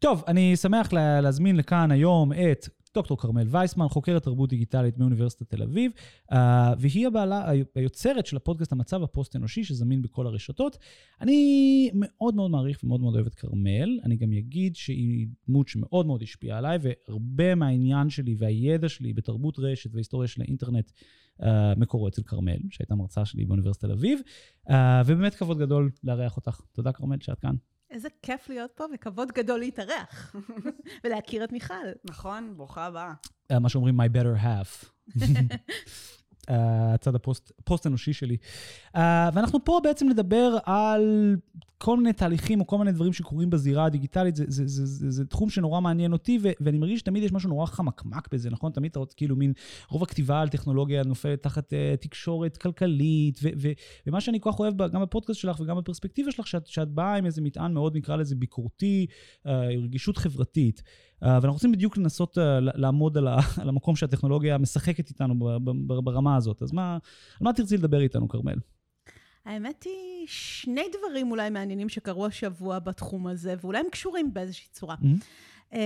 טוב, 0.00 0.24
אני 0.28 0.56
שמח 0.56 0.92
לה, 0.92 1.20
להזמין 1.20 1.56
לכאן 1.56 1.90
היום 1.90 2.32
את 2.32 2.68
דוקטור 2.94 3.18
כרמל 3.18 3.46
וייסמן, 3.46 3.88
חוקרת 3.88 4.22
תרבות 4.22 4.50
דיגיטלית 4.50 4.98
מאוניברסיטת 4.98 5.50
תל 5.50 5.62
אביב, 5.62 5.92
uh, 6.32 6.36
והיא 6.78 7.06
הבעלה, 7.06 7.50
היוצרת 7.74 8.26
של 8.26 8.36
הפודקאסט 8.36 8.72
המצב 8.72 9.02
הפוסט-אנושי, 9.02 9.64
שזמין 9.64 10.02
בכל 10.02 10.26
הרשתות. 10.26 10.78
אני 11.20 11.90
מאוד 11.94 12.34
מאוד 12.34 12.50
מעריך 12.50 12.84
ומאוד 12.84 13.00
מאוד 13.00 13.14
אוהב 13.14 13.26
את 13.26 13.34
כרמל. 13.34 14.00
אני 14.04 14.16
גם 14.16 14.32
אגיד 14.32 14.76
שהיא 14.76 15.26
דמות 15.48 15.68
שמאוד 15.68 16.06
מאוד 16.06 16.22
השפיעה 16.22 16.58
עליי, 16.58 16.78
והרבה 16.80 17.54
מהעניין 17.54 18.10
שלי 18.10 18.34
והידע 18.38 18.88
שלי 18.88 19.12
בתרבות 19.12 19.58
רשת 19.58 19.94
והיסטוריה 19.94 20.28
של 20.28 20.42
האינטרנט 20.42 20.90
uh, 21.40 21.44
מקורו 21.76 22.08
אצל 22.08 22.22
כרמל, 22.22 22.58
שהייתה 22.70 22.94
מרצה 22.94 23.24
שלי 23.24 23.44
באוניברסיטת 23.44 23.84
תל 23.84 23.92
אביב, 23.92 24.20
uh, 24.68 24.72
ובאמת 25.06 25.34
כבוד 25.34 25.58
גדול 25.58 25.90
לארח 26.04 26.36
אותך. 26.36 26.60
תודה, 26.72 26.92
כרמל, 26.92 27.16
שאת 27.20 27.38
כאן. 27.38 27.54
איזה 27.90 28.08
כיף 28.22 28.48
להיות 28.48 28.70
פה 28.74 28.84
וכבוד 28.94 29.32
גדול 29.32 29.58
להתארח 29.58 30.34
ולהכיר 31.04 31.44
את 31.44 31.52
מיכל. 31.52 31.74
נכון, 32.04 32.56
ברוכה 32.56 32.86
הבאה. 32.86 33.12
Uh, 33.52 33.58
מה 33.58 33.68
שאומרים 33.68 34.00
my 34.00 34.04
better 34.04 34.42
half. 34.44 34.90
הצד 36.48 37.14
הפוסט-אנושי 37.14 38.12
שלי. 38.12 38.36
Uh, 38.96 38.98
ואנחנו 39.32 39.64
פה 39.64 39.80
בעצם 39.82 40.08
לדבר 40.08 40.58
על 40.64 41.36
כל 41.78 41.96
מיני 41.96 42.12
תהליכים 42.12 42.60
או 42.60 42.66
כל 42.66 42.78
מיני 42.78 42.92
דברים 42.92 43.12
שקורים 43.12 43.50
בזירה 43.50 43.84
הדיגיטלית. 43.84 44.36
זה, 44.36 44.44
זה, 44.48 44.66
זה, 44.66 44.86
זה, 44.86 45.10
זה 45.10 45.24
תחום 45.24 45.50
שנורא 45.50 45.80
מעניין 45.80 46.12
אותי, 46.12 46.38
ו- 46.42 46.50
ואני 46.60 46.78
מרגיש 46.78 47.00
שתמיד 47.00 47.22
יש 47.22 47.32
משהו 47.32 47.48
נורא 47.48 47.66
חמקמק 47.66 48.28
בזה, 48.32 48.50
נכון? 48.50 48.72
תמיד 48.72 48.90
אתה 48.90 49.00
כאילו, 49.16 49.36
מין, 49.36 49.52
רוב 49.88 50.02
הכתיבה 50.02 50.40
על 50.40 50.48
טכנולוגיה 50.48 51.02
נופלת 51.02 51.42
תחת 51.42 51.72
uh, 51.72 51.96
תקשורת 51.96 52.56
כלכלית, 52.56 53.38
ו- 53.42 53.48
ו- 53.56 53.72
ומה 54.06 54.20
שאני 54.20 54.40
כל 54.40 54.52
כך 54.52 54.60
אוהב 54.60 54.76
גם 54.92 55.02
בפודקאסט 55.02 55.40
שלך 55.40 55.60
וגם 55.60 55.76
בפרספקטיבה 55.76 56.32
שלך, 56.32 56.46
שאת, 56.46 56.66
שאת 56.66 56.88
באה 56.88 57.14
עם 57.14 57.26
איזה 57.26 57.42
מטען 57.42 57.74
מאוד, 57.74 57.96
נקרא 57.96 58.16
לזה 58.16 58.34
ביקורתי, 58.34 59.06
uh, 59.46 59.48
רגישות 59.82 60.16
חברתית. 60.16 60.82
Uh, 61.22 61.26
ואנחנו 61.26 61.52
רוצים 61.52 61.72
בדיוק 61.72 61.96
לנסות 61.96 62.38
uh, 62.38 62.40
לעמוד 62.60 63.16
על, 63.18 63.28
המקום 63.56 63.96
שהטכנולוגיה 63.96 64.58
משחקת 64.58 65.08
איתנו 65.08 65.34
ברמה 66.04 66.36
הזאת. 66.36 66.62
אז 66.62 66.72
מה, 66.72 66.92
על 66.92 66.98
מה 67.40 67.52
תרצי 67.52 67.76
לדבר 67.76 68.00
איתנו, 68.00 68.28
כרמל? 68.28 68.56
האמת 69.44 69.82
היא, 69.84 70.26
שני 70.26 70.84
דברים 70.98 71.30
אולי 71.30 71.50
מעניינים 71.50 71.88
שקרו 71.88 72.26
השבוע 72.26 72.78
בתחום 72.78 73.26
הזה, 73.26 73.54
ואולי 73.60 73.78
הם 73.78 73.86
קשורים 73.90 74.34
באיזושהי 74.34 74.68
צורה. 74.70 74.94
Mm-hmm. 74.94 75.76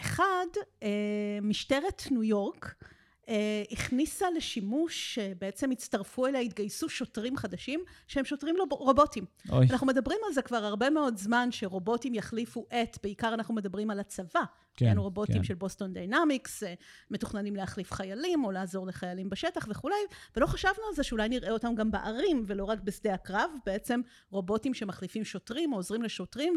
אחד, 0.00 0.46
אה, 0.82 1.38
משטרת 1.42 2.02
ניו 2.10 2.22
יורק 2.22 2.74
אה, 3.28 3.62
הכניסה 3.70 4.26
לשימוש, 4.36 5.18
בעצם 5.38 5.70
הצטרפו 5.70 6.26
אליה, 6.26 6.40
התגייסו 6.40 6.88
שוטרים 6.88 7.36
חדשים, 7.36 7.80
שהם 8.06 8.24
שוטרים 8.24 8.56
רובוטים. 8.70 9.24
אוי. 9.50 9.66
אנחנו 9.70 9.86
מדברים 9.86 10.18
על 10.26 10.32
זה 10.32 10.42
כבר 10.42 10.56
הרבה 10.56 10.90
מאוד 10.90 11.16
זמן, 11.16 11.48
שרובוטים 11.50 12.14
יחליפו 12.14 12.66
את, 12.82 12.98
בעיקר 13.02 13.34
אנחנו 13.34 13.54
מדברים 13.54 13.90
על 13.90 14.00
הצבא, 14.00 14.40
כן, 14.76 14.92
כן, 14.92 14.98
רובוטים 14.98 15.36
כן. 15.36 15.42
של 15.42 15.54
בוסטון 15.54 15.92
דיינמיקס, 15.92 16.62
אה, 16.62 16.74
מתוכננים 17.10 17.56
להחליף 17.56 17.92
חיילים 17.92 18.44
או 18.44 18.50
לעזור 18.50 18.86
לחיילים 18.86 19.30
בשטח 19.30 19.66
וכולי, 19.70 19.94
ולא 20.36 20.46
חשבנו 20.46 20.82
על 20.88 20.94
זה 20.94 21.02
שאולי 21.02 21.28
נראה 21.28 21.50
אותם 21.50 21.74
גם 21.74 21.90
בערים 21.90 22.44
ולא 22.46 22.64
רק 22.64 22.80
בשדה 22.80 23.14
הקרב, 23.14 23.50
בעצם 23.66 24.00
רובוטים 24.30 24.74
שמחליפים 24.74 25.24
שוטרים 25.24 25.72
או 25.72 25.78
עוזרים 25.78 26.02
לשוטרים, 26.02 26.56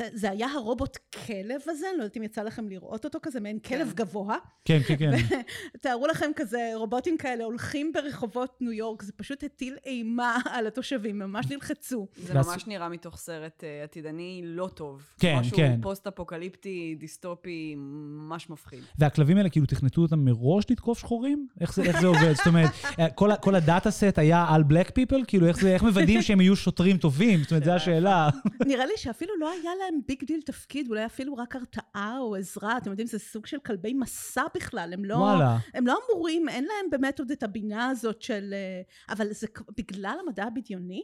וזה 0.00 0.30
היה 0.30 0.46
הרובוט 0.46 0.96
כלב 1.26 1.60
הזה, 1.66 1.86
אני 1.90 1.98
לא 1.98 2.02
יודעת 2.02 2.16
אם 2.16 2.22
יצא 2.22 2.42
לכם 2.42 2.68
לראות 2.68 3.04
אותו 3.04 3.18
כזה, 3.22 3.40
מעין 3.40 3.58
כלב 3.58 3.88
כן. 3.88 3.94
גבוה. 3.94 4.36
כן, 4.64 4.78
כן, 4.86 4.96
כן. 4.96 5.10
תארו 5.82 6.06
לכם 6.06 6.30
כזה, 6.36 6.70
רובוטים 6.74 7.18
כאלה 7.18 7.44
הולכים 7.44 7.92
ברחובות 7.92 8.56
ניו 8.60 8.72
יורק, 8.72 9.02
זה 9.02 9.12
פשוט 9.12 9.44
הטיל 9.44 9.76
אימה 9.86 10.38
על 10.54 10.66
התושבים, 10.66 11.18
ממש 11.18 11.46
נלחצו. 11.50 12.06
זה 12.16 12.34
ממש 12.34 12.66
נראה 12.66 12.88
מתוך 12.88 13.16
סרט 13.16 13.64
אה, 13.64 13.84
עתידני 13.84 14.40
לא 14.44 14.68
טוב. 14.74 15.14
כן, 15.20 15.36
משהו 15.40 15.56
כן. 15.56 15.78
פוסט-אפוקליפטי, 15.82 16.96
דיסטופי, 16.98 17.39
ממש 17.46 18.50
מפחיד. 18.50 18.80
והכלבים 18.98 19.36
האלה, 19.36 19.48
כאילו, 19.50 19.66
תכנתו 19.66 20.00
אותם 20.02 20.24
מראש 20.24 20.64
לתקוף 20.70 20.98
שחורים? 20.98 21.46
איך 21.60 21.74
זה, 21.74 21.82
איך 21.82 22.00
זה 22.00 22.06
עובד? 22.06 22.32
זאת 22.36 22.46
אומרת, 22.46 22.70
כל, 23.14 23.30
ה- 23.30 23.36
כל 23.36 23.54
ה 23.54 23.61
data 23.61 23.90
set 23.90 24.18
היה 24.18 24.46
על 24.48 24.62
black 24.62 24.90
people? 24.94 25.22
כאילו, 25.26 25.46
איך, 25.46 25.60
זה, 25.60 25.74
איך 25.74 25.82
מוודאים 25.82 26.22
שהם 26.22 26.40
יהיו 26.40 26.56
שוטרים 26.56 26.96
טובים? 26.98 27.40
זאת 27.42 27.50
אומרת, 27.50 27.64
זו 27.64 27.70
השאלה. 27.70 28.28
נראה 28.66 28.86
לי 28.86 28.92
שאפילו 28.96 29.32
לא 29.40 29.50
היה 29.50 29.70
להם 29.84 30.00
big 30.08 30.24
deal 30.24 30.40
תפקיד, 30.42 30.88
אולי 30.88 31.06
אפילו 31.06 31.36
רק 31.36 31.56
הרתעה 31.56 32.16
או 32.20 32.36
עזרה, 32.36 32.76
אתם 32.76 32.90
יודעים, 32.90 33.06
זה 33.08 33.18
סוג 33.18 33.46
של 33.46 33.58
כלבי 33.66 33.94
משא 33.94 34.42
בכלל, 34.56 34.90
הם 34.92 35.04
לא... 35.04 35.14
וואלה. 35.14 35.56
הם 35.74 35.86
לא 35.86 35.98
אמורים, 36.12 36.48
אין 36.48 36.64
להם 36.64 36.90
באמת 36.90 37.18
עוד 37.18 37.30
את 37.30 37.42
הבינה 37.42 37.88
הזאת 37.88 38.22
של... 38.22 38.50
אה, 38.54 38.82
אבל 39.14 39.26
זה 39.30 39.46
בגלל 39.78 40.16
המדע 40.26 40.44
הבדיוני, 40.44 41.02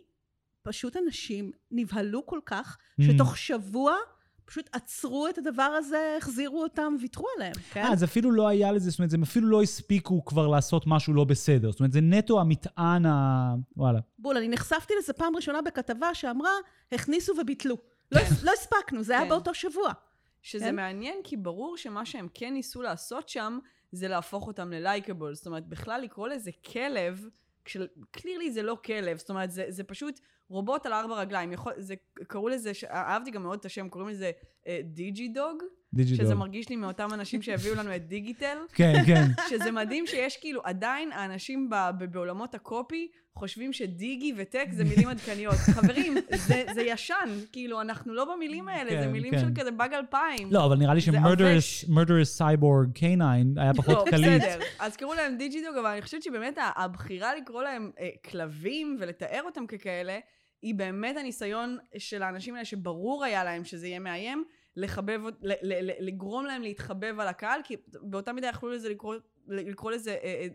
פשוט 0.62 0.96
אנשים 1.06 1.50
נבהלו 1.70 2.26
כל 2.26 2.40
כך, 2.46 2.76
Mm. 3.00 3.04
שתוך 3.04 3.36
שבוע 3.38 3.94
פשוט 4.46 4.70
עצרו 4.72 5.28
את 5.28 5.38
הדבר 5.38 5.62
הזה, 5.62 6.14
החזירו 6.18 6.62
אותם, 6.62 6.96
ויתרו 7.00 7.26
עליהם, 7.36 7.54
כן? 7.72 7.82
אה, 7.82 7.92
אז 7.92 8.04
אפילו 8.04 8.32
לא 8.32 8.48
היה 8.48 8.72
לזה, 8.72 8.90
זאת 8.90 8.98
אומרת, 8.98 9.12
הם 9.12 9.22
אפילו 9.22 9.48
לא 9.48 9.62
הספיקו 9.62 10.24
כבר 10.24 10.46
לעשות 10.46 10.82
משהו 10.86 11.14
לא 11.14 11.24
בסדר. 11.24 11.70
זאת 11.70 11.80
אומרת, 11.80 11.92
זה 11.92 12.00
נטו 12.00 12.40
המטען 12.40 13.06
ה... 13.06 13.54
וואלה. 13.76 14.00
בול, 14.18 14.36
אני 14.36 14.48
נחשפתי 14.48 14.94
לזה 14.98 15.12
פעם 15.12 15.36
ראשונה 15.36 15.62
בכתבה 15.62 16.14
שאמרה, 16.14 16.50
הכניסו 16.92 17.32
וביטלו. 17.40 17.76
לא, 18.12 18.20
לא 18.42 18.52
הספקנו, 18.52 19.02
זה 19.02 19.12
היה 19.12 19.22
כן. 19.22 19.28
באותו 19.28 19.54
שבוע. 19.54 19.92
שזה 20.42 20.64
כן? 20.64 20.76
מעניין, 20.76 21.18
כי 21.24 21.36
ברור 21.36 21.76
שמה 21.76 22.06
שהם 22.06 22.28
כן 22.34 22.54
ניסו 22.54 22.82
לעשות 22.82 23.28
שם, 23.28 23.58
זה 23.92 24.08
להפוך 24.08 24.46
אותם 24.46 24.70
ללייקable. 24.72 25.32
זאת 25.32 25.46
אומרת, 25.46 25.68
בכלל 25.68 26.00
לקרוא 26.00 26.28
לזה 26.28 26.50
כלב, 26.72 27.28
קלירלי 28.10 28.52
זה 28.52 28.62
לא 28.62 28.78
כלב, 28.84 29.18
זאת 29.18 29.30
אומרת, 29.30 29.50
זה, 29.50 29.64
זה 29.68 29.84
פשוט 29.84 30.20
רובוט 30.48 30.86
על 30.86 30.92
ארבע 30.92 31.14
רגליים. 31.20 31.52
יכול, 31.52 31.72
זה, 31.76 31.94
קראו 32.26 32.48
לזה, 32.48 32.74
ש- 32.74 32.84
אהבתי 32.84 33.30
גם 33.30 33.42
מאוד 33.42 33.58
את 33.58 33.64
השם, 33.64 33.88
קוראים 33.88 34.10
לזה 34.10 34.30
אה, 34.66 34.80
דיג'י 34.84 35.28
דוג, 35.28 35.62
דיג'ידול. 35.94 36.24
שזה 36.26 36.34
מרגיש 36.34 36.68
לי 36.68 36.76
מאותם 36.76 37.08
אנשים 37.14 37.42
שהביאו 37.42 37.74
לנו 37.74 37.96
את 37.96 38.08
דיגיטל. 38.08 38.56
כן, 38.74 38.94
כן. 39.06 39.22
שזה 39.50 39.70
מדהים 39.70 40.06
שיש 40.06 40.36
כאילו, 40.36 40.60
עדיין 40.64 41.12
האנשים 41.12 41.70
ב- 41.70 41.90
ב- 41.98 42.04
בעולמות 42.04 42.54
הקופי 42.54 43.08
חושבים 43.34 43.72
שדיגי 43.72 44.32
וטק 44.36 44.66
זה 44.72 44.84
מילים 44.84 45.08
עדכניות. 45.08 45.54
חברים, 45.74 46.14
זה, 46.36 46.64
זה 46.74 46.82
ישן, 46.82 47.28
כאילו, 47.52 47.80
אנחנו 47.80 48.14
לא 48.14 48.34
במילים 48.34 48.68
האלה, 48.68 48.90
כן, 48.90 49.00
זה 49.00 49.08
מילים 49.08 49.32
כן. 49.32 49.38
של 49.40 49.48
כזה 49.60 49.70
באג 49.70 49.94
אלפיים. 49.94 50.48
לא, 50.52 50.64
אבל 50.66 50.76
נראה 50.76 50.94
לי 50.94 51.00
ש-murderous 51.00 51.88
murderous 51.88 52.40
cyborg 52.40 52.98
canine 52.98 53.60
היה 53.60 53.74
פחות 53.76 53.94
לא, 53.96 54.04
קליט. 54.10 54.42
בסדר. 54.42 54.58
אז 54.80 54.96
קראו 54.96 55.14
להם 55.14 55.36
דיג'ידוג, 55.36 55.76
אבל 55.76 55.86
אני 55.90 56.02
חושבת 56.02 56.22
שבאמת 56.22 56.58
הבחירה 56.76 57.34
לקרוא 57.36 57.62
להם 57.62 57.90
אה, 58.00 58.08
כלבים 58.30 58.96
ולתאר 59.00 59.40
אותם 59.44 59.66
ככאלה, 59.66 60.18
היא 60.66 60.74
באמת 60.74 61.16
הניסיון 61.16 61.78
של 61.98 62.22
האנשים 62.22 62.54
האלה 62.54 62.64
שברור 62.64 63.24
היה 63.24 63.44
להם 63.44 63.64
שזה 63.64 63.86
יהיה 63.86 63.98
מאיים, 63.98 64.44
לחבב, 64.76 65.20
לגרום 66.00 66.46
להם 66.46 66.62
להתחבב 66.62 67.20
על 67.20 67.28
הקהל, 67.28 67.60
כי 67.64 67.76
באותה 68.00 68.32
מידה 68.32 68.48
יכלו 68.48 68.70
לזה 68.70 68.88
לקרוא, 68.88 69.14
לקרוא 69.48 69.92
לזה 69.92 70.16
אה, 70.22 70.46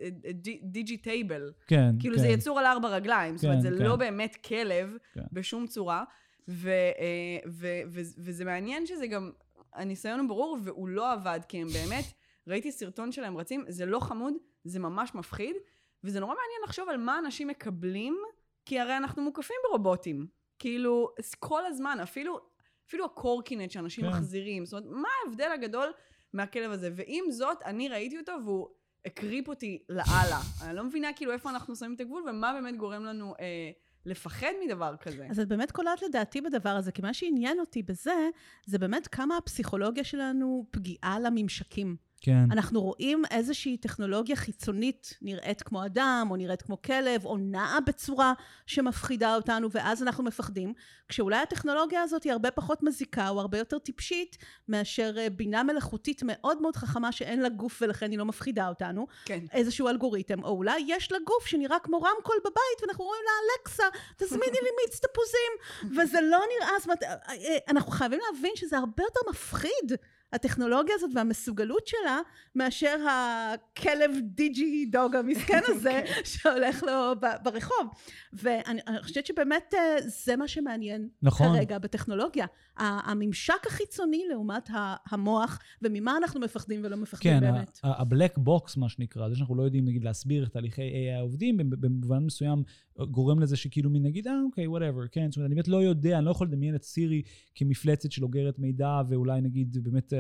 digitable. 0.64 1.52
כן, 1.68 1.92
כאילו 2.00 2.16
כן. 2.16 2.22
זה 2.22 2.28
יצור 2.28 2.60
על 2.60 2.66
ארבע 2.66 2.90
רגליים, 2.90 3.38
זאת 3.38 3.44
אומרת 3.44 3.58
כן, 3.58 3.62
זה 3.62 3.78
כן. 3.78 3.84
לא 3.84 3.96
באמת 3.96 4.36
כלב 4.36 4.98
כן. 5.14 5.22
בשום 5.32 5.68
צורה, 5.68 6.04
ו, 6.48 6.70
אה, 6.70 7.50
ו, 7.50 7.68
ו, 7.88 8.02
וזה 8.18 8.46
מעניין 8.46 8.86
שזה 8.86 9.08
גם, 9.08 9.32
הניסיון 9.74 10.20
הוא 10.20 10.28
ברור 10.28 10.58
והוא 10.64 10.90
לא 10.90 11.12
עבד, 11.12 11.40
כי 11.48 11.58
הם 11.58 11.68
באמת, 11.68 12.06
ראיתי 12.48 12.72
סרטון 12.72 13.12
שלהם 13.12 13.38
רצים, 13.38 13.66
זה 13.68 13.86
לא 13.86 14.00
חמוד, 14.00 14.34
זה 14.64 14.80
ממש 14.80 15.16
מפחיד, 15.16 15.56
וזה 16.04 16.20
נורא 16.20 16.32
מעניין 16.32 16.62
לחשוב 16.64 16.90
על 16.90 16.98
מה 16.98 17.20
אנשים 17.20 17.48
מקבלים, 17.48 18.18
כי 18.66 18.80
הרי 18.80 18.98
אנחנו 18.98 19.22
מוקפים 19.22 19.56
ברובוטים. 19.70 20.28
כאילו, 20.60 21.10
כל 21.40 21.66
הזמן, 21.66 21.98
אפילו, 22.04 22.40
אפילו 22.88 23.06
הקורקינט 23.06 23.72
שאנשים 23.72 24.04
כן. 24.04 24.10
מחזירים, 24.10 24.66
זאת 24.66 24.84
אומרת, 24.84 25.02
מה 25.02 25.10
ההבדל 25.26 25.52
הגדול 25.54 25.92
מהכלב 26.34 26.72
הזה? 26.72 26.90
ועם 26.96 27.32
זאת, 27.32 27.58
אני 27.66 27.90
ראיתי 27.90 28.20
אותו 28.20 28.32
והוא 28.46 28.68
הקריפ 29.06 29.48
אותי 29.48 29.84
לאללה. 29.90 30.40
אני 30.62 30.76
לא 30.76 30.84
מבינה 30.84 31.14
כאילו 31.14 31.32
איפה 31.32 31.50
אנחנו 31.50 31.76
שמים 31.76 31.94
את 31.96 32.02
הגבול 32.02 32.30
ומה 32.30 32.54
באמת 32.54 32.78
גורם 32.78 33.04
לנו 33.04 33.34
אה, 33.40 33.72
לפחד 34.06 34.52
מדבר 34.66 34.96
כזה. 35.02 35.28
אז 35.30 35.40
את 35.40 35.48
באמת 35.48 35.72
קולעת 35.72 36.02
לדעתי 36.02 36.42
בדבר 36.42 36.70
הזה, 36.70 36.92
כי 36.92 37.02
מה 37.02 37.14
שעניין 37.14 37.60
אותי 37.60 37.84
בזה, 37.84 38.30
זה 38.66 38.80
באמת 38.80 39.08
כמה 39.08 39.38
הפסיכולוגיה 39.38 40.04
שלנו 40.04 40.66
פגיעה 40.72 41.20
לממשקים. 41.20 41.96
כן. 42.22 42.52
אנחנו 42.52 42.82
רואים 42.82 43.24
איזושהי 43.32 43.78
טכנולוגיה 43.78 44.36
חיצונית 44.36 45.18
נראית 45.22 45.62
כמו 45.62 45.86
אדם, 45.86 46.28
או 46.32 46.36
נראית 46.36 46.62
כמו 46.62 46.82
כלב, 46.82 47.26
או 47.26 47.38
נעה 47.38 47.80
בצורה 47.88 48.34
שמפחידה 48.66 49.36
אותנו, 49.36 49.72
ואז 49.72 50.04
אנחנו 50.04 50.24
מפחדים, 50.24 50.74
כשאולי 51.10 51.38
הטכנולוגיה 51.38 52.02
הזאת 52.02 52.24
היא 52.24 52.32
הרבה 52.32 52.52
פחות 52.52 52.84
מזיקה, 52.84 53.30
או 53.30 53.40
הרבה 53.40 53.58
יותר 53.58 53.80
טיפשית, 53.80 54.38
מאשר 54.68 55.14
אה, 55.18 55.30
בינה 55.30 55.64
מלאכותית 55.64 56.22
מאוד 56.26 56.62
מאוד 56.62 56.76
חכמה 56.76 57.12
שאין 57.12 57.42
לה 57.42 57.50
גוף 57.50 57.82
ולכן 57.82 58.12
היא 58.12 58.20
לא 58.20 58.26
מפחידה 58.26 58.68
אותנו, 58.68 59.08
כן. 59.26 59.40
איזשהו 59.52 59.88
אלגוריתם, 59.88 60.44
או 60.44 60.50
אולי 60.50 60.84
יש 60.88 61.12
לה 61.12 61.18
גוף 61.26 61.46
שנראה 61.46 61.80
כמו 61.80 61.98
רמקול 61.98 62.36
בבית, 62.40 62.82
ואנחנו 62.82 63.04
אומרים 63.04 63.22
לה, 63.26 63.32
אלכסה, 63.60 63.84
תזמיני 64.18 64.58
לי 64.62 64.70
מיץ 64.84 65.00
תפוזים, 65.00 65.52
וזה 65.98 66.22
לא 66.22 66.40
נראה, 66.58 66.72
זאת 66.78 66.86
אומרת, 66.86 67.04
אה, 67.04 67.16
אה, 67.30 67.58
אנחנו 67.68 67.92
חייבים 67.92 68.20
להבין 68.32 68.52
שזה 68.56 68.78
הרבה 68.78 69.04
יותר 69.04 69.20
מפחיד. 69.30 69.92
הטכנולוגיה 70.34 70.96
הזאת 70.98 71.10
והמסוגלות 71.16 71.88
שלה, 71.88 72.20
מאשר 72.56 72.98
הכלב 73.10 74.12
דיג'י 74.22 74.86
דוג 74.86 75.16
המסכן 75.16 75.62
הזה, 75.72 76.02
שהולך 76.24 76.84
לו 76.84 77.14
ברחוב. 77.44 77.88
ואני 78.34 78.82
אני 78.88 79.04
חושבת 79.04 79.26
שבאמת 79.26 79.74
אה, 79.74 79.96
זה 80.02 80.36
מה 80.36 80.48
שמעניין 80.48 81.10
נכון. 81.22 81.48
כרגע 81.48 81.80
בטכנולוגיה. 81.80 82.46
הממשק 82.78 83.68
החיצוני 83.68 84.24
לעומת 84.30 84.70
המוח, 85.10 85.60
וממה 85.82 86.18
אנחנו 86.18 86.40
מפחדים 86.40 86.82
ולא 86.84 86.98
מפחדים 86.98 87.40
כן, 87.40 87.40
באמת. 87.40 87.80
ה-black 87.84 88.40
box, 88.40 88.74
מה 88.78 88.90
שנקרא, 88.90 89.30
זה 89.30 89.36
שאנחנו 89.36 89.56
לא 89.56 89.64
יודעים, 89.64 89.86
נגיד, 89.86 90.04
להסביר 90.04 90.44
איך 90.44 90.50
תהליכי 90.50 90.82
AI 90.82 91.22
עובדים, 91.22 91.58
במובן 91.60 92.24
מסוים 92.24 92.64
גורם 92.98 93.40
לזה 93.40 93.58
שכאילו 93.58 93.90
מין 93.90 94.04
נגיד, 94.04 94.28
אה, 94.28 94.34
אוקיי, 94.46 94.68
whatever, 94.68 95.08
כן, 95.12 95.28
זאת 95.30 95.38
אומרת, 95.38 95.48
אני 95.48 95.56
באמת 95.56 95.68
לא 95.68 95.78
יודע, 95.84 96.18
אני 96.18 96.26
לא 96.26 96.32
יכול 96.32 96.48
לדמיין 96.48 96.76
את 96.76 96.84
סירי 96.84 97.22
כמפלצת 97.56 98.12
של 98.12 98.24
אוגרת 98.24 98.60
מידע, 98.60 99.02
ואולי 99.10 99.42
נגיד 99.42 99.78
באמת 99.84 100.14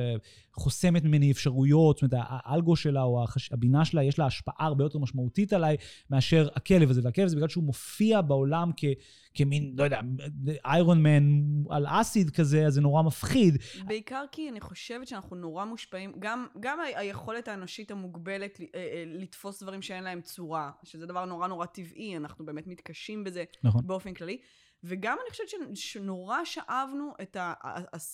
חוסמת 0.54 1.04
ממני 1.04 1.32
אפשרויות, 1.32 1.98
זאת 1.98 2.14
אומרת, 2.14 2.28
האלגו 2.30 2.76
שלה 2.76 3.04
או. 3.04 3.26
הבינה 3.52 3.86
שלה, 3.86 4.04
יש 4.04 4.20
לה 4.20 4.26
השפעה 4.26 4.66
הרבה 4.66 4.84
יותר 4.84 5.00
משמעותית 5.00 5.54
עליי 5.54 5.78
מאשר 6.10 6.48
הכלב 6.56 6.90
הזה, 6.90 7.02
והכלב 7.04 7.26
הזה 7.26 7.36
בגלל 7.36 7.48
שהוא 7.48 7.64
מופיע 7.64 8.22
בעולם 8.22 8.72
כ... 8.78 8.86
כמין, 9.34 9.74
לא 9.78 9.84
יודע, 9.84 10.00
איירון 10.66 11.04
מן 11.04 11.24
על 11.70 11.86
אסיד 11.88 12.30
כזה, 12.30 12.66
אז 12.66 12.74
זה 12.74 12.82
נורא 12.82 13.04
מפחיד. 13.04 13.58
בעיקר 13.86 14.24
כי 14.32 14.50
אני 14.50 14.62
חושבת 14.62 15.08
שאנחנו 15.08 15.36
נורא 15.36 15.66
מושפעים, 15.66 16.14
גם, 16.20 16.48
גם 16.60 16.80
היכולת 16.96 17.48
האנושית 17.48 17.92
המוגבלת 17.92 18.62
אה, 18.62 18.66
אה, 18.76 19.04
לתפוס 19.08 19.64
דברים 19.64 19.82
שאין 19.82 20.04
להם 20.04 20.22
צורה, 20.22 20.72
שזה 20.84 21.06
דבר 21.06 21.26
נורא 21.26 21.48
נורא 21.48 21.66
טבעי, 21.66 22.18
אנחנו 22.18 22.46
באמת 22.46 22.68
מתקשים 22.68 23.24
בזה 23.24 23.44
נכון. 23.64 23.82
באופן 23.88 24.14
כללי. 24.14 24.38
וגם 24.84 25.18
אני 25.22 25.30
חושבת 25.30 25.48
שנורא 25.76 26.44
שאבנו 26.44 27.14
את 27.22 27.36
ה... 27.36 27.54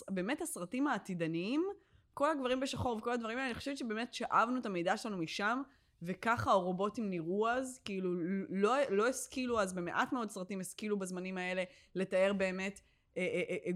באמת 0.10 0.42
הסרטים 0.42 0.88
העתידניים, 0.88 1.66
כל 2.14 2.32
הגברים 2.32 2.60
בשחור 2.60 2.98
וכל 2.98 3.12
הדברים 3.12 3.38
האלה, 3.38 3.48
אני 3.48 3.56
חושבת 3.56 3.78
שבאמת 3.78 4.14
שאבנו 4.14 4.60
את 4.60 4.66
המידע 4.66 4.98
שלנו 4.98 5.18
משם, 5.18 5.62
וככה 6.02 6.52
הרובוטים 6.52 7.10
נראו 7.10 7.50
אז, 7.50 7.82
כאילו 7.86 8.10
לא, 8.50 8.76
לא 8.90 9.08
השכילו 9.08 9.60
אז, 9.60 9.74
במעט 9.74 10.14
מאוד 10.14 10.30
סרטים 10.30 10.60
השכילו 10.60 11.00
בזמנים 11.00 11.38
האלה 11.38 11.64
לתאר 11.96 12.34
באמת 12.34 12.80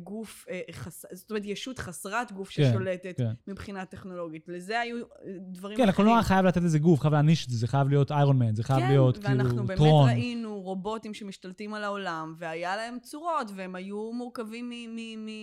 גוף, 0.03 0.45
אה, 0.49 0.61
חס... 0.71 1.05
זאת 1.11 1.31
אומרת 1.31 1.45
ישות 1.45 1.79
חסרת 1.79 2.31
גוף 2.31 2.49
כן, 2.49 2.63
ששולטת 2.69 3.17
כן. 3.17 3.31
מבחינה 3.47 3.85
טכנולוגית. 3.85 4.47
לזה 4.47 4.79
היו 4.79 4.97
אה, 4.97 5.03
דברים 5.39 5.77
כן, 5.77 5.89
הקולנוע 5.89 6.23
חייב 6.23 6.45
לתת 6.45 6.61
לזה 6.61 6.79
גוף, 6.79 6.99
חייב 6.99 7.13
להעניש 7.13 7.45
את 7.45 7.49
זה, 7.49 7.57
זה 7.57 7.67
חייב 7.67 7.89
להיות 7.89 8.11
איירון 8.11 8.39
מן, 8.39 8.55
זה 8.55 8.63
חייב 8.63 8.79
כן, 8.79 8.87
להיות 8.87 9.17
כאילו 9.17 9.29
ואנחנו 9.29 9.65
באמת 9.65 9.77
טרון. 9.79 10.09
ראינו 10.09 10.61
רובוטים 10.61 11.13
שמשתלטים 11.13 11.73
על 11.73 11.83
העולם, 11.83 12.35
והיה 12.37 12.75
להם 12.75 12.97
צורות, 12.99 13.51
והם 13.55 13.75
היו 13.75 14.11
מורכבים 14.13 14.69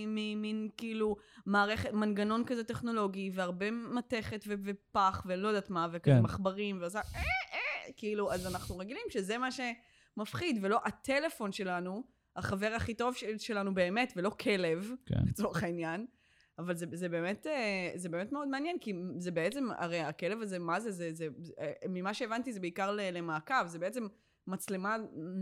ממין 0.07 0.69
כאילו 0.77 1.17
מערכת, 1.47 1.93
מנגנון 1.93 2.45
כזה 2.47 2.65
טכנולוגי, 2.65 3.31
והרבה 3.35 3.71
מתכת 3.71 4.45
ו- 4.49 4.55
ופח, 4.65 5.23
ולא 5.27 5.49
יודעת 5.49 5.71
מה, 5.71 5.87
וכזה 5.93 6.15
כן. 6.15 6.23
מחברים, 6.23 6.81
ועושה 6.81 6.99
אה 6.99 7.21
אה, 7.53 7.93
כאילו, 7.97 8.33
אז 8.33 8.47
אנחנו 8.47 8.79
רגילים 8.79 9.07
שזה 9.11 9.39
מה 9.39 9.49
שמפחיד, 9.51 10.59
ולא 10.63 10.81
הטלפון 10.85 11.53
שלנו, 11.53 12.18
החבר 12.39 12.73
הכי 12.77 12.95
טוב 12.95 13.15
של- 13.15 13.39
שלנו 13.39 13.75
באמת, 13.75 14.13
ולא 14.17 14.31
כלב, 14.31 14.91
כן. 15.07 15.15
לצורך 15.27 15.63
העניין. 15.63 16.07
אבל 16.59 16.75
זה, 16.77 16.87
זה, 16.93 17.09
באמת, 17.09 17.47
אה, 17.47 17.91
זה 17.95 18.09
באמת 18.09 18.33
מאוד 18.33 18.49
מעניין, 18.49 18.77
כי 18.81 18.93
זה 19.19 19.31
בעצם, 19.31 19.69
הרי 19.79 20.01
הכלב 20.01 20.41
הזה, 20.43 20.59
מה 20.59 20.81
זה? 20.81 20.91
זה, 20.91 21.13
זה, 21.13 21.29
זה 21.39 21.53
אה, 21.61 21.73
ממה 21.89 22.15
שהבנתי 22.15 22.53
זה 22.53 22.61
בעיקר 22.61 22.93
ל- 22.93 23.11
למעקב, 23.13 23.67
זה 23.67 23.79
בעצם 23.79 24.07
מצלמה 24.47 24.97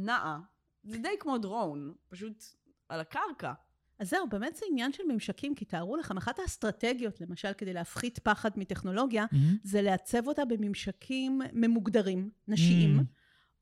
נעה. 0.05 0.39
זה 0.85 0.99
די 0.99 1.09
כמו 1.21 1.39
דרון, 1.39 1.95
פשוט 2.09 2.45
על 2.89 3.01
הקרקע. 3.01 3.53
אז 3.99 4.11
זהו, 4.11 4.29
באמת 4.29 4.57
זה 4.57 4.67
עניין 4.71 4.93
של 4.93 5.03
ממשקים, 5.09 5.55
כי 5.55 5.65
תארו 5.65 5.97
לכם, 5.97 6.17
אחת 6.17 6.39
האסטרטגיות, 6.39 7.21
למשל, 7.21 7.53
כדי 7.59 7.73
להפחית 7.73 8.19
פחד 8.19 8.51
מטכנולוגיה, 8.57 9.25
מהמם. 9.33 9.57
זה 9.63 9.83
לעצב 9.83 10.27
אותה 10.29 10.45
בממשקים 10.45 11.41
ממוגדרים, 11.53 12.31
נשיים, 12.49 12.99
Mm. 12.99 13.03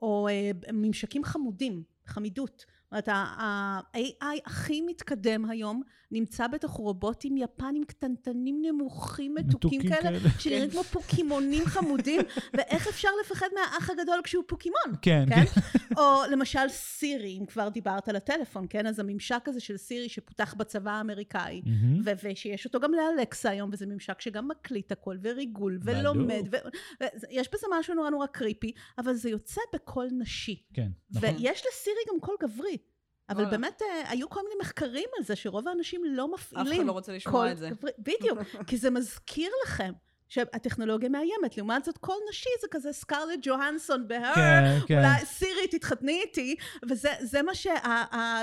או 0.03 0.29
אה, 0.29 0.51
ממשקים 0.73 1.25
חמודים, 1.25 1.83
חמידות. 2.07 2.65
אומרת, 2.95 3.09
ה-AI 3.09 4.41
הכי 4.47 4.81
מתקדם 4.81 5.51
היום 5.51 5.83
נמצא 6.11 6.47
בתוך 6.47 6.73
רובוטים 6.73 7.37
יפנים 7.37 7.85
קטנטנים, 7.85 8.63
נמוכים, 8.63 9.35
מתוקים 9.35 9.83
כאלה, 9.83 10.01
כאלה. 10.03 10.19
שנראים 10.41 10.71
כמו 10.71 10.83
פוקימונים 10.83 11.65
חמודים, 11.67 12.21
ואיך 12.57 12.89
אפשר 12.89 13.09
לפחד 13.21 13.47
מהאח 13.55 13.91
הגדול 13.91 14.21
כשהוא 14.25 14.45
פוקימון? 14.47 14.95
כן, 15.03 15.25
כן? 15.29 15.45
כן. 15.45 15.61
או 15.99 16.23
למשל 16.31 16.69
סירי, 16.69 17.39
אם 17.41 17.47
כבר 17.47 17.69
דיברת 17.69 18.09
על 18.09 18.17
הטלפון, 18.17 18.67
כן? 18.71 18.87
אז 18.87 18.99
הממשק 18.99 19.45
הזה 19.47 19.61
של 19.61 19.77
סירי 19.77 20.09
שפותח 20.09 20.55
בצבא 20.55 20.91
האמריקאי. 20.91 21.63
ו- 22.05 22.11
ושיש 22.25 22.65
אותו 22.65 22.81
גם 22.81 22.93
לאלקסה 22.95 23.51
היום, 23.51 23.71
וזה 23.73 23.87
ממשק 23.87 24.21
שגם 24.21 24.49
מקליט 24.49 24.93
הכל, 24.93 25.17
וריגול, 25.23 25.79
ולומד. 25.83 26.49
ו- 26.53 26.57
ויש 27.31 27.49
בזה 27.53 27.67
משהו 27.79 27.95
נורא 27.95 28.11
נורא 28.11 28.27
creepy, 28.27 28.73
אבל 28.99 29.15
זה 29.15 29.31
יוצא 29.31 29.61
בקול 29.75 30.09
נשי. 30.19 30.63
כן, 30.75 30.89
נכון. 31.11 31.29
ויש 31.29 31.63
לסירי 31.69 32.01
גם 32.13 32.21
קול 32.21 32.35
גברי. 32.43 32.77
אבל 33.29 33.43
וואלה. 33.43 33.51
באמת, 33.51 33.83
אה, 33.83 34.11
היו 34.11 34.29
כל 34.29 34.41
מיני 34.43 34.55
מחקרים 34.61 35.09
על 35.19 35.25
זה, 35.25 35.37
שרוב 35.37 35.69
האנשים 35.69 36.03
לא 36.05 36.29
אף 36.35 36.53
מפעילים 36.53 36.81
אחד 36.81 36.87
לא 36.87 36.93
רוצה 36.93 37.13
לשמוע 37.13 37.53
את 37.53 37.59
זה. 37.59 37.71
בדיוק, 37.99 38.39
כי 38.69 38.77
זה 38.77 38.91
מזכיר 38.91 39.51
לכם. 39.65 39.93
שהטכנולוגיה 40.29 41.09
מאיימת, 41.09 41.57
לעומת 41.57 41.85
זאת 41.85 41.99
קול 41.99 42.17
נשי 42.31 42.49
זה 42.61 42.67
כזה 42.71 42.93
סקרלט 42.93 43.39
ג'והנסון 43.43 44.09
ב 44.09 44.14
Her, 44.14 44.35
כן, 44.35 44.79
כן. 44.87 44.99
אולי 44.99 45.25
סירי 45.25 45.69
תתחתני 45.71 46.21
איתי, 46.23 46.57
וזה 46.91 47.09
זה 47.21 47.43
מה 47.43 47.55
ש... 47.55 47.67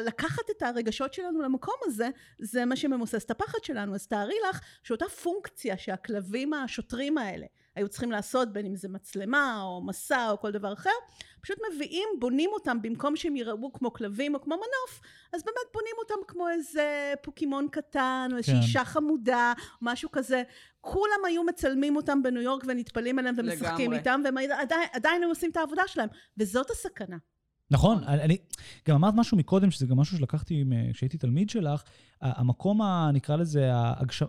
לקחת 0.05 0.49
את 0.57 0.61
הרגשות 0.61 1.13
שלנו 1.13 1.41
למקום 1.41 1.75
הזה, 1.83 2.09
זה 2.39 2.65
מה 2.65 2.75
שממוסס 2.75 3.25
את 3.25 3.31
הפחד 3.31 3.63
שלנו. 3.63 3.95
אז 3.95 4.07
תארי 4.07 4.35
לך 4.49 4.61
שאותה 4.83 5.05
פונקציה 5.05 5.77
שהכלבים 5.77 6.53
השוטרים 6.53 7.17
האלה 7.17 7.45
היו 7.75 7.89
צריכים 7.89 8.11
לעשות, 8.11 8.53
בין 8.53 8.65
אם 8.65 8.75
זה 8.75 8.89
מצלמה 8.89 9.61
או 9.61 9.81
מסע 9.85 10.31
או 10.31 10.39
כל 10.39 10.51
דבר 10.51 10.73
אחר, 10.73 10.89
פשוט 11.41 11.57
מביאים, 11.73 12.09
בונים 12.19 12.49
אותם 12.53 12.81
במקום 12.81 13.15
שהם 13.15 13.35
יראו 13.35 13.73
כמו 13.73 13.93
כלבים 13.93 14.35
או 14.35 14.41
כמו 14.41 14.55
מנוף, 14.55 15.01
אז 15.33 15.43
באמת 15.43 15.73
בונים 15.73 15.93
אותם 15.99 16.15
כמו 16.27 16.49
איזה 16.49 17.13
פוקימון 17.21 17.67
קטן, 17.71 18.29
או 18.31 18.37
איזושהי 18.37 18.55
כן. 18.55 18.61
אישה 18.61 18.85
חמודה, 18.85 19.53
או 19.59 19.77
משהו 19.81 20.11
כזה. 20.11 20.43
כולם 20.81 21.25
היו 21.27 21.43
מצלמים 21.43 21.95
אותם 21.95 22.23
בניו 22.23 22.41
יורק 22.41 22.63
ונטפלים 22.67 23.19
אליהם 23.19 23.35
ומשחקים 23.37 23.91
לגמרי. 23.91 23.97
איתם, 23.97 24.21
והם 24.25 24.37
עדיין, 24.37 24.89
עדיין 24.93 25.23
הם 25.23 25.29
עושים 25.29 25.51
את 25.51 25.57
העבודה 25.57 25.83
שלהם. 25.87 26.09
וזאת 26.37 26.69
הסכנה. 26.69 27.17
נכון, 27.71 28.03
אני, 28.03 28.37
גם 28.87 28.95
אמרת 28.95 29.13
משהו 29.17 29.37
מקודם, 29.37 29.71
שזה 29.71 29.85
גם 29.85 29.97
משהו 29.97 30.17
שלקחתי 30.17 30.63
כשהייתי 30.93 31.17
תלמיד 31.17 31.49
שלך, 31.49 31.83
המקום, 32.21 32.81
ה, 32.81 33.09
נקרא 33.13 33.35
לזה, 33.35 33.73
ההגש... 33.73 34.23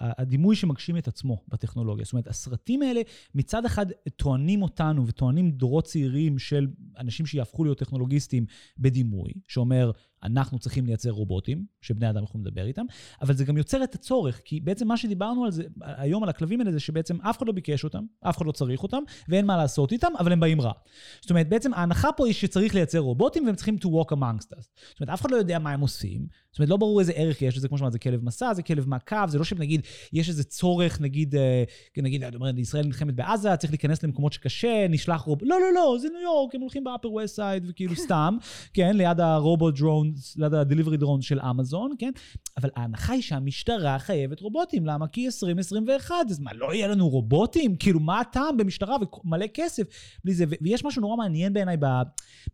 הדימוי 0.00 0.56
שמגשים 0.56 0.96
את 0.96 1.08
עצמו 1.08 1.42
בטכנולוגיה. 1.48 2.04
זאת 2.04 2.12
אומרת, 2.12 2.26
הסרטים 2.26 2.82
האלה 2.82 3.00
מצד 3.34 3.64
אחד 3.64 3.86
טוענים 4.16 4.62
אותנו 4.62 5.06
וטוענים 5.06 5.50
דורות 5.50 5.84
צעירים 5.84 6.38
של 6.38 6.68
אנשים 6.98 7.26
שיהפכו 7.26 7.64
להיות 7.64 7.78
טכנולוגיסטים 7.78 8.46
בדימוי, 8.78 9.32
שאומר, 9.48 9.90
אנחנו 10.24 10.58
צריכים 10.58 10.86
לייצר 10.86 11.10
רובוטים, 11.10 11.64
שבני 11.80 12.10
אדם 12.10 12.22
יכולים 12.22 12.46
לדבר 12.46 12.66
איתם, 12.66 12.84
אבל 13.22 13.34
זה 13.34 13.44
גם 13.44 13.56
יוצר 13.56 13.84
את 13.84 13.94
הצורך, 13.94 14.40
כי 14.44 14.60
בעצם 14.60 14.88
מה 14.88 14.96
שדיברנו 14.96 15.44
על 15.44 15.50
זה 15.50 15.64
היום, 15.80 16.22
על 16.22 16.28
הכלבים 16.28 16.60
האלה, 16.60 16.72
זה 16.72 16.80
שבעצם 16.80 17.20
אף 17.20 17.38
אחד 17.38 17.46
לא 17.46 17.52
ביקש 17.52 17.84
אותם, 17.84 18.04
אף 18.20 18.36
אחד 18.36 18.46
לא 18.46 18.52
צריך 18.52 18.82
אותם, 18.82 19.02
ואין 19.28 19.46
מה 19.46 19.56
לעשות 19.56 19.92
איתם, 19.92 20.12
אבל 20.18 20.32
הם 20.32 20.40
באים 20.40 20.60
רע. 20.60 20.72
זאת 21.20 21.30
אומרת, 21.30 21.48
בעצם 21.48 21.74
ההנחה 21.74 22.12
פה 22.12 22.26
היא 22.26 22.34
שצריך 22.34 22.74
לייצר 22.74 22.98
רובוטים 22.98 23.46
והם 23.46 23.54
צריכים 23.54 23.76
to 23.76 23.86
walk 23.86 24.12
amongst 24.12 24.52
us. 24.58 24.62
זאת 24.90 25.00
אומרת, 25.00 25.14
אף 25.14 25.20
אחד 25.20 25.30
לא 25.30 25.36
יודע 25.36 25.58
מה 25.58 25.70
הם 25.70 25.80
עושים. 25.80 26.26
זאת 26.50 26.58
אומרת, 26.58 26.70
לא 26.70 26.76
ברור 26.76 27.00
איזה 27.00 27.12
ערך 27.22 27.42
יש 27.42 27.56
לזה, 27.56 27.68
כמו 27.68 27.78
שאמרת, 27.78 27.92
זה 27.92 27.98
כלב 27.98 28.24
מסע, 28.24 28.54
זה 28.54 28.62
כלב 28.62 28.88
מעקב, 28.88 29.28
זה 29.28 29.38
לא 29.38 29.44
שנגיד, 29.44 29.80
יש 30.12 30.28
איזה 30.28 30.44
צורך, 30.44 31.00
נגיד, 31.00 31.34
אה, 31.34 31.64
נגיד, 31.96 32.24
אני 32.24 32.36
אומר, 32.36 32.58
ישראל 32.58 32.86
נלחמת 32.86 33.14
בעזה, 33.14 33.56
צריך 33.56 33.72
להיכנס 33.72 34.02
למקומות 34.02 34.32
שקשה, 34.32 34.86
נשלח 34.88 35.20
רוב... 35.20 35.38
לא, 35.42 35.60
לא, 35.60 35.72
לא, 35.74 35.96
זה 36.00 36.08
ניו 36.08 36.20
יורק, 36.20 36.54
הם 36.54 36.60
הולכים 36.60 36.84
באפר 36.84 37.10
ווסט 37.10 37.36
סייד, 37.36 37.64
וכאילו 37.68 37.96
סתם, 37.96 38.36
כן, 38.74 38.96
ליד 38.96 39.20
הרובוט 39.20 39.78
drone, 39.78 40.12
ליד 40.36 40.54
ה 40.54 40.59
delivery 40.59 40.96
drone 40.96 41.22
של 41.22 41.40
אמזון, 41.40 41.94
כן? 41.98 42.10
אבל 42.56 42.70
ההנחה 42.76 43.12
היא 43.12 43.22
שהמשטרה 43.22 43.98
חייבת 43.98 44.40
רובוטים, 44.40 44.86
למה? 44.86 45.06
כי 45.06 45.26
2021, 45.26 46.14
אז 46.30 46.40
מה, 46.40 46.50
לא 46.54 46.74
יהיה 46.74 46.88
לנו 46.88 47.08
רובוטים? 47.08 47.76
כאילו, 47.76 48.00
מה 48.00 48.20
הטעם 48.20 48.56
במשטרה 48.56 48.96
ומלא 49.24 49.46
כסף 49.54 49.82
בלי 50.24 50.34
זה? 50.34 50.44
ויש 50.60 50.84
משהו 50.84 51.02
נורא 51.02 51.16
מעניין 51.16 51.52
בעיניי 51.52 51.76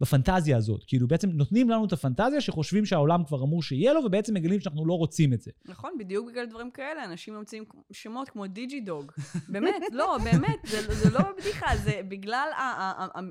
בפנטזיה 0.00 0.56
הזאת. 0.56 0.84
כאילו, 0.86 1.08
בעצם 1.08 1.30
נותנים 1.30 1.70
לנו 1.70 1.84
את 1.84 1.92
הפנטזיה 1.92 2.40
שחושבים 2.40 2.86
שהעולם 2.86 3.24
כבר 3.24 3.42
אמור 3.42 3.62
שיהיה 3.62 3.92
לו, 3.92 4.00
ובעצם 4.04 4.34
מגלים 4.34 4.57
שאנחנו 4.60 4.86
לא 4.86 4.94
רוצים 4.94 5.32
את 5.32 5.40
זה. 5.40 5.50
נכון, 5.64 5.98
בדיוק 5.98 6.28
בגלל 6.28 6.46
דברים 6.46 6.70
כאלה, 6.70 7.04
אנשים 7.04 7.34
ממציאים 7.34 7.64
שמות 7.92 8.28
כמו 8.28 8.46
דיג'י 8.46 8.80
דוג. 8.80 9.12
באמת, 9.52 9.82
לא, 9.92 10.18
באמת, 10.24 10.58
זה, 10.66 10.94
זה 10.94 11.10
לא 11.10 11.20
בדיחה, 11.38 11.76
זה 11.76 12.00
בגלל 12.08 12.48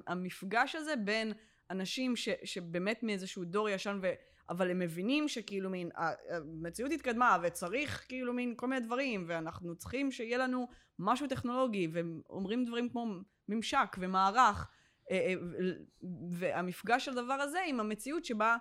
המפגש 0.08 0.76
הזה 0.76 0.96
בין 0.96 1.34
אנשים 1.70 2.16
ש, 2.16 2.30
שבאמת 2.44 3.04
מאיזשהו 3.04 3.46
דור 3.46 3.70
ישן, 3.70 4.00
ו, 4.02 4.08
אבל 4.50 4.72
הם 4.72 4.80
מבינים 4.80 5.28
שכאילו 5.28 5.70
מין, 5.70 5.90
המציאות 6.30 6.92
התקדמה 6.92 7.38
וצריך 7.44 8.06
כאילו 8.08 8.34
מין 8.34 8.54
כל 8.56 8.68
מיני 8.68 8.86
דברים, 8.86 9.26
ואנחנו 9.28 9.76
צריכים 9.76 10.12
שיהיה 10.12 10.38
לנו 10.38 10.68
משהו 11.00 11.28
טכנולוגי, 11.28 11.88
והם 11.92 12.22
אומרים 12.30 12.66
דברים 12.66 12.90
כמו 12.90 13.06
ממשק 13.50 13.96
ומערך, 14.00 14.68
אה, 15.12 15.18
אה, 15.18 15.34
והמפגש 16.32 17.06
של 17.06 17.12
הדבר 17.12 17.34
הזה 17.34 17.60
עם 17.68 17.80
המציאות 17.80 18.26
שבה 18.26 18.58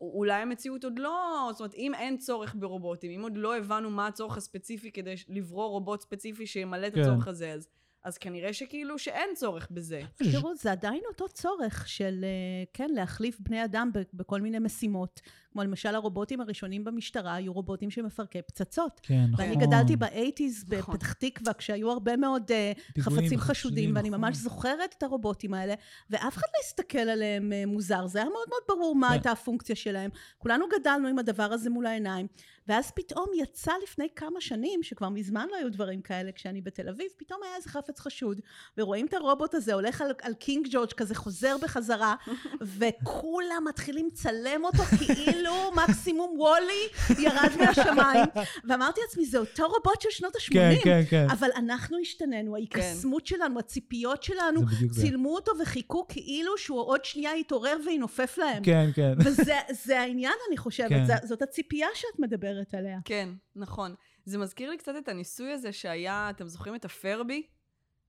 אולי 0.00 0.42
המציאות 0.42 0.84
עוד 0.84 0.98
לא, 0.98 1.48
זאת 1.52 1.60
אומרת, 1.60 1.74
אם 1.74 1.94
אין 1.94 2.16
צורך 2.16 2.54
ברובוטים, 2.58 3.10
אם 3.10 3.22
עוד 3.22 3.36
לא 3.36 3.56
הבנו 3.56 3.90
מה 3.90 4.06
הצורך 4.06 4.36
הספציפי 4.36 4.92
כדי 4.92 5.14
לברוא 5.28 5.66
רובוט 5.66 6.00
ספציפי 6.00 6.46
שימלא 6.46 6.86
את 6.86 6.94
כן. 6.94 7.00
הצורך 7.00 7.28
הזה, 7.28 7.52
אז, 7.52 7.68
אז 8.06 8.18
כנראה 8.18 8.52
שכאילו 8.52 8.98
שאין 8.98 9.30
צורך 9.34 9.68
בזה. 9.70 10.00
תראו, 10.16 10.54
זה 10.54 10.72
עדיין 10.72 11.00
אותו 11.08 11.28
צורך 11.28 11.88
של, 11.88 12.24
אה, 12.24 12.64
כן, 12.72 12.90
להחליף 12.94 13.40
בני 13.40 13.64
אדם 13.64 13.90
בכל 14.14 14.40
מיני 14.40 14.58
משימות. 14.58 15.20
כמו 15.56 15.62
למשל 15.62 15.94
הרובוטים 15.94 16.40
הראשונים 16.40 16.84
במשטרה 16.84 17.34
היו 17.34 17.52
רובוטים 17.52 17.90
שמפרקי 17.90 18.42
פצצות. 18.42 19.00
כן, 19.02 19.26
נכון. 19.30 19.44
ואני 19.44 19.56
גדלתי 19.56 19.96
באייטיז 19.96 20.64
נכון. 20.78 20.94
בפתח 20.94 21.12
תקווה, 21.12 21.52
כשהיו 21.52 21.90
הרבה 21.90 22.16
מאוד 22.16 22.50
אה, 22.50 22.72
חפצים 23.00 23.38
חשודים, 23.38 23.96
ואני 23.96 24.08
נכון. 24.08 24.20
ממש 24.20 24.36
זוכרת 24.36 24.94
את 24.98 25.02
הרובוטים 25.02 25.54
האלה, 25.54 25.74
ואף 26.10 26.36
אחד 26.36 26.46
לא 26.54 26.60
הסתכל 26.64 26.98
עליהם 26.98 27.52
אה, 27.52 27.66
מוזר. 27.66 28.06
זה 28.06 28.18
היה 28.18 28.28
מאוד 28.28 28.48
מאוד 28.48 28.62
ברור 28.68 28.96
מה 28.96 29.06
כן. 29.06 29.12
הייתה 29.12 29.30
הפונקציה 29.30 29.76
שלהם. 29.76 30.10
כולנו 30.38 30.64
גדלנו 30.80 31.08
עם 31.08 31.18
הדבר 31.18 31.52
הזה 31.52 31.70
מול 31.70 31.86
העיניים, 31.86 32.26
ואז 32.68 32.90
פתאום 32.90 33.26
יצא 33.36 33.72
לפני 33.82 34.08
כמה 34.16 34.40
שנים, 34.40 34.82
שכבר 34.82 35.08
מזמן 35.08 35.46
לא 35.50 35.56
היו 35.56 35.72
דברים 35.72 36.02
כאלה 36.02 36.32
כשאני 36.32 36.60
בתל 36.60 36.88
אביב, 36.88 37.06
פתאום 37.16 37.40
היה 37.42 37.56
איזה 37.56 37.68
חפץ 37.68 38.00
חשוד, 38.00 38.40
ורואים 38.78 39.06
את 39.06 39.14
הרובוט 39.14 39.54
הזה 39.54 39.74
הולך 39.74 40.00
על, 40.00 40.12
על 40.22 40.34
קינג 40.34 40.68
ג'ורג' 40.70 40.92
כזה 40.92 41.14
חוזר 41.14 41.56
בחזרה, 41.62 42.14
וכולם 42.78 43.64
מתחילים 43.68 44.06
לצלם 44.06 44.64
אותו 44.64 44.82
כאילו 44.82 45.72
מקסימום 45.74 46.40
וולי 46.40 46.88
ירד 47.18 47.50
מהשמיים. 47.58 48.24
ואמרתי 48.68 49.00
לעצמי, 49.06 49.26
זה 49.26 49.38
אותו 49.38 49.62
רובוט 49.62 50.00
של 50.00 50.10
שנות 50.10 50.36
ה-80. 50.36 50.52
כן, 50.52 50.74
כן, 50.84 51.02
כן. 51.10 51.26
אבל 51.30 51.48
אנחנו 51.56 51.98
השתננו, 52.00 52.54
ההיקסמות 52.56 53.26
שלנו, 53.26 53.58
הציפיות 53.58 54.22
שלנו, 54.22 54.66
בדיוק 54.66 54.92
זה. 54.92 55.02
צילמו 55.02 55.34
אותו 55.34 55.52
וחיכו 55.62 56.06
כאילו 56.08 56.58
שהוא 56.58 56.80
עוד 56.80 57.04
שנייה 57.04 57.36
יתעורר 57.36 57.76
וינופף 57.86 58.38
להם. 58.38 58.62
כן, 58.62 58.90
כן. 58.94 59.12
וזה 59.18 59.54
זה 59.84 60.00
העניין, 60.00 60.32
אני 60.48 60.56
חושבת, 60.56 60.88
כן. 60.88 61.06
זה, 61.06 61.14
זאת 61.24 61.42
הציפייה 61.42 61.88
שאת 61.94 62.18
מדברת 62.18 62.55
עליה. 62.74 62.98
כן, 63.04 63.28
נכון. 63.56 63.94
זה 64.24 64.38
מזכיר 64.38 64.70
לי 64.70 64.76
קצת 64.76 64.92
את 64.98 65.08
הניסוי 65.08 65.52
הזה 65.52 65.72
שהיה, 65.72 66.30
אתם 66.30 66.46
זוכרים 66.46 66.74
את 66.74 66.84
הפרבי? 66.84 67.42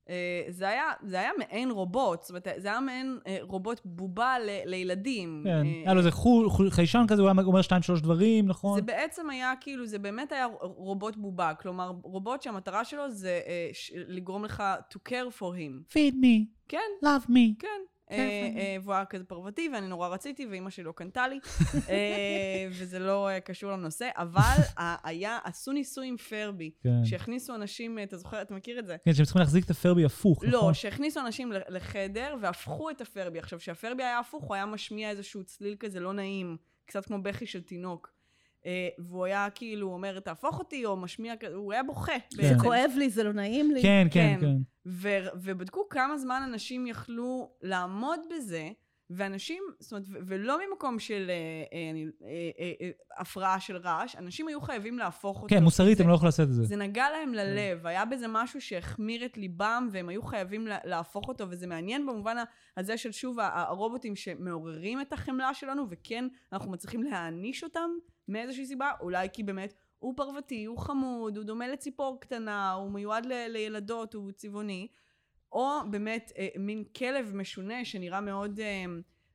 אה, 0.10 0.44
זה 0.50 0.70
היה, 0.70 0.92
זה 1.04 1.20
היה 1.20 1.32
מעין 1.38 1.72
רובוט, 1.72 2.22
זאת 2.22 2.30
אומרת, 2.30 2.48
זה 2.58 2.68
היה 2.68 2.80
מעין 2.80 3.20
אה, 3.28 3.38
רובוט 3.42 3.82
בובה 3.86 4.40
ל, 4.40 4.50
לילדים. 4.66 5.42
כן, 5.44 5.50
אה, 5.50 5.82
היה 5.86 5.94
לו 5.94 6.00
איזה 6.00 6.10
חיישן 6.70 7.06
כזה, 7.08 7.22
הוא 7.22 7.30
היה 7.30 7.46
אומר 7.46 7.62
שתיים, 7.62 7.82
שלוש 7.82 8.02
דברים, 8.02 8.48
נכון? 8.48 8.76
זה 8.76 8.82
בעצם 8.82 9.30
היה 9.30 9.54
כאילו, 9.62 9.86
זה 9.86 10.00
באמת 10.00 10.32
היה 10.32 10.48
רובוט 10.62 11.16
בובה, 11.16 11.54
כלומר, 11.54 11.92
רובוט 12.04 12.42
שהמטרה 12.42 12.86
שלו 12.86 13.12
זה 13.12 13.40
לגרום 13.96 14.46
לך 14.46 14.64
to 14.94 14.98
care 15.10 15.40
for 15.40 15.42
him. 15.42 15.94
feed 15.94 16.14
me, 16.14 16.46
כן, 16.68 17.06
love 17.06 17.30
me. 17.30 17.60
כן. 17.60 17.97
כן, 18.10 18.20
אה. 18.20 18.62
אה, 18.62 18.78
והוא 18.84 18.94
היה 18.94 19.06
כזה 19.06 19.24
פרוורטי, 19.24 19.70
ואני 19.74 19.88
נורא 19.88 20.08
רציתי, 20.08 20.46
ואימא 20.46 20.70
שלי 20.70 20.84
לא 20.84 20.92
קנתה 20.92 21.28
לי, 21.28 21.40
אה, 21.90 22.68
וזה 22.72 23.00
לא 23.00 23.30
קשור 23.46 23.72
לנושא, 23.72 24.10
אבל 24.16 24.58
היה, 25.04 25.40
עשו 25.44 25.72
ניסוי 25.72 26.08
עם 26.08 26.18
פרבי, 26.18 26.72
כן. 26.84 27.06
שהכניסו 27.06 27.56
אנשים, 27.56 28.00
אתה 28.04 28.18
זוכר, 28.18 28.42
אתה 28.42 28.54
מכיר 28.54 28.80
את 28.80 28.86
זה? 28.86 28.98
כן, 29.06 29.14
שהם 29.14 29.26
צריכים 29.26 29.40
להחזיק 29.40 29.66
את 29.66 29.70
הפרבי 29.70 30.06
הפוך, 30.06 30.44
לא, 30.44 30.58
נכון? 30.58 30.74
שהכניסו 30.74 31.20
אנשים 31.20 31.52
לחדר 31.70 32.36
והפכו 32.42 32.90
את 32.90 33.02
הפרבי. 33.02 33.40
עכשיו, 33.40 33.60
כשהפרבי 33.60 34.04
היה 34.04 34.20
הפוך, 34.20 34.44
הוא 34.44 34.56
היה 34.56 34.66
משמיע 34.66 35.10
איזשהו 35.10 35.44
צליל 35.44 35.76
כזה 35.80 36.00
לא 36.00 36.14
נעים, 36.14 36.58
קצת 36.86 37.06
כמו 37.06 37.22
בכי 37.22 37.46
של 37.46 37.62
תינוק. 37.62 38.17
אה, 38.68 38.90
והוא 39.00 39.26
היה 39.26 39.50
כאילו 39.50 39.88
אומר, 39.94 40.20
תהפוך 40.20 40.60
אותי, 40.60 40.86
או 40.86 40.98
משמיע, 40.98 41.36
כזה, 41.38 41.56
הוא 41.56 41.74
היה 41.74 41.84
בוכה. 41.84 42.12
זה. 42.34 42.54
כואב 42.62 42.92
לי, 42.98 43.10
זה 43.10 43.24
לא 43.24 43.34
נעים 43.34 43.72
לי. 43.72 43.82
כן, 43.82 44.08
כן, 44.12 44.38
כן. 44.40 44.42
כן. 44.42 44.56
ו- 44.86 45.28
ובדקו 45.36 45.90
כמה 45.90 46.18
זמן 46.18 46.42
אנשים 46.46 46.88
יכלו 46.88 47.52
לעמוד 47.62 48.20
בזה, 48.36 48.70
ואנשים, 49.10 49.64
זאת 49.80 49.92
אומרת, 49.92 50.06
ו- 50.10 50.18
ולא 50.26 50.58
ממקום 50.70 51.00
של 51.00 51.26
אה, 51.30 51.34
אה, 51.78 51.90
אני- 51.92 52.06
אה, 52.24 52.28
אה, 52.60 52.72
אה, 52.82 52.90
הפרעה 53.18 53.60
של 53.60 53.78
רעש, 53.78 54.16
אנשים 54.16 54.48
היו 54.48 54.62
חייבים 54.62 55.00
להפוך 55.00 55.38
אותו. 55.44 55.56
כן, 55.56 55.64
מוסרית 55.64 56.00
הם 56.00 56.08
לא 56.08 56.14
יכולים 56.14 56.26
לעשות 56.28 56.48
את 56.48 56.54
זה. 56.54 56.64
זה 56.64 56.76
נגע 56.76 57.10
להם 57.10 57.34
ללב, 57.34 57.88
היה 57.88 58.06
בזה 58.06 58.26
משהו 58.30 58.62
שהחמיר 58.62 59.26
את 59.26 59.38
ליבם, 59.38 59.90
והם 59.92 60.10
היו 60.10 60.22
חייבים 60.24 60.68
לה- 60.68 60.78
להפוך 60.84 61.28
אותו, 61.28 61.46
וזה 61.50 61.68
מעניין 61.68 62.06
במובן 62.06 62.38
הזה 62.78 62.98
של 62.98 63.12
שוב, 63.12 63.38
הרובוטים 63.42 64.16
שמעוררים 64.16 65.02
את 65.02 65.14
החמלה 65.14 65.54
שלנו, 65.54 65.86
וכן, 65.90 66.28
אנחנו 66.54 66.72
מצליחים 66.72 67.04
להעניש 67.04 67.64
אותם 67.64 67.90
מאיזושהי 68.28 68.66
סיבה, 68.66 68.92
אולי 69.02 69.28
כי 69.34 69.44
באמת 69.44 69.74
הוא 70.00 70.14
פרוותי, 70.18 70.66
הוא 70.66 70.78
חמוד, 70.78 71.38
הוא 71.38 71.46
דומה 71.46 71.68
לציפור 71.68 72.18
קטנה, 72.22 72.72
הוא 72.72 72.92
מיועד 72.92 73.26
ל- 73.26 73.48
לילדות, 73.48 74.14
הוא 74.14 74.32
צבעוני, 74.32 74.88
או 75.52 75.70
באמת 75.92 76.32
אה, 76.38 76.48
מין 76.60 76.84
כלב 76.98 77.32
משונה 77.36 77.86
שנראה 77.86 78.22
מאוד... 78.22 78.60
אה, 78.60 78.86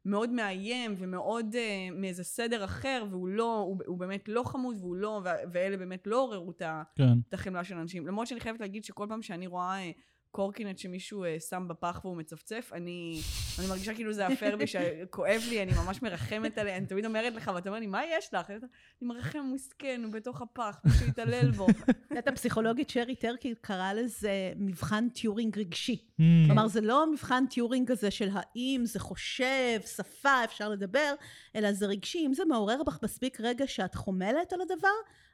מאוד 0.05 0.31
מאיים 0.31 0.95
ומאוד 0.99 1.55
אה, 1.55 1.89
מאיזה 1.93 2.25
סדר 2.25 2.65
אחר, 2.65 3.05
והוא 3.11 3.29
לא, 3.29 3.59
הוא, 3.59 3.77
הוא 3.87 3.99
באמת 3.99 4.29
לא 4.29 4.43
חמוד, 4.43 4.77
והוא 4.81 4.97
לא, 4.97 5.21
ואלה 5.53 5.77
באמת 5.77 6.07
לא 6.07 6.23
עוררו 6.23 6.51
את. 6.51 6.63
כן. 6.95 7.05
החמלה 7.33 7.65
של 7.65 7.77
אנשים. 7.77 8.07
למרות 8.07 8.27
שאני 8.27 8.41
חייבת 8.41 8.61
להגיד 8.61 8.85
שכל 8.85 9.07
פעם 9.09 9.23
שאני 9.23 9.47
רואה 9.47 9.79
אה, 9.79 9.91
קורקינט 10.33 10.79
שמישהו 10.79 11.25
אה, 11.25 11.37
שם 11.41 11.67
בפח 11.69 12.01
והוא 12.05 12.17
מצפצף, 12.17 12.71
אני, 12.75 13.21
אני 13.59 13.67
מרגישה 13.67 13.95
כאילו 13.95 14.13
זה 14.13 14.29
אפר 14.29 14.57
בי, 14.57 14.67
שכואב 14.67 15.43
לי, 15.49 15.63
אני 15.63 15.73
ממש 15.85 16.03
מרחמת 16.03 16.59
עליה, 16.59 16.77
אני 16.77 16.87
תמיד 16.87 17.05
אומרת 17.05 17.35
לך, 17.35 17.51
ואתה 17.55 17.69
אומר 17.69 17.81
לי, 17.81 17.87
מה 17.87 18.01
יש 18.19 18.35
לך? 18.35 18.51
אני 18.51 18.59
מרחם 19.03 19.51
מסכן, 19.55 20.01
הוא 20.05 20.13
בתוך 20.13 20.43
הפח, 20.43 20.81
מישהו 20.85 21.07
יתעלל 21.07 21.51
בו. 21.51 21.67
את 22.19 22.29
הפסיכולוגית 22.29 22.91
שרי 22.91 23.17
טרקל 23.17 23.55
קראה 23.61 23.95
לזה 23.95 24.53
מבחן 24.57 25.09
טיורינג 25.09 25.59
רגשי. 25.59 25.97
Mm. 25.97 26.23
כלומר, 26.47 26.69
זה 26.69 26.81
לא 26.81 27.13
מבחן 27.13 27.45
טיורינג 27.51 27.91
הזה 27.91 28.11
של 28.11 28.29
האם 28.33 28.83
זה 28.85 29.01
חושב, 29.01 29.81
שפה, 29.97 30.45
אפשר 30.45 30.69
לדבר, 30.69 31.15
אלא 31.57 31.73
זה 31.73 31.87
רגשי. 31.87 32.27
אם 32.27 32.35
זה 32.35 32.45
מעורר 32.45 32.83
בך 32.87 32.99
מספיק 33.03 33.41
רגע 33.41 33.67
שאת 33.67 33.95
חומלת 33.95 34.53
על 34.53 34.61
הדבר, 34.61 34.89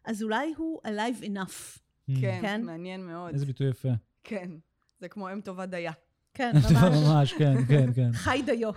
אז 0.04 0.22
אולי 0.22 0.54
הוא 0.56 0.80
alive 0.86 1.24
enough. 1.24 1.78
כן, 2.20 2.38
כן. 2.42 2.62
מעניין 2.64 3.06
מאוד. 3.06 3.32
איזה 3.32 3.46
ביטוי 3.46 3.68
יפה. 3.68 3.88
כן, 4.24 4.50
זה 5.00 5.08
כמו 5.08 5.32
אם 5.32 5.40
טובה 5.40 5.66
דייה. 5.66 5.92
כן, 6.34 6.52
ממש. 6.54 6.72
ממש, 7.06 7.32
כן, 7.32 7.54
כן, 7.68 7.92
כן. 7.92 8.12
חי 8.12 8.42
דיו. 8.46 8.70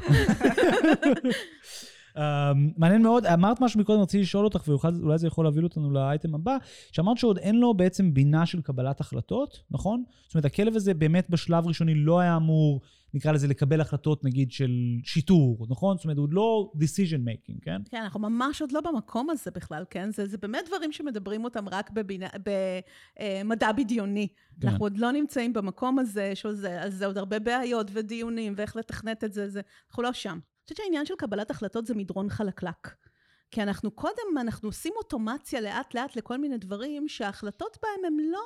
Um, 2.15 2.19
מעניין 2.78 3.01
מאוד, 3.01 3.26
אמרת 3.26 3.61
משהו 3.61 3.80
מקודם, 3.80 4.01
רציתי 4.01 4.22
לשאול 4.22 4.45
אותך, 4.45 4.67
ואולי 4.67 5.17
זה 5.17 5.28
יכול 5.28 5.45
להוביל 5.45 5.63
אותנו 5.63 5.91
לאייטם 5.91 6.36
הבא, 6.36 6.57
שאמרת 6.91 7.17
שעוד 7.17 7.38
אין 7.38 7.55
לו 7.55 7.74
בעצם 7.74 8.13
בינה 8.13 8.45
של 8.45 8.61
קבלת 8.61 8.99
החלטות, 8.99 9.63
נכון? 9.72 10.03
זאת 10.26 10.36
אומרת, 10.36 10.45
הכלב 10.45 10.76
הזה 10.76 10.93
באמת 10.93 11.30
בשלב 11.30 11.67
ראשוני 11.67 11.95
לא 11.95 12.19
היה 12.19 12.36
אמור, 12.36 12.82
נקרא 13.14 13.32
לזה, 13.32 13.47
לקבל 13.47 13.82
החלטות, 13.82 14.24
נגיד, 14.24 14.51
של 14.51 14.72
שיטור, 15.03 15.68
נכון? 15.70 15.97
זאת 15.97 16.05
אומרת, 16.05 16.18
הוא 16.18 16.28
לא 16.32 16.72
decision 16.76 17.20
making, 17.28 17.59
כן? 17.62 17.82
כן, 17.89 18.01
אנחנו 18.01 18.20
ממש 18.20 18.62
עוד 18.62 18.72
לא 18.72 18.82
במקום 18.82 19.30
הזה 19.30 19.51
בכלל, 19.51 19.84
כן? 19.89 20.12
זה, 20.12 20.28
זה 20.28 20.38
באמת 20.38 20.64
דברים 20.68 20.91
שמדברים 20.91 21.43
אותם 21.43 21.70
רק 21.70 21.89
בבינה, 21.89 22.28
במדע 23.43 23.72
בדיוני. 23.72 24.28
כן. 24.62 24.68
אנחנו 24.68 24.86
עוד 24.86 24.97
לא 24.97 25.12
נמצאים 25.12 25.53
במקום 25.53 25.99
הזה, 25.99 26.32
שזה, 26.36 26.82
אז 26.82 26.93
זה 26.93 27.05
עוד 27.05 27.18
הרבה 27.18 27.39
בעיות 27.39 27.88
ודיונים, 27.93 28.53
ואיך 28.57 28.76
לתכנת 28.76 29.24
את 29.24 29.34
זה, 29.34 29.49
זה, 29.49 29.62
אנחנו 29.89 30.03
לא 30.03 30.14
שם. 30.14 30.30
אני 30.30 30.64
חושבת 30.64 30.78
שהעניין 30.78 31.05
של 31.05 31.14
קבלת 31.18 31.51
החלטות 31.51 31.86
זה 31.86 31.95
מדרון 31.95 32.30
חלקלק. 32.30 32.95
כי 33.51 33.64
אנחנו 33.64 33.91
קודם, 33.91 34.38
אנחנו 34.41 34.70
עושים 34.70 34.93
אוטומציה 34.97 35.62
לאט 35.62 35.93
לאט 35.95 36.16
לכל 36.16 36.38
מיני 36.38 36.57
דברים, 36.57 37.07
שההחלטות 37.07 37.78
בהם 37.82 38.05
הם 38.05 38.20
לא... 38.32 38.39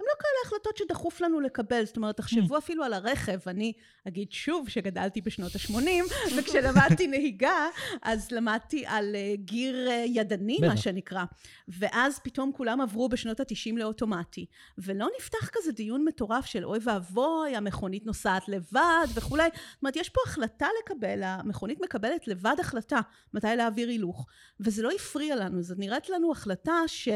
הם 0.00 0.06
לא 0.06 0.12
כאלה 0.18 0.38
החלטות 0.46 0.76
שדחוף 0.76 1.20
לנו 1.20 1.40
לקבל. 1.40 1.84
זאת 1.84 1.96
אומרת, 1.96 2.16
תחשבו 2.16 2.58
אפילו 2.58 2.84
על 2.84 2.92
הרכב. 2.92 3.38
אני 3.46 3.72
אגיד 4.08 4.32
שוב 4.32 4.68
שגדלתי 4.68 5.20
בשנות 5.20 5.52
ה-80, 5.56 6.12
וכשלמדתי 6.36 7.06
נהיגה, 7.06 7.66
אז 8.02 8.30
למדתי 8.30 8.84
על 8.86 9.16
אה, 9.16 9.34
גיר 9.36 9.88
אה, 9.88 10.04
ידני, 10.06 10.58
מה. 10.60 10.76
שנקרא. 10.76 11.24
ואז 11.68 12.18
פתאום 12.18 12.52
כולם 12.52 12.80
עברו 12.80 13.08
בשנות 13.08 13.40
ה-90 13.40 13.76
לאוטומטי. 13.76 14.46
ולא 14.78 15.08
נפתח 15.18 15.48
כזה 15.52 15.72
דיון 15.72 16.04
מטורף 16.04 16.46
של 16.46 16.64
אוי 16.64 16.78
ואבוי, 16.82 17.56
המכונית 17.56 18.06
נוסעת 18.06 18.48
לבד 18.48 19.06
וכולי. 19.14 19.48
זאת 19.52 19.82
אומרת, 19.82 19.96
יש 19.96 20.08
פה 20.08 20.20
החלטה 20.26 20.66
לקבל, 20.82 21.22
המכונית 21.22 21.80
מקבלת 21.80 22.28
לבד 22.28 22.56
החלטה 22.60 23.00
מתי 23.34 23.46
להעביר 23.56 23.88
הילוך. 23.88 24.26
וזה 24.60 24.82
לא 24.82 24.90
הפריע 24.90 25.36
לנו, 25.36 25.62
זאת 25.62 25.78
נראית 25.78 26.08
לנו 26.08 26.32
החלטה 26.32 26.72
ש... 26.86 27.08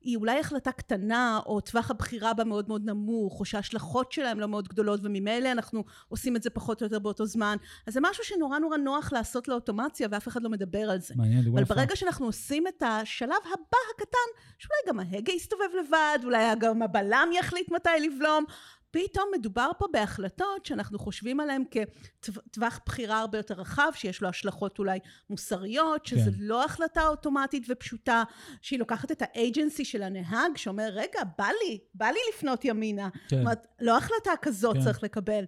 היא 0.00 0.16
אולי 0.16 0.40
החלטה 0.40 0.72
קטנה, 0.72 1.40
או 1.46 1.60
טווח 1.60 1.90
הבחירה 1.90 2.34
בה 2.34 2.44
מאוד 2.44 2.68
מאוד 2.68 2.84
נמוך, 2.84 3.40
או 3.40 3.44
שההשלכות 3.44 4.12
שלהם 4.12 4.40
לא 4.40 4.48
מאוד 4.48 4.68
גדולות, 4.68 5.00
וממילא 5.02 5.52
אנחנו 5.52 5.84
עושים 6.08 6.36
את 6.36 6.42
זה 6.42 6.50
פחות 6.50 6.80
או 6.80 6.86
יותר 6.86 6.98
באותו 6.98 7.26
זמן. 7.26 7.56
אז 7.86 7.94
זה 7.94 8.00
משהו 8.02 8.24
שנורא 8.24 8.58
נורא 8.58 8.76
נוח 8.76 9.12
לעשות 9.12 9.48
לאוטומציה, 9.48 10.08
ואף 10.10 10.28
אחד 10.28 10.42
לא 10.42 10.50
מדבר 10.50 10.90
על 10.90 11.00
זה. 11.00 11.14
מעניין, 11.16 11.46
אבל. 11.52 11.64
ברגע 11.64 11.96
שאנחנו 11.96 12.26
עושים 12.26 12.66
את 12.66 12.82
השלב 12.82 13.30
הבא 13.44 13.78
הקטן, 13.94 14.30
שאולי 14.58 14.78
גם 14.88 15.00
ההגה 15.00 15.32
יסתובב 15.32 15.68
לבד, 15.80 16.18
אולי 16.24 16.44
גם 16.58 16.82
הבלם 16.82 17.28
יחליט 17.38 17.70
מתי 17.70 17.90
לבלום, 18.00 18.44
פתאום 18.90 19.28
מדובר 19.38 19.70
פה 19.78 19.86
בהחלטות 19.92 20.66
שאנחנו 20.66 20.98
חושבים 20.98 21.40
עליהן 21.40 21.64
כטווח 21.70 22.80
בחירה 22.86 23.20
הרבה 23.20 23.38
יותר 23.38 23.54
רחב, 23.54 23.90
שיש 23.94 24.22
לו 24.22 24.28
השלכות 24.28 24.78
אולי 24.78 24.98
מוסריות, 25.30 26.06
שזה 26.06 26.30
כן. 26.30 26.36
לא 26.38 26.64
החלטה 26.64 27.08
אוטומטית 27.08 27.66
ופשוטה, 27.68 28.22
שהיא 28.60 28.78
לוקחת 28.78 29.12
את 29.12 29.22
האג'נסי 29.22 29.84
של 29.84 30.02
הנהג, 30.02 30.56
שאומר, 30.56 30.88
רגע, 30.92 31.20
בא 31.38 31.48
לי, 31.62 31.78
בא 31.94 32.06
לי 32.06 32.18
לפנות 32.34 32.64
ימינה. 32.64 33.08
כן. 33.12 33.36
זאת 33.36 33.40
אומרת, 33.40 33.66
לא 33.80 33.96
החלטה 33.96 34.30
כזאת 34.42 34.76
כן. 34.76 34.82
צריך 34.82 35.02
לקבל. 35.02 35.44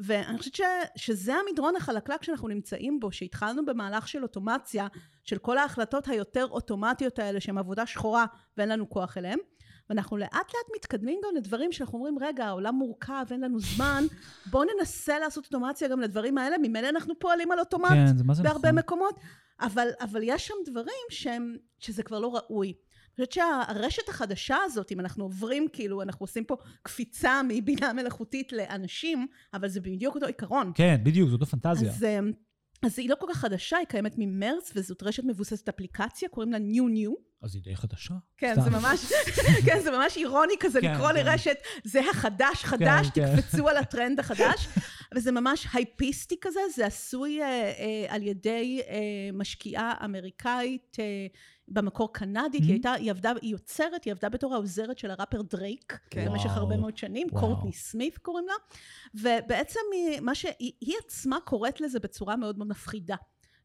ואני 0.00 0.38
חושבת 0.38 0.54
ש, 0.54 0.60
שזה 0.96 1.34
המדרון 1.34 1.76
החלקלק 1.76 2.22
שאנחנו 2.22 2.48
נמצאים 2.48 3.00
בו, 3.00 3.12
שהתחלנו 3.12 3.66
במהלך 3.66 4.08
של 4.08 4.22
אוטומציה, 4.22 4.86
של 5.24 5.38
כל 5.38 5.58
ההחלטות 5.58 6.08
היותר 6.08 6.46
אוטומטיות 6.50 7.18
האלה, 7.18 7.40
שהן 7.40 7.58
עבודה 7.58 7.86
שחורה 7.86 8.26
ואין 8.56 8.68
לנו 8.68 8.90
כוח 8.90 9.18
אליהן. 9.18 9.38
ואנחנו 9.90 10.16
לאט 10.16 10.32
לאט 10.34 10.76
מתקדמים 10.76 11.20
גם 11.24 11.36
לדברים 11.36 11.72
שאנחנו 11.72 11.98
אומרים, 11.98 12.18
רגע, 12.20 12.46
העולם 12.46 12.74
מורכב, 12.74 13.24
אין 13.30 13.40
לנו 13.40 13.60
זמן, 13.60 14.04
בואו 14.50 14.64
ננסה 14.78 15.18
לעשות 15.18 15.44
אוטומציה 15.44 15.88
גם 15.88 16.00
לדברים 16.00 16.38
האלה, 16.38 16.56
ממילא 16.58 16.88
אנחנו 16.88 17.18
פועלים 17.18 17.52
על 17.52 17.58
אוטומט 17.58 17.90
כן, 17.90 18.42
בהרבה 18.42 18.68
נכון. 18.68 18.78
מקומות, 18.78 19.20
אבל, 19.60 19.88
אבל 20.00 20.20
יש 20.24 20.46
שם 20.46 20.54
דברים 20.66 21.06
שהם, 21.10 21.56
שזה 21.78 22.02
כבר 22.02 22.18
לא 22.18 22.34
ראוי. 22.34 22.72
אני 23.18 23.26
חושבת 23.26 23.32
שהרשת 23.32 24.08
החדשה 24.08 24.56
הזאת, 24.64 24.92
אם 24.92 25.00
אנחנו 25.00 25.24
עוברים, 25.24 25.66
כאילו, 25.72 26.02
אנחנו 26.02 26.24
עושים 26.24 26.44
פה 26.44 26.56
קפיצה 26.82 27.40
מבינה 27.48 27.92
מלאכותית 27.92 28.52
לאנשים, 28.52 29.26
אבל 29.54 29.68
זה 29.68 29.80
בדיוק 29.80 30.14
אותו 30.14 30.26
עיקרון. 30.26 30.72
כן, 30.74 31.00
בדיוק, 31.02 31.30
זאת 31.30 31.42
הפנטזיה. 31.42 31.90
אז, 31.90 32.04
אמ, 32.04 32.32
אז 32.82 32.98
היא 32.98 33.10
לא 33.10 33.14
כל 33.20 33.26
כך 33.30 33.36
חדשה, 33.36 33.76
היא 33.76 33.86
קיימת 33.86 34.14
ממרץ, 34.18 34.72
וזאת 34.74 35.02
רשת 35.02 35.24
מבוססת 35.24 35.68
אפליקציה, 35.68 36.28
קוראים 36.28 36.52
לה 36.52 36.58
ניו 36.58 36.88
ניו. 36.88 37.12
אז 37.46 37.54
היא 37.54 37.62
די 37.62 37.76
חדשה. 37.76 38.14
כן, 38.36 38.52
סתם. 38.52 38.62
זה 38.62 38.70
ממש, 38.70 39.12
כן, 39.66 39.80
זה 39.82 39.90
ממש 39.90 40.16
אירוני 40.16 40.54
כזה 40.60 40.80
כן, 40.80 40.94
לקרוא 40.94 41.08
כן. 41.08 41.14
לרשת, 41.14 41.56
זה 41.84 42.00
החדש, 42.10 42.64
חדש, 42.64 43.06
כן, 43.14 43.26
כן. 43.26 43.36
תקפצו 43.36 43.68
על 43.68 43.76
הטרנד 43.76 44.20
החדש. 44.20 44.68
וזה 45.14 45.32
ממש 45.32 45.66
הייפיסטי 45.72 46.36
כזה, 46.40 46.60
זה 46.74 46.86
עשוי 46.86 47.42
אה, 47.42 47.46
אה, 47.48 48.06
על 48.08 48.22
ידי 48.22 48.80
אה, 48.88 48.96
משקיעה 49.32 49.94
אמריקאית, 50.04 50.96
אה, 51.00 51.26
במקור 51.68 52.12
קנדית, 52.12 52.60
Mhm. 52.62 52.64
היא 52.64 52.72
הייתה, 52.72 52.92
היא 52.92 53.10
עבדה, 53.10 53.32
היא 53.42 53.50
יוצרת, 53.52 54.04
היא 54.04 54.12
עבדה 54.12 54.28
בתור 54.28 54.54
העוזרת 54.54 54.98
של 54.98 55.10
הראפר 55.10 55.42
דרייק, 55.42 55.98
כן. 56.10 56.26
במשך 56.28 56.44
וואו. 56.46 56.58
הרבה 56.58 56.76
מאוד 56.76 56.96
שנים, 56.96 57.26
וואו. 57.32 57.46
קורטני 57.46 57.72
סמית 57.72 58.18
קוראים 58.18 58.46
לה, 58.46 58.54
ובעצם 59.14 59.80
היא, 59.92 60.20
מה 60.20 60.34
שהיא 60.34 60.72
היא 60.80 60.94
עצמה 61.06 61.38
קוראת 61.44 61.80
לזה 61.80 62.00
בצורה 62.00 62.36
מאוד 62.36 62.58
מאוד 62.58 62.68
מפחידה. 62.68 63.16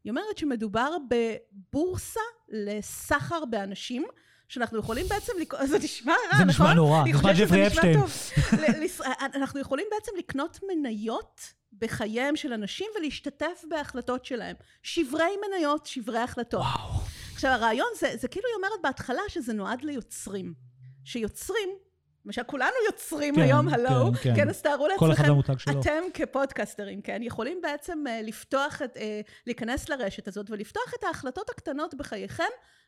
היא 0.04 0.10
אומרת 0.10 0.38
שמדובר 0.38 0.96
בבורסה 1.08 2.20
לסחר 2.48 3.44
באנשים, 3.44 4.04
שאנחנו 4.48 4.78
יכולים 4.78 5.06
בעצם, 5.08 5.32
לק... 5.40 5.54
זה 5.64 5.78
נשמע 5.78 6.12
רע, 6.12 6.38
זה 6.38 6.44
נכון? 6.44 6.66
נשמע 6.66 6.74
נורא, 6.74 7.04
נשמע 7.06 7.32
ג'פרי 7.32 7.66
אפשטיין. 7.66 8.00
אנחנו 9.34 9.60
יכולים 9.60 9.86
בעצם 9.90 10.12
לקנות 10.18 10.58
מניות 10.68 11.40
בחייהם 11.78 12.36
של 12.36 12.52
אנשים 12.52 12.86
ולהשתתף 12.96 13.64
בהחלטות 13.68 14.24
שלהם. 14.24 14.56
שברי 14.82 15.36
מניות, 15.48 15.86
שברי 15.86 16.18
החלטות. 16.18 16.60
וואו. 16.60 17.00
עכשיו 17.34 17.50
הרעיון 17.50 17.88
זה, 17.98 18.12
זה 18.16 18.28
כאילו 18.28 18.46
היא 18.48 18.56
אומרת 18.56 18.82
בהתחלה 18.82 19.22
שזה 19.28 19.52
נועד 19.52 19.82
ליוצרים. 19.82 20.54
שיוצרים 21.04 21.68
למשל, 22.26 22.42
כולנו 22.42 22.72
יוצרים 22.86 23.34
כן, 23.34 23.40
היום, 23.40 23.68
הלו, 23.68 24.12
כן, 24.12 24.20
כן. 24.22 24.36
כן, 24.36 24.48
אז 24.48 24.62
תארו 24.62 24.88
לעצמכם. 24.88 25.00
אתם 25.80 26.02
כפודקסטרים, 26.14 27.00
כן, 27.02 27.22
יכולים 27.22 27.60
בעצם 27.62 28.04
אה, 28.08 28.22
לפתוח 28.22 28.82
את, 28.82 28.96
אה, 28.96 29.20
להיכנס 29.46 29.88
לרשת 29.88 30.28
הזאת 30.28 30.50
ולפתוח 30.50 30.94
את 30.98 31.04
ההחלטות 31.04 31.50
הקטנות 31.50 31.94
בחייכם 31.94 32.44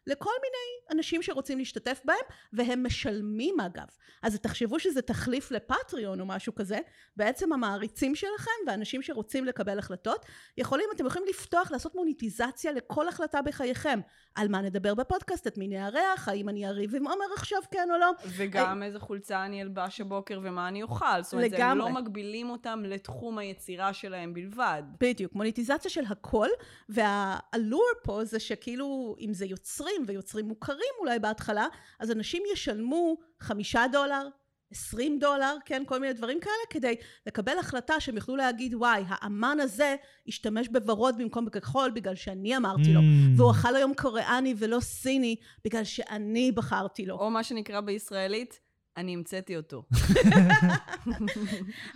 לכל 0.07 0.31
מיני 0.43 0.99
אנשים 0.99 1.23
שרוצים 1.23 1.59
להשתתף 1.59 2.01
בהם, 2.05 2.17
והם 2.53 2.87
משלמים 2.87 3.61
אגב. 3.61 3.87
אז 4.23 4.39
תחשבו 4.39 4.79
שזה 4.79 5.03
תחליף 5.03 5.51
לפטריון 5.51 6.21
או 6.21 6.27
משהו 6.27 6.55
כזה, 6.55 6.79
בעצם 7.17 7.53
המעריצים 7.53 8.15
שלכם 8.15 8.51
והאנשים 8.67 9.03
שרוצים 9.03 9.45
לקבל 9.45 9.79
החלטות, 9.79 10.27
יכולים, 10.59 10.87
אתם 10.95 11.07
יכולים 11.07 11.29
לפתוח, 11.29 11.71
לעשות 11.71 11.95
מוניטיזציה 11.95 12.73
לכל 12.73 13.09
החלטה 13.09 13.43
בחייכם. 13.43 14.01
על 14.35 14.49
מה 14.49 14.61
נדבר 14.61 14.95
בפודקאסט, 14.95 15.47
את 15.47 15.59
מי 15.59 15.69
נארח, 15.69 16.29
האם 16.29 16.49
אני 16.49 16.67
אריב 16.67 16.95
עם 16.95 17.07
עומר 17.07 17.25
עכשיו, 17.37 17.59
כן 17.71 17.89
או 17.93 17.99
לא. 17.99 18.11
וגם 18.25 18.83
איזה 18.83 18.99
חולצה 18.99 19.45
אני 19.45 19.63
אלבש 19.63 20.01
הבוקר 20.01 20.41
ומה 20.43 20.69
אני 20.69 20.83
אוכל. 20.83 21.23
זאת 21.23 21.33
אומרת, 21.33 21.53
הם 21.53 21.55
לגמרי. 21.55 21.79
לא 21.79 22.01
מגבילים 22.01 22.51
אותם 22.51 22.83
לתחום 22.87 23.39
היצירה 23.39 23.93
שלהם 23.93 24.35
בלבד. 24.35 24.83
בדיוק, 25.01 25.35
מוניטיזציה 25.35 25.91
של 25.91 26.05
הכל, 26.09 26.49
והאלור 26.89 27.85
פה 28.03 28.25
זה 28.25 28.41
שכאילו, 28.41 29.17
אם 29.21 29.35
זה 29.35 29.47
יוצרים, 29.47 29.94
ויוצרים 30.07 30.49
מוכרים 30.49 30.95
אולי 31.01 31.19
בהתחלה, 31.19 31.67
אז 32.01 32.11
אנשים 32.11 32.43
ישלמו 32.53 33.17
חמישה 33.41 33.85
דולר, 33.93 34.29
עשרים 34.71 35.19
דולר, 35.19 35.57
כן, 35.65 35.83
כל 35.87 36.01
מיני 36.01 36.13
דברים 36.13 36.41
כאלה, 36.41 36.55
כדי 36.71 36.95
לקבל 37.27 37.59
החלטה 37.59 38.01
שהם 38.01 38.17
יוכלו 38.17 38.37
להגיד, 38.37 38.75
וואי, 38.75 39.03
האמן 39.09 39.59
הזה 39.61 39.97
השתמש 40.29 40.69
בוורוד 40.69 41.19
במקום 41.19 41.45
בכחול 41.45 41.91
בגלל 41.91 42.15
שאני 42.15 42.57
אמרתי 42.57 42.93
לו, 42.93 43.01
Mm. 43.01 43.05
והוא 43.37 43.51
אכל 43.51 43.77
היום 43.77 43.95
קוריאני 43.95 44.55
ולא 44.59 44.81
סיני 44.81 45.37
בגלל 45.65 45.85
שאני 45.85 46.53
בחרתי 46.53 47.07
לו. 47.07 47.17
או 47.19 47.31
מה 47.31 47.45
שנקרא 47.45 47.81
בישראלית, 47.81 48.61
אני 48.97 49.15
המצאתי 49.15 49.57
אותו. 49.57 49.83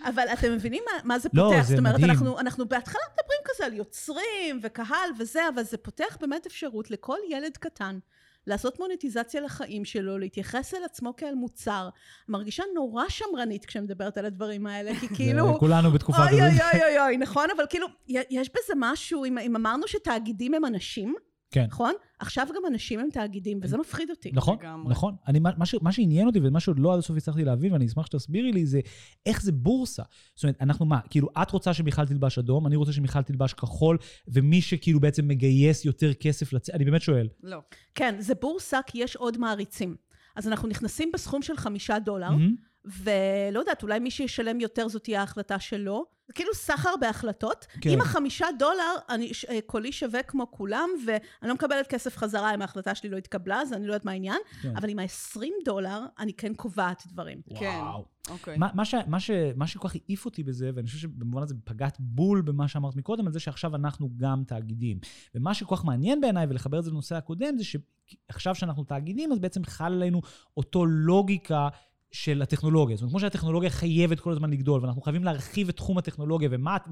אבל 0.09 0.23
אתם 0.33 0.53
מבינים 0.53 0.83
מה, 0.85 0.99
מה 1.03 1.19
זה 1.19 1.29
לא, 1.33 1.43
פותח? 1.43 1.61
זה 1.61 1.69
זאת 1.69 1.79
אומרת, 1.79 1.95
מדהים. 1.95 2.09
אנחנו, 2.09 2.39
אנחנו 2.39 2.67
בהתחלה 2.67 3.01
מדברים 3.13 3.39
כזה 3.45 3.65
על 3.65 3.73
יוצרים 3.73 4.59
וקהל 4.63 5.09
וזה, 5.19 5.41
אבל 5.53 5.63
זה 5.63 5.77
פותח 5.77 6.17
באמת 6.21 6.45
אפשרות 6.45 6.91
לכל 6.91 7.17
ילד 7.29 7.57
קטן 7.57 7.99
לעשות 8.47 8.79
מוניטיזציה 8.79 9.41
לחיים 9.41 9.85
שלו, 9.85 10.17
להתייחס 10.17 10.73
אל 10.73 10.83
עצמו 10.83 11.15
כאל 11.15 11.35
מוצר. 11.35 11.89
מרגישה 12.27 12.63
נורא 12.75 13.03
שמרנית 13.09 13.65
כשמדברת 13.65 14.17
על 14.17 14.25
הדברים 14.25 14.67
האלה, 14.67 14.91
כי 14.99 15.07
כאילו... 15.15 15.59
כולנו 15.59 15.91
בתקופה 15.91 16.23
אוי 16.23 16.41
אוי 16.41 16.51
כזאת. 16.51 16.61
אוי 16.73 16.83
אוי 16.83 16.99
אוי, 16.99 17.17
נכון? 17.25 17.49
אבל 17.55 17.63
כאילו, 17.69 17.87
יש 18.07 18.49
בזה 18.49 18.73
משהו, 18.75 19.25
אם, 19.25 19.37
אם 19.37 19.55
אמרנו 19.55 19.87
שתאגידים 19.87 20.53
הם 20.53 20.65
אנשים, 20.65 21.15
כן. 21.51 21.65
נכון? 21.65 21.93
עכשיו 22.19 22.47
גם 22.55 22.61
אנשים 22.67 22.99
הם 22.99 23.09
תאגידים, 23.13 23.59
וזה 23.63 23.77
מפחיד 23.77 24.09
אותי. 24.09 24.31
נכון, 24.33 24.57
לגמרי. 24.59 24.91
נכון. 24.91 25.15
אני, 25.27 25.39
מה, 25.39 25.65
ש, 25.65 25.75
מה 25.81 25.91
שעניין 25.91 26.27
אותי 26.27 26.39
ומה 26.43 26.59
שעוד 26.59 26.79
לא 26.79 26.93
עד 26.93 26.99
הסוף 26.99 27.17
הצלחתי 27.17 27.43
להבין, 27.43 27.73
ואני 27.73 27.85
אשמח 27.85 28.05
שתסבירי 28.05 28.51
לי, 28.51 28.65
זה 28.65 28.79
איך 29.25 29.41
זה 29.41 29.51
בורסה. 29.51 30.03
זאת 30.35 30.43
אומרת, 30.43 30.61
אנחנו 30.61 30.85
מה, 30.85 30.99
כאילו, 31.09 31.27
את 31.41 31.51
רוצה 31.51 31.73
שמיכל 31.73 32.05
תלבש 32.05 32.37
אדום, 32.37 32.67
אני 32.67 32.75
רוצה 32.75 32.91
שמיכל 32.91 33.21
תלבש 33.21 33.53
כחול, 33.53 33.97
ומי 34.27 34.61
שכאילו 34.61 34.99
בעצם 34.99 35.27
מגייס 35.27 35.85
יותר 35.85 36.13
כסף 36.13 36.53
לצ... 36.53 36.69
אני 36.69 36.85
באמת 36.85 37.01
שואל. 37.01 37.27
לא. 37.43 37.57
כן, 37.95 38.15
זה 38.19 38.33
בורסה 38.35 38.79
כי 38.85 39.03
יש 39.03 39.15
עוד 39.15 39.37
מעריצים. 39.37 39.95
אז 40.35 40.47
אנחנו 40.47 40.67
נכנסים 40.67 41.11
בסכום 41.13 41.41
של 41.41 41.57
חמישה 41.57 41.99
דולר, 41.99 42.29
מהמם. 42.29 42.55
ולא 42.85 43.59
יודעת, 43.59 43.83
אולי 43.83 43.99
מי 43.99 44.11
שישלם 44.11 44.59
יותר 44.59 44.87
זאת 44.87 45.03
תהיה 45.03 45.19
ההחלטה 45.19 45.59
שלו. 45.59 46.05
זה 46.27 46.33
כאילו 46.33 46.53
סחר 46.53 46.89
בהחלטות. 47.01 47.65
כן. 47.69 47.79
כן. 47.81 47.89
אם 47.89 48.01
החמישה 48.01 48.45
דולר, 48.59 48.95
אני, 49.09 49.33
ש- 49.33 49.45
אה, 49.45 49.59
קולי 49.65 49.91
שווה 49.91 50.23
כמו 50.23 50.51
כולם, 50.51 50.89
ואני 51.05 51.19
לא 51.49 51.53
מקבלת 51.53 51.87
כסף 51.87 52.17
חזרה 52.17 52.53
אם 52.53 52.61
ההחלטה 52.61 52.95
שלי 52.95 53.09
לא 53.09 53.17
התקבלה, 53.17 53.61
אז 53.61 53.73
אני 53.73 53.87
לא 53.87 53.93
יודעת 53.93 54.05
מה 54.05 54.11
העניין. 54.11 54.37
כן. 54.61 54.77
אבל 54.77 54.89
עם 54.89 54.99
ה-20 54.99 55.39
דולר, 55.65 56.05
אני 56.19 56.33
כן 56.33 56.53
קובעת 56.53 57.03
דברים. 57.07 57.41
כן. 57.59 57.65
וואו. 57.81 58.05
אוקיי. 58.29 58.57
מה, 58.57 58.67
מה, 58.73 58.85
ש, 58.85 58.95
מה, 59.07 59.19
ש, 59.19 59.31
מה 59.55 59.67
שכל 59.67 59.87
כך 59.87 59.95
העיף 59.95 60.25
אותי 60.25 60.43
בזה, 60.43 60.71
ואני 60.75 60.87
חושב 60.87 60.99
שבמובן 60.99 61.43
הזה 61.43 61.55
פגעת 61.63 61.97
בול 61.99 62.41
במה 62.41 62.67
שאמרת 62.67 62.95
מקודם, 62.95 63.27
על 63.27 63.33
זה 63.33 63.39
שעכשיו 63.39 63.75
אנחנו 63.75 64.09
גם 64.17 64.43
תאגידים. 64.47 64.99
ומה 65.35 65.53
שכל 65.53 65.75
כך 65.75 65.85
מעניין 65.85 66.21
בעיניי, 66.21 66.45
ולחבר 66.49 66.79
את 66.79 66.83
זה 66.83 66.91
לנושא 66.91 67.15
הקודם, 67.15 67.57
זה 67.57 67.63
שעכשיו 67.63 68.55
שאנחנו 68.55 68.83
תאגידים, 68.83 69.31
אז 69.31 69.39
בעצם 69.39 69.63
חל 69.63 69.93
עלינו 69.93 70.21
אותו 70.57 70.85
לוגיקה 70.85 71.67
של 72.11 72.41
הטכנולוגיה. 72.41 72.95
זאת 72.95 73.01
אומרת, 73.01 73.11
כמו 73.11 73.19
שהטכנולוגיה 73.19 73.69
חייבת 73.69 74.19
כל 74.19 74.31
הזמן 74.31 74.49
לגדול, 74.49 74.81
ואנחנו 74.81 75.01
חייבים 75.01 75.23
להרחיב 75.23 75.69
את 75.69 75.75
תחום 75.75 75.97
הטכנולוגיה, 75.97 76.49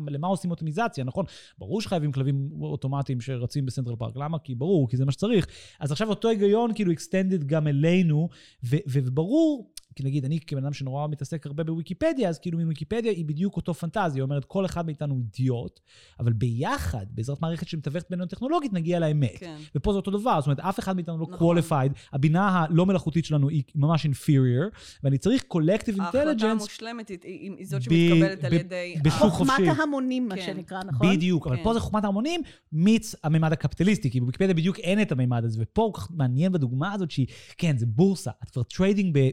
ולמה 0.07 0.27
עושים 0.27 0.51
אוטומיזציה, 0.51 1.03
נכון? 1.03 1.25
ברור 1.57 1.81
שחייבים 1.81 2.11
כלבים 2.11 2.49
אוטומטיים 2.61 3.21
שרצים 3.21 3.65
בסנטרל 3.65 3.95
פארק. 3.95 4.13
למה? 4.15 4.39
כי 4.39 4.55
ברור, 4.55 4.89
כי 4.89 4.97
זה 4.97 5.05
מה 5.05 5.11
שצריך. 5.11 5.47
אז 5.79 5.91
עכשיו 5.91 6.09
אותו 6.09 6.29
היגיון 6.29 6.73
כאילו 6.73 6.91
extended 6.91 7.43
גם 7.45 7.67
אלינו, 7.67 8.29
וברור, 8.63 9.71
נגיד, 10.03 10.25
אני 10.25 10.39
כבן 10.39 10.63
אדם 10.63 10.73
שנורא 10.73 11.07
מתעסק 11.07 11.45
הרבה 11.45 11.63
בוויקיפדיה, 11.63 12.29
אז 12.29 12.39
כאילו 12.39 12.59
מוויקיפדיה 12.59 13.11
היא 13.11 13.25
בדיוק 13.25 13.55
אותו 13.55 13.73
פנטזיה, 13.73 14.13
היא 14.15 14.21
אומרת, 14.21 14.45
כל 14.45 14.65
אחד 14.65 14.85
מאיתנו 14.85 15.13
הוא 15.13 15.21
אידיוט, 15.23 15.79
אבל 16.19 16.33
ביחד, 16.33 17.05
בעזרת 17.11 17.41
מערכת 17.41 17.67
שמתווכת 17.67 18.09
בינינו 18.09 18.27
טכנולוגית, 18.27 18.73
נגיע 18.73 18.99
לאמת. 18.99 19.37
כן. 19.39 19.55
ופה 19.75 19.91
זה 19.91 19.97
אותו 19.97 20.11
דבר, 20.11 20.39
זאת 20.41 20.47
אומרת, 20.47 20.59
אף 20.59 20.79
אחד 20.79 20.95
מאיתנו 20.95 21.17
לא 21.17 21.25
נכון. 21.31 21.57
qualified, 21.57 21.91
הבינה 22.13 22.49
הלא 22.49 22.85
מלאכותית 22.85 23.25
שלנו 23.25 23.49
היא 23.49 23.63
ממש 23.75 24.05
inferior, 24.05 24.77
ואני 25.03 25.17
צריך 25.17 25.43
collective 25.53 26.01
ההחלטה 26.01 26.31
intelligence 26.31 26.45
המושלמת 26.45 27.09
היא- 27.09 27.17
היא 27.23 27.51
היא 27.57 27.67
זאת 27.67 27.81
ב- 27.81 27.83
שמתקבלת 27.83 28.43
על 28.43 28.51
ב- 28.51 28.53
ידי... 28.53 28.95
בשוק 29.03 29.19
חוכמת 29.31 29.49
חופשי. 29.49 29.69
ההמונים, 29.81 30.27
מה 30.27 30.35
כן. 30.35 30.41
שנקרא, 30.45 30.79
נכון? 30.87 31.15
בדיוק, 31.15 31.47
אבל 31.47 31.57
כן. 31.57 31.63
פה 31.63 31.73
זה 31.73 31.79
חוכמת 31.79 32.03
ההמונים, 32.03 32.41
meets 32.71 33.15
הממד 33.23 33.51
הקפיטליסטי, 33.51 34.11
כי 34.11 34.19
בוויקיפדיה 34.19 34.53
בדיוק 34.53 34.79
אין 34.79 35.01
את 35.01 35.11
הממד 35.11 35.45
הזה, 35.45 35.59
ופה 35.63 35.81
הוא 35.81 35.93
כל 35.93 36.01
כך 36.01 36.07
מעניין 36.11 36.51
בדוגמה 36.51 36.93
הזאת 36.93 37.11
שהיא, 37.11 37.27
כן, 37.57 37.77
זה 37.77 37.85
בורסה, 37.85 38.31
את 38.43 38.49
כבר 38.49 38.63
trading 38.63 39.17
ב... 39.17 39.29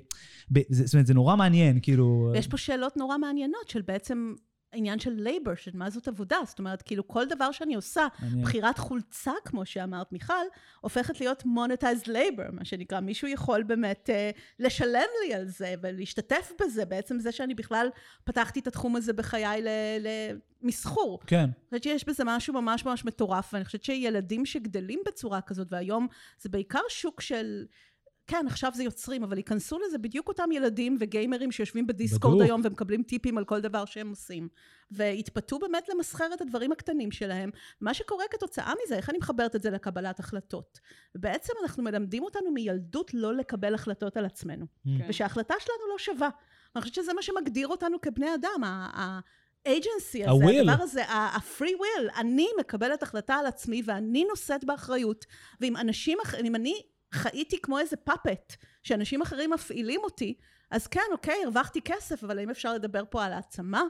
זאת 0.71 0.95
אומרת, 0.95 1.07
זה 1.07 1.15
נורא 1.15 1.37
מעניין, 1.37 1.79
כאילו... 1.83 2.31
ויש 2.33 2.49
פה 2.49 2.57
שאלות 2.57 2.97
נורא 2.97 3.19
מעניינות 3.19 3.69
של 3.69 3.83
בעצם 3.83 4.35
עניין 4.75 4.99
של 4.99 5.11
labor, 5.11 5.55
של 5.55 5.71
מה 5.75 5.91
זאת 5.91 6.09
עבודה. 6.09 6.37
זאת 6.47 6.59
אומרת, 6.59 6.83
כאילו 6.83 7.09
כל 7.09 7.27
דבר 7.27 7.53
שאני 7.53 7.75
עושה, 7.75 8.07
מעניין. 8.23 8.43
בחירת 8.43 8.79
חולצה, 8.79 9.33
כמו 9.45 9.67
שאמרת, 9.67 10.13
מיכל, 10.13 10.35
הופכת 10.81 11.21
להיות 11.21 11.43
monetized 11.43 12.07
labor, 12.07 12.53
מה 12.53 12.65
שנקרא. 12.65 13.01
מישהו 13.01 13.29
יכול 13.29 13.63
באמת 13.63 14.11
uh, 14.11 14.39
לשלם 14.59 15.09
לי 15.27 15.35
על 15.35 15.49
זה 15.49 15.75
ולהשתתף 15.83 16.53
בזה, 16.61 16.85
בעצם 16.85 17.19
זה 17.19 17.33
שאני 17.33 17.55
בכלל 17.55 17.89
פתחתי 18.25 18.61
את 18.61 18.67
התחום 18.67 18.97
הזה 18.97 19.13
בחיי 19.13 19.63
ל- 19.63 20.07
למסחור. 20.63 21.21
כן, 21.27 21.37
אני 21.37 21.51
חושבת 21.65 21.83
שיש 21.83 22.05
בזה 22.09 22.23
משהו 22.27 22.55
ממש 22.55 22.85
ממש 22.85 23.05
מטורף, 23.05 23.51
ואני 23.55 23.65
חושבת 23.65 23.85
שילדים 23.85 24.47
שגדלים 24.47 25.01
בצורה 25.07 25.41
כזאת, 25.41 25.67
והיום 25.71 26.07
זה 26.41 26.49
בעיקר 26.49 26.81
שוק 26.89 27.21
של... 27.21 27.65
כן, 28.27 28.47
עכשיו 28.47 28.72
זה 28.75 28.85
יוצרים, 28.85 29.25
אבל 29.25 29.37
ייכנסו 29.37 29.79
לזה 29.79 29.99
בדיוק 29.99 30.29
אותם 30.29 30.53
ילדים 30.53 30.97
וגיימרים 31.01 31.53
שיושבים 31.53 31.87
בדיסקורד 31.87 32.35
בדיוק. 32.35 32.49
היום 32.49 32.61
ומקבלים 32.64 33.03
טיפים 33.03 33.39
על 33.39 33.45
כל 33.45 33.61
דבר 33.61 33.85
שהם 33.85 34.11
עושים. 34.11 34.49
ויתפתו 34.91 35.59
באמת 35.59 35.89
למסחר 35.89 36.35
את 36.35 36.41
הדברים 36.41 36.72
הקטנים 36.72 37.11
שלהם. 37.11 37.51
מה 37.81 37.95
שקורה 37.95 38.25
כתוצאה 38.31 38.72
מזה, 38.85 38.97
איך 38.97 39.11
אני 39.11 39.18
מחברת 39.18 39.57
את 39.57 39.62
זה 39.62 39.70
לקבלת 39.70 40.20
החלטות? 40.20 40.81
ובעצם 41.14 41.53
אנחנו 41.62 41.83
מלמדים 41.83 42.22
אותנו 42.22 42.51
מילדות 42.51 43.14
לא 43.14 43.35
לקבל 43.35 43.75
החלטות 43.75 44.16
על 44.16 44.25
עצמנו. 44.25 44.66
כן. 44.85 45.07
ושההחלטה 45.09 45.55
שלנו 45.61 45.93
לא 45.93 45.99
שווה. 45.99 46.29
אני 46.77 46.83
חושבת 46.83 46.95
שזה 46.95 47.12
מה 47.12 47.22
שמגדיר 47.22 47.68
אותנו 47.68 48.01
כבני 48.01 48.35
אדם, 48.35 48.64
ה-agency 48.64 50.31
הזה, 50.31 50.31
ה-will. 50.31 50.70
הדבר 50.70 50.83
הזה, 50.83 51.05
ה-free 51.05 51.62
will. 51.62 52.20
אני 52.20 52.49
מקבלת 52.61 53.03
החלטה 53.03 53.35
על 53.35 53.47
עצמי 53.47 53.83
ואני 53.85 54.25
נושאת 54.25 54.64
באחריות. 54.64 55.25
ואם 55.61 55.77
אנשים 55.77 56.18
אחרים, 56.22 56.47
אם 56.47 56.55
אני 56.55 56.83
חייתי 57.15 57.59
כמו 57.62 57.79
איזה 57.79 57.97
פאפט, 57.97 58.57
שאנשים 58.83 59.23
אחרים 59.23 59.51
מפעילים 59.51 60.01
אותי, 60.05 60.35
אז 60.71 60.87
כן, 60.87 61.01
אוקיי, 61.12 61.35
הרווחתי 61.45 61.81
כסף, 61.85 62.25
אבל 62.25 62.39
האם 62.39 62.51
אפשר 62.51 62.75
לדבר 62.75 63.03
פה 63.11 63.25
על 63.25 63.33
העצמה? 63.33 63.83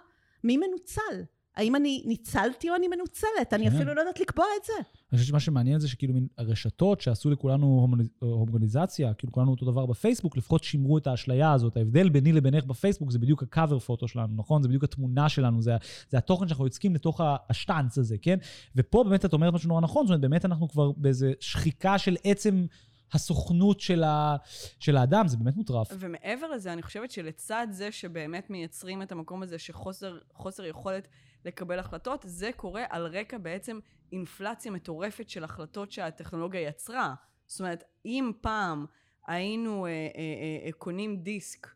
מי 0.45 0.57
מנוצל? 0.57 1.25
האם 1.57 1.77
אני 1.77 2.03
ניצלתי 2.07 2.71
או 2.71 2.75
אני 2.75 2.89
מנוצלת? 2.89 3.53
אני 3.53 3.71
כן. 3.71 3.77
אפילו 3.77 3.95
לא 3.95 4.01
יודעת 4.01 4.21
לקבוע 4.21 4.47
את 4.61 4.65
זה. 4.65 4.73
אני 5.13 5.19
חושב 5.19 5.29
שמה 5.29 5.41
שמעניין 5.41 5.81
זה 5.81 5.89
שכאילו 5.89 6.15
מין 6.15 6.27
הרשתות 6.39 7.01
שעשו 7.01 7.31
לכולנו 7.31 7.89
הומוגניזציה, 8.19 9.15
כאילו 9.15 9.33
כולנו 9.33 9.51
אותו 9.51 9.67
דבר 9.67 9.87
בפייסבוק, 9.87 10.37
לפחות 10.37 10.65
שימרו 10.65 10.99
את 10.99 11.07
האשליה 11.07 11.53
הזאת. 11.53 11.77
ההבדל 11.77 12.09
ביני 12.09 12.33
לבינך 12.33 12.65
בפייסבוק 12.65 13.11
זה 13.11 13.19
בדיוק 13.19 13.43
הקאבר 13.43 13.79
פוטו 13.79 14.09
שלנו, 14.09 14.35
נכון? 14.37 14.63
זה 14.63 14.69
בדיוק 14.69 14.85
התמונה 14.85 15.29
שלנו, 15.29 15.63
זה, 15.63 15.77
זה 16.11 16.19
התוכן 16.19 16.49
שאנחנו 16.49 16.65
יוצקים 16.65 16.95
לתוך 16.95 17.21
השטאנץ 17.51 17.99
הזה, 17.99 18.17
כן? 18.23 18.39
ופה 18.77 19.05
באמת 19.05 19.25
את 19.25 19.33
אומרת 19.33 19.55
משהו 19.55 19.69
נורא 19.69 19.81
נכון, 19.81 20.07
זאת 20.07 20.11
אומרת, 20.11 20.21
באמת 20.21 20.45
אנחנו 20.45 20.69
כבר 20.69 20.93
באיזה 20.93 21.33
שחיקה 21.41 21.99
של 21.99 22.17
עצם 22.25 22.67
הסוכנות 23.15 23.81
של, 23.81 24.03
ה, 24.03 24.37
של 24.81 24.97
האדם, 24.97 25.29
זה 25.29 25.37
באמת 25.37 25.57
מוטרף. 25.57 25.89
ומעבר 25.99 26.47
לזה, 26.47 26.73
אני 26.73 26.83
חושבת 26.83 27.11
שלצד 27.11 27.67
זה 27.71 27.93
שבאמת 27.93 28.51
מייצרים 28.51 29.03
את 29.03 29.13
המקום 29.13 29.43
הזה 29.43 29.59
שחוסר 29.59 30.19
חוסר 30.33 30.65
יכולת 30.65 31.09
לקבל 31.45 31.79
החלטות, 31.79 32.25
זה 32.29 32.51
קורה 32.57 32.85
על 32.91 33.07
רקע 33.07 33.39
בעצם 33.39 33.79
אינפלציה 34.13 34.73
מטורפת 34.73 35.29
של 35.29 35.45
החלטות 35.45 35.93
שהטכנולוגיה 35.93 36.61
יצרה. 36.61 37.15
זאת 37.47 37.61
אומרת, 37.61 37.85
אם 38.05 38.33
פעם 38.41 38.87
היינו 39.27 39.87
אה, 39.87 39.91
אה, 39.91 40.67
אה, 40.67 40.73
קונים 40.73 41.17
דיסק. 41.17 41.67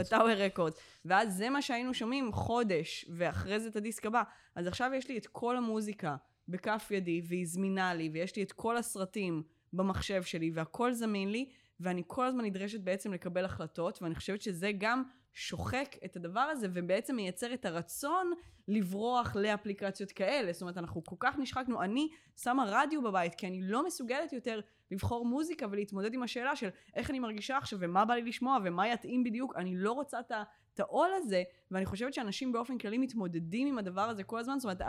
בטאוור 0.00 0.32
רקורד, 0.32 0.72
ואז 1.04 1.36
זה 1.36 1.50
מה 1.50 1.62
שהיינו 1.62 1.94
שומעים 1.94 2.32
חודש, 2.32 3.04
ואחרי 3.16 3.60
זה 3.60 3.68
את 3.68 3.76
הדיסק 3.76 4.06
הבא. 4.06 4.22
אז 4.54 4.66
עכשיו 4.66 4.90
יש 4.94 5.08
לי 5.08 5.18
את 5.18 5.26
כל 5.26 5.56
המוזיקה 5.56 6.16
בכף 6.48 6.88
ידי, 6.90 7.22
והיא 7.24 7.46
זמינה 7.46 7.94
לי, 7.94 8.10
ויש 8.12 8.36
לי 8.36 8.42
את 8.42 8.52
כל 8.52 8.76
הסרטים 8.76 9.42
במחשב 9.72 10.22
שלי, 10.22 10.50
והכל 10.54 10.92
זמין 10.92 11.30
לי, 11.30 11.48
ואני 11.80 12.02
כל 12.06 12.26
הזמן 12.26 12.44
נדרשת 12.44 12.80
בעצם 12.80 13.12
לקבל 13.12 13.44
החלטות, 13.44 14.02
ואני 14.02 14.14
חושבת 14.14 14.42
שזה 14.42 14.70
גם 14.78 15.02
שוחק 15.34 15.96
את 16.04 16.16
הדבר 16.16 16.40
הזה, 16.40 16.68
ובעצם 16.72 17.16
מייצר 17.16 17.54
את 17.54 17.64
הרצון 17.64 18.32
לברוח 18.68 19.36
לאפליקציות 19.36 20.12
כאלה. 20.12 20.52
זאת 20.52 20.62
אומרת, 20.62 20.78
אנחנו 20.78 21.04
כל 21.04 21.16
כך 21.20 21.38
נשחקנו. 21.38 21.82
אני 21.82 22.08
שמה 22.36 22.64
רדיו 22.68 23.02
בבית, 23.02 23.34
כי 23.34 23.46
אני 23.46 23.62
לא 23.62 23.86
מסוגלת 23.86 24.32
יותר 24.32 24.60
לבחור 24.90 25.26
מוזיקה 25.26 25.66
ולהתמודד 25.70 26.14
עם 26.14 26.22
השאלה 26.22 26.56
של 26.56 26.68
איך 26.94 27.10
אני 27.10 27.18
מרגישה 27.18 27.56
עכשיו, 27.56 27.78
ומה 27.82 28.04
בא 28.04 28.14
לי 28.14 28.22
לשמוע, 28.22 28.58
ומה 28.64 28.88
יתאים 28.88 29.24
בדיוק. 29.24 29.56
אני 29.56 29.76
לא 29.76 29.92
רוצה 29.92 30.20
את 30.20 30.30
ה... 30.32 30.42
את 30.76 30.80
העול 30.80 31.08
הזה, 31.16 31.42
ואני 31.70 31.86
חושבת 31.86 32.14
שאנשים 32.14 32.52
באופן 32.52 32.78
כללי 32.78 32.98
מתמודדים 32.98 33.68
עם 33.68 33.78
הדבר 33.78 34.00
הזה 34.00 34.22
כל 34.22 34.38
הזמן, 34.38 34.58
זאת 34.58 34.64
אומרת, 34.64 34.80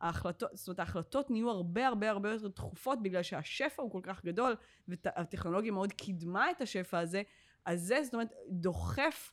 ההחלטות, 0.00 0.50
זאת 0.52 0.68
אומרת, 0.68 0.78
ההחלטות 0.78 1.30
נהיו 1.30 1.50
הרבה 1.50 1.86
הרבה 1.86 2.10
הרבה 2.10 2.32
יותר 2.32 2.48
דחופות 2.48 3.02
בגלל 3.02 3.22
שהשפע 3.22 3.82
הוא 3.82 3.90
כל 3.90 4.00
כך 4.02 4.24
גדול, 4.24 4.56
והטכנולוגיה 4.88 5.72
מאוד 5.72 5.92
קידמה 5.92 6.50
את 6.50 6.60
השפע 6.60 6.98
הזה, 6.98 7.22
אז 7.64 7.82
זה, 7.82 8.02
זאת 8.02 8.14
אומרת, 8.14 8.32
דוחף 8.50 9.32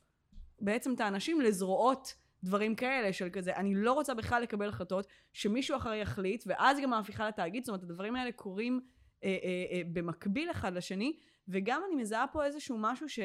בעצם 0.60 0.94
את 0.94 1.00
האנשים 1.00 1.42
לזרועות 1.42 2.16
דברים 2.44 2.76
כאלה 2.76 3.14
של 3.14 3.30
כזה, 3.30 3.56
אני 3.56 3.76
לא 3.76 3.94
רוצה 3.94 4.14
בכלל 4.14 4.42
לקבל 4.42 4.70
החלטות, 4.70 5.08
שמישהו 5.34 5.78
אחר 5.78 5.94
יחליט, 5.94 6.44
ואז 6.48 6.78
גם 6.84 6.94
ההפיכה 6.94 7.28
לתאגיד, 7.28 7.64
זאת 7.64 7.70
אומרת, 7.70 7.84
הדברים 7.84 8.16
האלה 8.16 8.32
קורים 8.32 8.82
אה, 9.24 9.30
אה, 9.30 9.66
אה, 9.72 9.82
במקביל 9.94 10.52
אחד 10.52 10.74
לשני, 10.74 11.18
וגם 11.48 11.82
אני 11.88 11.96
מזהה 11.96 12.28
פה 12.28 12.46
איזשהו 12.46 12.78
משהו 12.80 13.10
ש... 13.10 13.20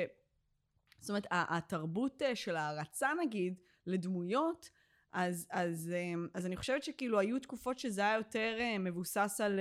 זאת 1.01 1.11
אומרת, 1.11 1.27
התרבות 1.31 2.23
אה, 2.23 2.37
של 2.37 2.57
ההערצה 2.57 3.11
נגיד, 3.21 3.61
לדמויות, 3.87 4.71
אז, 5.13 5.47
אז, 5.51 5.93
אה, 5.95 6.15
אז 6.35 6.47
אני 6.47 6.57
חושבת 6.57 6.83
שכאילו 6.83 7.19
היו 7.19 7.39
תקופות 7.39 7.79
שזה 7.79 8.01
היה 8.01 8.17
יותר 8.17 8.57
אה, 8.61 8.79
מבוסס 8.79 9.41
על... 9.45 9.61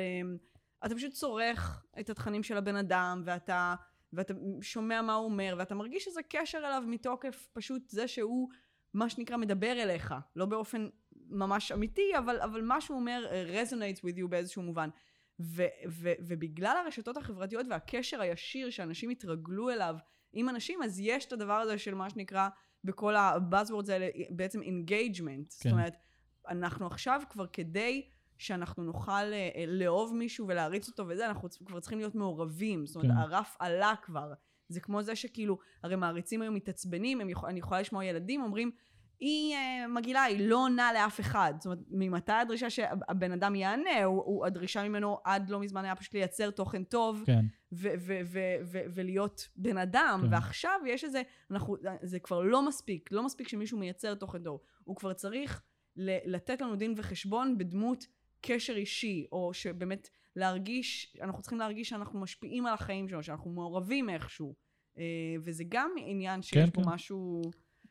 אתה 0.85 0.95
פשוט 0.95 1.11
צורך 1.11 1.85
את 1.99 2.09
התכנים 2.09 2.43
של 2.43 2.57
הבן 2.57 2.75
אדם, 2.75 3.21
ואתה, 3.25 3.75
ואתה 4.13 4.33
שומע 4.61 5.01
מה 5.01 5.13
הוא 5.13 5.25
אומר, 5.25 5.55
ואתה 5.57 5.75
מרגיש 5.75 6.07
איזה 6.07 6.21
קשר 6.29 6.57
אליו 6.57 6.83
מתוקף 6.87 7.47
פשוט 7.53 7.89
זה 7.89 8.07
שהוא, 8.07 8.49
מה 8.93 9.09
שנקרא, 9.09 9.37
מדבר 9.37 9.71
אליך. 9.71 10.13
לא 10.35 10.45
באופן 10.45 10.89
ממש 11.27 11.71
אמיתי, 11.71 12.17
אבל, 12.17 12.39
אבל 12.41 12.61
מה 12.61 12.81
שהוא 12.81 12.97
אומר 12.97 13.31
resonates 13.53 13.99
with 13.99 14.17
you 14.17 14.27
באיזשהו 14.29 14.61
מובן. 14.61 14.89
ו, 15.39 15.63
ו, 15.89 16.11
ובגלל 16.19 16.77
הרשתות 16.83 17.17
החברתיות 17.17 17.65
והקשר 17.69 18.21
הישיר 18.21 18.69
שאנשים 18.69 19.09
התרגלו 19.09 19.69
אליו 19.69 19.95
עם 20.35 20.49
אנשים, 20.49 20.83
אז 20.83 20.99
יש 20.99 21.25
את 21.25 21.33
הדבר 21.33 21.53
הזה 21.53 21.77
של 21.77 21.95
מה 21.95 22.09
שנקרא, 22.09 22.49
בכל 22.83 23.15
ה-buzzwords 23.15 23.91
האלה, 23.91 24.07
בעצם 24.29 24.61
engagement. 24.61 25.23
כן. 25.23 25.45
זאת 25.49 25.71
אומרת, 25.71 25.95
אנחנו 26.49 26.87
עכשיו 26.87 27.21
כבר 27.29 27.45
כדי 27.53 28.07
שאנחנו 28.37 28.83
נוכל 28.83 29.11
אה, 29.11 29.49
אה, 29.55 29.65
לאהוב 29.67 30.15
מישהו 30.15 30.47
ולהריץ 30.47 30.87
אותו 30.87 31.07
וזה, 31.07 31.27
אנחנו 31.27 31.49
כבר 31.65 31.79
צריכים 31.79 31.99
להיות 31.99 32.15
מעורבים. 32.15 32.85
זאת 32.85 32.95
אומרת, 32.95 33.11
כן. 33.11 33.17
הרף 33.17 33.55
עלה 33.59 33.93
כבר. 34.01 34.33
זה 34.69 34.79
כמו 34.79 35.03
זה 35.03 35.15
שכאילו, 35.15 35.57
הרי 35.83 35.95
מעריצים 35.95 36.41
היום 36.41 36.55
מתעצבנים, 36.55 37.29
יכול, 37.29 37.49
אני 37.49 37.59
יכולה 37.59 37.81
לשמוע 37.81 38.05
ילדים 38.05 38.41
אומרים, 38.41 38.71
היא 39.19 39.55
uh, 39.55 39.87
מגעילה, 39.87 40.23
היא 40.23 40.49
לא 40.49 40.63
עונה 40.63 40.93
לאף 40.93 41.19
אחד. 41.19 41.53
זאת 41.57 41.65
אומרת, 41.65 41.79
ממתי 41.91 42.31
הדרישה 42.31 42.69
שהבן 42.69 43.31
אדם 43.31 43.55
יענה? 43.55 44.03
הוא, 44.03 44.23
הוא, 44.25 44.45
הדרישה 44.45 44.83
ממנו 44.83 45.17
עד 45.23 45.49
לא 45.49 45.59
מזמן 45.59 45.85
היה 45.85 45.95
פשוט 45.95 46.13
לייצר 46.13 46.49
תוכן 46.49 46.83
טוב, 46.83 47.23
כן. 47.25 47.45
ו- 47.75 47.93
ו- 47.99 48.19
ו- 48.63 48.85
ולהיות 48.93 49.49
בן 49.55 49.77
אדם, 49.77 50.21
כן. 50.23 50.33
ועכשיו 50.33 50.79
יש 50.87 51.03
איזה, 51.03 51.21
אנחנו, 51.51 51.77
זה 52.01 52.19
כבר 52.19 52.41
לא 52.41 52.67
מספיק, 52.67 53.09
לא 53.11 53.25
מספיק 53.25 53.47
שמישהו 53.47 53.77
מייצר 53.77 54.15
תוכן 54.15 54.43
טוב. 54.43 54.59
הוא 54.83 54.95
כבר 54.95 55.13
צריך 55.13 55.61
לתת 56.25 56.61
לנו 56.61 56.75
דין 56.75 56.93
וחשבון 56.97 57.57
בדמות 57.57 58.05
קשר 58.41 58.75
אישי, 58.75 59.25
או 59.31 59.53
שבאמת 59.53 60.09
להרגיש, 60.35 61.17
אנחנו 61.21 61.41
צריכים 61.41 61.59
להרגיש 61.59 61.89
שאנחנו 61.89 62.19
משפיעים 62.19 62.65
על 62.65 62.73
החיים 62.73 63.09
שלנו, 63.09 63.23
שאנחנו 63.23 63.51
מעורבים 63.51 64.09
איכשהו. 64.09 64.55
אה, 64.97 65.03
וזה 65.43 65.63
גם 65.69 65.91
עניין 65.97 66.41
שיש 66.41 66.53
כן, 66.53 66.69
פה 66.71 66.81
כן. 66.83 66.89
משהו... 66.89 67.41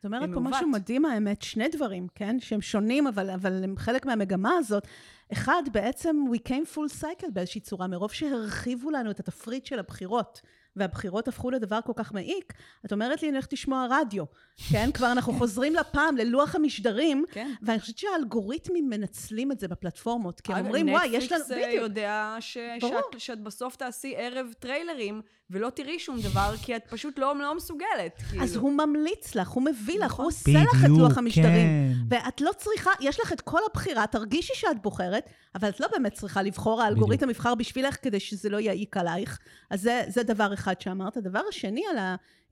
את 0.05 0.11
אומרת 0.11 0.29
פה 0.33 0.39
משהו 0.39 0.67
מדהים, 0.67 1.05
האמת, 1.05 1.41
שני 1.41 1.67
דברים, 1.67 2.07
כן? 2.15 2.39
שהם 2.39 2.61
שונים, 2.61 3.07
אבל, 3.07 3.29
אבל 3.29 3.63
הם 3.63 3.77
חלק 3.77 4.05
מהמגמה 4.05 4.51
הזאת. 4.57 4.87
אחד, 5.33 5.63
בעצם 5.71 6.15
we 6.33 6.49
came 6.49 6.75
full 6.75 7.01
cycle 7.01 7.31
באיזושהי 7.33 7.61
צורה, 7.61 7.87
מרוב 7.87 8.11
שהרחיבו 8.11 8.91
לנו 8.91 9.11
את 9.11 9.19
התפריט 9.19 9.65
של 9.65 9.79
הבחירות. 9.79 10.41
והבחירות 10.75 11.27
הפכו 11.27 11.51
לדבר 11.51 11.79
כל 11.85 11.91
כך 11.95 12.13
מעיק, 12.13 12.53
את 12.85 12.91
אומרת 12.91 13.21
לי, 13.21 13.29
אני 13.29 13.37
הולכת 13.37 13.53
לשמוע 13.53 13.87
רדיו, 13.89 14.23
כן? 14.71 14.91
כבר 14.91 15.11
אנחנו 15.11 15.33
חוזרים 15.33 15.75
לפעם, 15.75 16.17
ללוח 16.17 16.55
המשדרים, 16.55 17.25
כן. 17.31 17.51
ואני 17.61 17.79
חושבת 17.79 17.97
שהאלגוריתמים 17.97 18.89
מנצלים 18.89 19.51
את 19.51 19.59
זה 19.59 19.67
בפלטפורמות, 19.67 20.41
כי 20.41 20.53
הם 20.53 20.65
אומרים, 20.65 20.89
וואי, 20.89 21.07
יש 21.07 21.31
לנו... 21.31 21.41
נטפליקס 21.41 21.67
אה, 21.67 21.73
יודע 21.73 22.37
ש... 22.39 22.57
שאת, 22.79 23.19
שאת 23.19 23.39
בסוף 23.43 23.75
תעשי 23.75 24.13
ערב 24.17 24.53
טריילרים, 24.59 25.21
ולא 25.49 25.69
תראי 25.69 25.99
שום 25.99 26.21
דבר, 26.21 26.53
כי 26.61 26.75
את 26.75 26.81
פשוט 26.89 27.19
לא, 27.19 27.35
לא 27.35 27.55
מסוגלת. 27.55 28.21
כאילו. 28.29 28.43
אז 28.43 28.55
הוא 28.55 28.71
ממליץ 28.71 29.35
לך, 29.35 29.49
הוא 29.49 29.63
מביא 29.63 29.99
לך, 29.99 30.13
הוא 30.13 30.27
עושה 30.27 30.63
לך 30.63 30.85
את 30.85 30.89
לוח 30.89 31.17
המשדרים. 31.17 31.67
כן. 32.09 32.15
ואת 32.15 32.41
לא 32.41 32.51
צריכה, 32.57 32.91
יש 32.99 33.19
לך 33.19 33.33
את 33.33 33.41
כל 33.41 33.59
הבחירה, 33.71 34.07
תרגישי 34.07 34.53
שאת 34.55 34.81
בוחרת, 34.81 35.29
אבל 35.55 35.69
את 35.69 35.79
לא 35.79 35.87
באמת 35.91 36.13
צריכה 36.13 36.41
לבחור, 36.41 36.81
האלגוריתם 36.81 37.29
יבחר 37.29 37.55
בשבילך 37.55 37.97
כדי 38.01 38.19
שזה 38.19 38.49
לא 38.49 38.57
יעיק 38.57 38.97
עלייך. 38.97 39.39
אז 39.69 39.81
זה, 39.81 40.03
זה 40.07 40.23
דבר 40.23 40.53
אחד 40.53 40.81
שאמרת. 40.81 41.17
הדבר 41.17 41.41
השני 41.49 41.83
על 41.91 41.97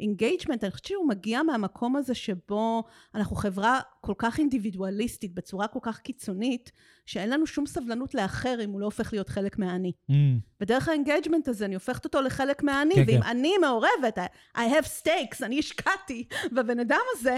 ה 0.04 0.09
engagement, 0.09 0.64
אני 0.64 0.72
חושבת 0.72 0.86
שהוא 0.86 1.08
מגיע 1.08 1.44
מהמקום 1.44 1.96
הזה 1.96 2.16
שבו 2.16 2.84
אנחנו 3.16 3.36
חברה 3.36 3.80
כל 4.02 4.14
כך 4.18 4.40
אינדיבידואליסטית, 4.40 5.34
בצורה 5.34 5.68
כל 5.68 5.80
כך 5.82 6.00
קיצונית, 6.00 6.72
שאין 7.06 7.30
לנו 7.30 7.48
שום 7.48 7.66
סבלנות 7.66 8.16
לאחר 8.16 8.64
אם 8.64 8.72
הוא 8.72 8.80
לא 8.80 8.86
הופך 8.86 9.14
להיות 9.14 9.30
חלק 9.30 9.60
מהאני. 9.60 9.92
Mm. 10.12 10.14
ודרך 10.62 10.88
ה 10.88 10.93
engagement 10.93 11.48
הזה 11.48 11.66
אני 11.66 11.74
הופכת 11.74 12.06
אותו 12.06 12.22
לחלק 12.22 12.64
מהאני, 12.64 12.96
כן, 12.96 13.04
ואם 13.08 13.22
כן. 13.22 13.28
אני 13.28 13.58
מעורבת, 13.58 14.18
I 14.58 14.60
have 14.60 15.04
stakes, 15.04 15.46
אני 15.46 15.60
השקעתי 15.60 16.28
בבן 16.52 16.80
אדם 16.80 17.02
הזה, 17.14 17.38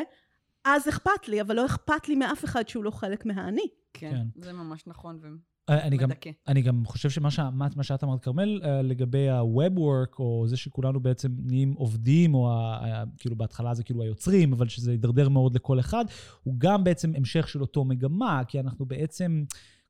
אז 0.64 0.90
אכפת 0.90 1.28
לי, 1.28 1.42
אבל 1.42 1.56
לא 1.56 1.66
אכפת 1.66 2.10
לי 2.10 2.16
מאף 2.16 2.46
אחד 2.46 2.68
שהוא 2.68 2.84
לא 2.84 2.92
חלק 2.92 3.26
מהאני. 3.26 3.68
כן, 3.94 4.12
כן. 4.12 4.42
זה 4.42 4.54
ממש 4.54 4.88
נכון. 4.88 5.20
ו... 5.22 5.28
אני 5.70 5.98
גם, 5.98 6.10
אני 6.48 6.62
גם 6.62 6.86
חושב 6.86 7.10
שמה 7.10 7.32
ש, 7.32 7.40
מה 7.76 7.84
שאת 7.84 8.04
אמרת, 8.04 8.22
כרמל, 8.24 8.62
אה, 8.64 8.82
לגבי 8.82 9.30
ה-web 9.30 9.78
work, 9.78 10.20
או 10.20 10.44
זה 10.48 10.58
שכולנו 10.58 11.00
בעצם 11.00 11.32
נהיים 11.44 11.74
עובדים, 11.74 12.34
או 12.34 12.52
ה, 12.52 13.04
כאילו 13.18 13.36
בהתחלה 13.36 13.74
זה 13.74 13.84
כאילו 13.84 14.04
היוצרים, 14.04 14.54
אבל 14.54 14.68
שזה 14.68 14.92
יידרדר 14.92 15.30
מאוד 15.30 15.56
לכל 15.56 15.80
אחד, 15.80 16.06
הוא 16.44 16.56
גם 16.58 16.84
בעצם 16.84 17.12
המשך 17.16 17.48
של 17.48 17.62
אותו 17.62 17.86
מגמה, 17.86 18.42
כי 18.48 18.60
אנחנו 18.60 18.86
בעצם... 18.86 19.44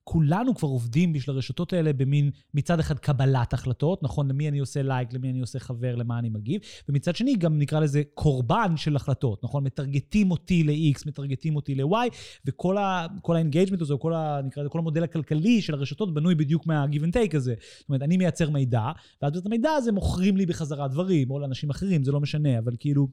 כולנו 0.08 0.56
כבר 0.56 0.68
עובדים 0.68 1.14
בשביל 1.14 1.36
הרשתות 1.36 1.74
האלה 1.74 1.94
במין, 1.94 2.32
מצד 2.54 2.80
אחד 2.80 3.00
קבלת 3.00 3.54
החלטות, 3.54 4.04
נכון? 4.04 4.28
למי 4.28 4.50
אני 4.50 4.60
עושה 4.60 4.82
לייק, 4.82 5.14
למי 5.14 5.30
אני 5.30 5.40
עושה 5.40 5.60
חבר, 5.60 5.96
למה 5.96 6.20
אני 6.20 6.30
מגיב, 6.30 6.62
ומצד 6.90 7.16
שני 7.16 7.36
גם 7.36 7.60
נקרא 7.60 7.80
לזה 7.80 8.02
קורבן 8.14 8.78
של 8.78 8.96
החלטות, 8.96 9.44
נכון? 9.44 9.64
מטרגטים 9.64 10.32
אותי 10.32 10.64
ל-X, 10.64 11.08
מטרגטים 11.08 11.56
אותי 11.56 11.76
ל-Y, 11.76 12.10
וכל 12.46 12.78
ה-engagement 12.78 13.82
הזה, 13.82 13.94
כל, 14.00 14.14
ה, 14.14 14.42
נקרא 14.46 14.64
לזה, 14.64 14.70
כל 14.70 14.80
המודל 14.80 15.04
הכלכלי 15.04 15.62
של 15.62 15.74
הרשתות 15.74 16.14
בנוי 16.14 16.36
בדיוק 16.36 16.68
מה-give 16.68 17.02
and 17.02 17.14
take 17.16 17.38
הזה. 17.38 17.54
זאת 17.80 17.90
אומרת, 17.90 18.02
אני 18.02 18.18
מייצר 18.18 18.50
מידע, 18.50 18.92
ואז 19.22 19.38
את 19.38 19.46
המידע 19.46 19.72
הזה 19.72 19.92
מוכרים 19.92 20.38
לי 20.38 20.46
בחזרה 20.46 20.88
דברים, 20.88 21.32
או 21.32 21.40
לאנשים 21.40 21.70
אחרים, 21.70 22.04
זה 22.04 22.12
לא 22.12 22.20
משנה, 22.20 22.60
אבל 22.60 22.76
כאילו, 22.80 23.08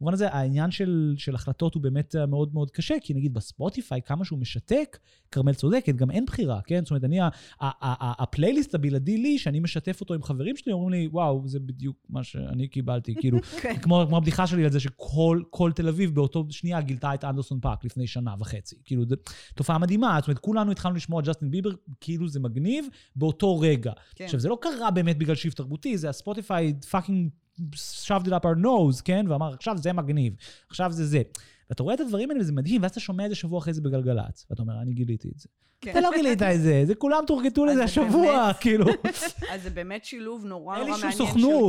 במובן 0.00 0.12
הזה, 0.12 0.28
העניין 0.28 0.70
של, 0.70 1.14
של 1.16 1.34
החלטות 1.34 1.74
הוא 1.74 1.82
באמת 1.82 2.14
מאוד 2.28 2.54
מאוד 2.54 2.70
קשה, 2.70 2.94
כי 3.02 3.14
נגיד 3.14 3.34
בספוטיפיי, 3.34 4.02
כמה 4.02 4.24
שהוא 4.24 4.38
משתק, 4.38 4.98
כרמל 5.30 5.54
צודקת, 5.54 5.96
גם 5.96 6.10
אין 6.10 6.26
בחירה, 6.30 6.60
כן? 6.66 6.80
זאת 6.84 6.90
אומרת, 6.90 7.04
אני, 7.04 7.18
הפלייליסט 8.18 8.74
הבלעדי 8.74 9.16
לי, 9.18 9.38
שאני 9.38 9.60
משתף 9.60 10.00
אותו 10.00 10.14
עם 10.14 10.22
חברים 10.22 10.56
שלי, 10.56 10.72
אומרים 10.72 10.90
לי, 10.90 11.08
וואו, 11.12 11.42
זה 11.46 11.60
בדיוק 11.60 11.96
מה 12.08 12.24
שאני 12.24 12.68
קיבלתי, 12.68 13.14
כאילו, 13.14 13.38
כן. 13.62 13.76
כמו, 13.82 14.04
כמו 14.08 14.16
הבדיחה 14.16 14.46
שלי 14.46 14.64
על 14.64 14.70
זה 14.70 14.80
שכל 14.80 15.72
תל 15.74 15.88
אביב 15.88 16.14
באותו 16.14 16.46
שנייה 16.50 16.80
גילתה 16.80 17.14
את 17.14 17.24
אנדרסון 17.24 17.60
פארק 17.60 17.84
לפני 17.84 18.06
שנה 18.06 18.34
וחצי. 18.40 18.76
כאילו, 18.84 19.04
זו 19.08 19.16
תופעה 19.54 19.78
מדהימה, 19.78 20.16
זאת 20.20 20.28
אומרת, 20.28 20.38
כולנו 20.38 20.72
התחלנו 20.72 20.96
לשמוע 20.96 21.22
ג'סטין 21.22 21.50
ביבר, 21.50 21.70
כאילו 22.00 22.28
זה 22.28 22.40
מגניב, 22.40 22.86
באותו 23.16 23.58
רגע. 23.58 23.92
כן. 24.14 24.24
עכשיו, 24.24 24.40
זה 24.40 24.48
לא 24.48 24.58
קרה 24.60 24.90
באמת 24.90 25.18
בגלל 25.18 25.34
shift 25.34 25.54
תרבותי, 25.54 25.98
זה 25.98 26.08
הספוטיפיי 26.08 26.74
fucking 26.90 27.30
shoved 28.06 28.26
it 28.26 28.32
up 28.32 28.44
our 28.44 28.56
nose, 28.56 29.02
כן? 29.04 29.26
ואמר, 29.28 29.54
עכשיו 29.54 29.78
זה 29.78 29.92
מגניב, 29.92 30.34
עכשיו 30.68 30.92
זה 30.92 31.06
זה. 31.06 31.22
ואתה 31.70 31.82
רואה 31.82 31.94
את 31.94 32.00
הדברים 32.00 32.30
האלה 32.30 32.40
וזה 32.40 32.52
מדהים, 32.52 32.82
ואז 32.82 32.90
אתה 32.90 33.00
שומע 33.00 33.24
את 33.24 33.30
זה 33.30 33.36
שבוע 33.36 33.58
אחרי 33.58 33.72
זה 33.72 33.80
בגלגלצ, 33.80 34.46
ואתה 34.50 34.62
אומר, 34.62 34.82
אני 34.82 34.92
גיליתי 34.92 35.28
את 35.34 35.38
זה. 35.38 35.48
כן. 35.80 35.90
אתה 35.90 36.00
לא 36.00 36.10
גילית 36.14 36.42
את 36.42 36.60
זה, 36.60 36.82
זה 36.86 36.94
כולם 36.94 37.24
תורגטו 37.26 37.66
לזה 37.66 37.84
השבוע, 37.84 38.50
כאילו. 38.60 38.86
אז 39.52 39.62
זה 39.62 39.70
באמת 39.70 40.04
שילוב 40.04 40.44
נורא 40.44 40.78
נורא 40.78 40.90
מעניין 40.90 41.12
של 41.12 41.24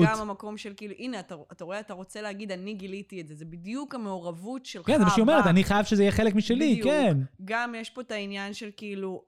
גם 0.05 0.19
המקום 0.21 0.57
של 0.57 0.73
כאילו, 0.77 0.93
הנה, 0.99 1.19
אתה, 1.19 1.35
אתה 1.51 1.63
רואה, 1.63 1.79
אתה 1.79 1.93
רוצה 1.93 2.21
להגיד, 2.21 2.51
אני 2.51 2.73
גיליתי 2.73 3.21
את 3.21 3.27
זה, 3.27 3.35
זה 3.35 3.45
בדיוק 3.45 3.95
המעורבות 3.95 4.65
שלך. 4.65 4.87
כן, 4.87 4.97
זה 4.97 5.03
מה 5.03 5.09
שהיא 5.09 5.21
אומרת, 5.21 5.47
אני 5.47 5.63
חייב 5.63 5.85
שזה 5.85 6.03
יהיה 6.03 6.11
חלק 6.11 6.35
משלי, 6.35 6.71
בדיוק. 6.71 6.87
כן. 6.87 7.17
גם 7.45 7.75
יש 7.75 7.89
פה 7.89 8.01
את 8.01 8.11
העניין 8.11 8.53
של 8.53 8.69
כאילו, 8.77 9.23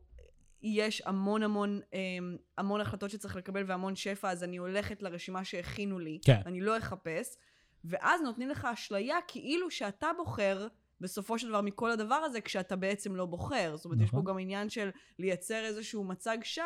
יש 0.61 1.01
המון 1.05 1.43
המון, 1.43 1.79
אמ, 1.93 2.37
המון 2.57 2.81
החלטות 2.81 3.09
שצריך 3.09 3.35
לקבל 3.35 3.63
והמון 3.67 3.95
שפע, 3.95 4.31
אז 4.31 4.43
אני 4.43 4.57
הולכת 4.57 5.03
לרשימה 5.03 5.43
שהכינו 5.43 5.99
לי. 5.99 6.19
כן. 6.25 6.41
אני 6.45 6.61
לא 6.61 6.77
אחפש. 6.77 7.37
ואז 7.85 8.21
נותנים 8.21 8.49
לך 8.49 8.65
אשליה 8.65 9.17
כאילו 9.27 9.71
שאתה 9.71 10.07
בוחר 10.17 10.67
בסופו 11.01 11.39
של 11.39 11.49
דבר 11.49 11.61
מכל 11.61 11.91
הדבר 11.91 12.15
הזה, 12.15 12.41
כשאתה 12.41 12.75
בעצם 12.75 13.15
לא 13.15 13.25
בוחר. 13.25 13.75
זאת 13.75 13.85
אומרת, 13.85 13.97
נכון. 13.97 14.05
יש 14.05 14.11
פה 14.11 14.17
נכון. 14.17 14.31
גם 14.31 14.39
עניין 14.39 14.69
של 14.69 14.89
לייצר 15.19 15.65
איזשהו 15.65 16.03
מצג 16.03 16.37
שווא, 16.43 16.65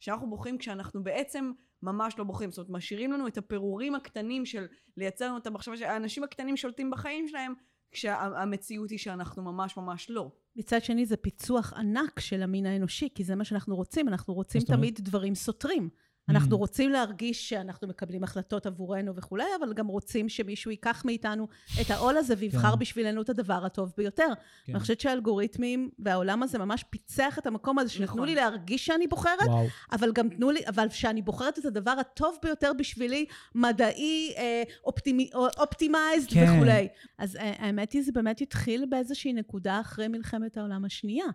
שאנחנו 0.00 0.30
בוחרים 0.30 0.58
כשאנחנו 0.58 1.02
בעצם 1.02 1.52
ממש 1.82 2.18
לא 2.18 2.24
בוחרים. 2.24 2.50
זאת 2.50 2.58
אומרת, 2.58 2.70
משאירים 2.70 3.12
לנו 3.12 3.26
את 3.26 3.38
הפירורים 3.38 3.94
הקטנים 3.94 4.46
של 4.46 4.66
לייצר 4.96 5.28
לנו 5.28 5.38
את 5.38 5.46
המחשבה 5.46 5.76
שהאנשים 5.76 6.24
הקטנים 6.24 6.56
שולטים 6.56 6.90
בחיים 6.90 7.28
שלהם, 7.28 7.54
כשהמציאות 7.92 8.90
היא 8.90 8.98
שאנחנו 8.98 9.42
ממש 9.42 9.76
ממש 9.76 10.10
לא. 10.10 10.30
מצד 10.56 10.84
שני 10.84 11.06
זה 11.06 11.16
פיצוח 11.16 11.72
ענק 11.72 12.20
של 12.20 12.42
המין 12.42 12.66
האנושי, 12.66 13.08
כי 13.14 13.24
זה 13.24 13.34
מה 13.34 13.44
שאנחנו 13.44 13.76
רוצים, 13.76 14.08
אנחנו 14.08 14.34
רוצים 14.34 14.60
תמיד 14.60 14.98
דברים 15.02 15.34
סותרים. 15.34 15.88
אנחנו 16.28 16.56
mm. 16.56 16.58
רוצים 16.58 16.90
להרגיש 16.90 17.48
שאנחנו 17.48 17.88
מקבלים 17.88 18.24
החלטות 18.24 18.66
עבורנו 18.66 19.16
וכולי, 19.16 19.44
אבל 19.60 19.72
גם 19.72 19.86
רוצים 19.86 20.28
שמישהו 20.28 20.70
ייקח 20.70 21.02
מאיתנו 21.04 21.48
את 21.80 21.90
העול 21.90 22.16
הזה 22.16 22.34
ויבחר 22.38 22.72
כן. 22.72 22.78
בשבילנו 22.78 23.22
את 23.22 23.28
הדבר 23.28 23.64
הטוב 23.64 23.92
ביותר. 23.96 24.28
כן. 24.64 24.72
אני 24.72 24.80
חושבת 24.80 25.00
שהאלגוריתמים 25.00 25.90
והעולם 25.98 26.42
הזה 26.42 26.58
ממש 26.58 26.84
פיצח 26.90 27.38
את 27.38 27.46
המקום 27.46 27.78
הזה, 27.78 27.90
שנתנו 27.90 28.14
נכון. 28.14 28.28
לי 28.28 28.34
להרגיש 28.34 28.86
שאני 28.86 29.06
בוחרת, 29.06 29.46
וואו. 29.46 29.66
אבל 29.92 30.12
גם 30.12 30.28
תנו 30.28 30.50
לי, 30.50 30.60
אבל 30.68 30.88
שאני 30.88 31.22
בוחרת 31.22 31.58
את 31.58 31.64
הדבר 31.64 31.90
הטוב 31.90 32.36
ביותר 32.42 32.72
בשבילי, 32.78 33.26
מדעי, 33.54 34.34
אה, 34.36 34.62
אופטימי, 34.84 35.30
optimized 35.34 36.30
כן. 36.30 36.46
וכולי. 36.56 36.88
אז 37.18 37.36
אה, 37.36 37.52
האמת 37.58 37.92
היא, 37.92 38.02
זה 38.02 38.12
באמת 38.12 38.40
התחיל 38.40 38.86
באיזושהי 38.90 39.32
נקודה 39.32 39.80
אחרי 39.80 40.08
מלחמת 40.08 40.56
העולם 40.56 40.84
השנייה. 40.84 41.26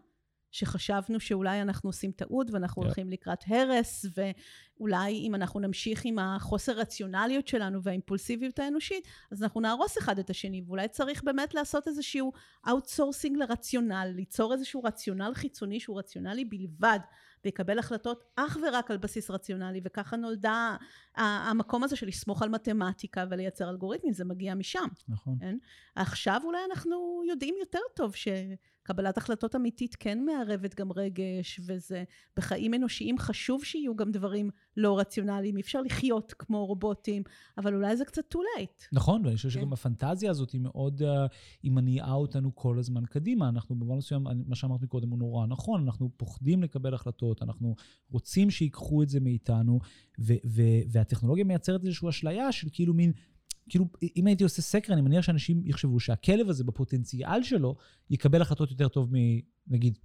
שחשבנו 0.52 1.20
שאולי 1.20 1.62
אנחנו 1.62 1.89
עושים 1.89 2.12
טעות 2.12 2.52
ואנחנו 2.52 2.82
yeah. 2.82 2.86
הולכים 2.86 3.10
לקראת 3.10 3.43
הרס, 3.47 4.06
ואולי 4.18 5.14
אם 5.14 5.36
אנחנו 5.36 5.60
נמשיך 5.60 6.02
עם 6.06 6.20
החוסר 6.20 6.72
רציונליות 6.72 7.47
שלנו 7.47 7.84
והאימפולסיביות 7.84 8.60
האנושית, 8.60 9.08
אז 9.32 9.43
אנחנו 9.43 9.62
נהרוס 9.62 9.97
אחד 9.97 10.20
את 10.20 10.30
השני, 10.30 10.64
ואולי 10.68 10.88
צריך 10.88 11.24
באמת 11.24 11.54
לעשות 11.54 11.88
איזשהו 11.88 12.34
outsourcing 12.70 13.38
לרציונל, 13.38 14.12
ליצור 14.16 14.54
איזשהו 14.54 14.84
רציונל 14.84 15.32
חיצוני 15.34 15.80
שהוא 15.80 16.00
רציונלי 16.00 16.45
בלבד, 16.45 17.00
ויקבל 17.45 17.80
החלטות 17.80 18.24
אך 18.36 18.58
ורק 18.68 18.91
על 18.91 18.97
בסיס 18.97 19.32
רציונלי, 19.32 19.82
וככה 19.84 20.16
נולדה 20.16 20.76
המקום 21.16 21.84
הזה 21.84 21.95
של 21.95 22.08
לסמוך 22.08 22.41
על 22.41 22.50
מתמטיקה 22.50 23.26
ולייצר 23.30 23.70
אלגוריתמים, 23.70 24.14
זה 24.14 24.26
מגיע 24.26 24.56
משם. 24.56 24.88
נכון. 25.08 25.38
כן? 25.39 25.58
עכשיו 25.95 26.41
אולי 26.43 26.60
אנחנו 26.72 27.22
יודעים 27.30 27.56
יותר 27.60 27.80
טוב 27.95 28.16
ש... 28.16 28.28
קבלת 28.84 29.18
החלטות 29.18 29.56
אמיתית 29.56 29.96
כן 30.00 30.26
מערבת 30.26 30.76
גם 30.76 30.92
רגש, 30.92 31.60
וזה 31.66 32.04
בחיים 32.38 32.74
אנושיים 32.74 33.18
חשוב 33.18 33.64
שיהיו 33.64 33.96
גם 33.96 34.12
דברים 34.12 34.50
לא 34.78 35.00
רציונליים, 35.00 35.58
אי 35.58 35.62
אפשר 35.62 35.82
לחיות 35.82 36.34
כמו 36.40 36.66
רובוטים, 36.66 37.24
אבל 37.58 37.76
אולי 37.76 37.98
זה 37.98 38.06
קצת 38.06 38.36
too 38.36 38.38
late. 38.38 38.88
נכון, 38.92 39.26
ואני 39.26 39.36
חושב 39.36 39.50
כן. 39.50 39.60
שגם 39.60 39.74
הפנטזיה 39.74 40.32
הזאת 40.32 40.52
היא 40.52 40.62
מאוד, 40.62 41.02
uh, 41.02 41.06
היא 41.64 41.72
מניעה 41.72 42.14
אותנו 42.14 42.56
כל 42.56 42.80
הזמן 42.80 43.06
קדימה. 43.06 43.50
אנחנו 43.50 43.76
במובן 43.76 43.98
מסוים, 43.98 44.28
מה 44.48 44.56
שאמרת 44.56 44.82
מקודם 44.82 45.10
הוא 45.10 45.20
נורא 45.20 45.48
נכון, 45.48 45.84
אנחנו 45.84 46.10
פוחדים 46.18 46.64
לקבל 46.64 46.94
החלטות, 46.94 47.44
אנחנו 47.44 47.76
רוצים 48.12 48.50
שיקחו 48.50 49.04
את 49.04 49.10
זה 49.10 49.20
מאיתנו, 49.20 49.80
ו- 50.20 50.34
ו- 50.46 50.82
והטכנולוגיה 50.92 51.44
מייצרת 51.44 51.86
איזושהי 51.86 52.10
אשליה 52.10 52.52
של 52.52 52.68
כאילו 52.72 52.94
מין... 52.94 53.12
כאילו, 53.70 53.88
אם 54.18 54.28
הייתי 54.28 54.44
עושה 54.44 54.62
סקר, 54.62 54.94
אני 54.94 55.02
מניח 55.02 55.22
שאנשים 55.22 55.62
יחשבו 55.66 56.00
שהכלב 56.00 56.50
הזה 56.50 56.64
בפוטנציאל 56.64 57.44
שלו 57.44 57.76
יקבל 58.10 58.42
החלטות 58.42 58.72
יותר 58.72 58.88
טוב 58.88 59.10
מנגיד 59.68 59.98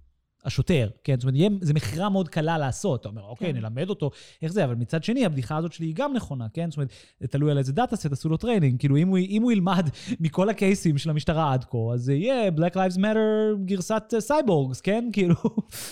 השוטר, 0.45 0.89
כן? 1.03 1.15
זאת 1.19 1.23
אומרת, 1.23 1.51
זו 1.61 1.73
מכירה 1.73 2.09
מאוד 2.09 2.29
קלה 2.29 2.57
לעשות. 2.57 3.01
אתה 3.01 3.09
אומר, 3.09 3.21
אוקיי, 3.21 3.53
כן. 3.53 3.59
נלמד 3.59 3.89
אותו 3.89 4.11
איך 4.41 4.51
זה, 4.51 4.63
אבל 4.65 4.75
מצד 4.75 5.03
שני, 5.03 5.25
הבדיחה 5.25 5.57
הזאת 5.57 5.73
שלי 5.73 5.85
היא 5.85 5.95
גם 5.95 6.13
נכונה, 6.13 6.49
כן? 6.53 6.71
זאת 6.71 6.77
אומרת, 6.77 6.93
תלוי 7.29 7.51
על 7.51 7.57
איזה 7.57 7.73
data 7.73 7.95
set, 7.95 8.11
עשו 8.11 8.29
לו 8.29 8.37
training. 8.37 8.79
כאילו, 8.79 8.97
אם 8.97 9.07
הוא, 9.07 9.17
אם 9.17 9.41
הוא 9.41 9.51
ילמד 9.51 9.89
מכל 10.19 10.49
ה 10.49 10.57
cases 10.57 10.97
של 10.97 11.09
המשטרה 11.09 11.53
עד 11.53 11.63
כה, 11.63 11.77
אז 11.93 12.01
זה 12.01 12.13
יהיה 12.13 12.49
Black 12.49 12.75
Lives 12.75 12.97
Matter 12.97 13.57
גרסת 13.65 14.03
cyborgs, 14.19 14.81
כן? 14.81 15.09
כאילו... 15.13 15.35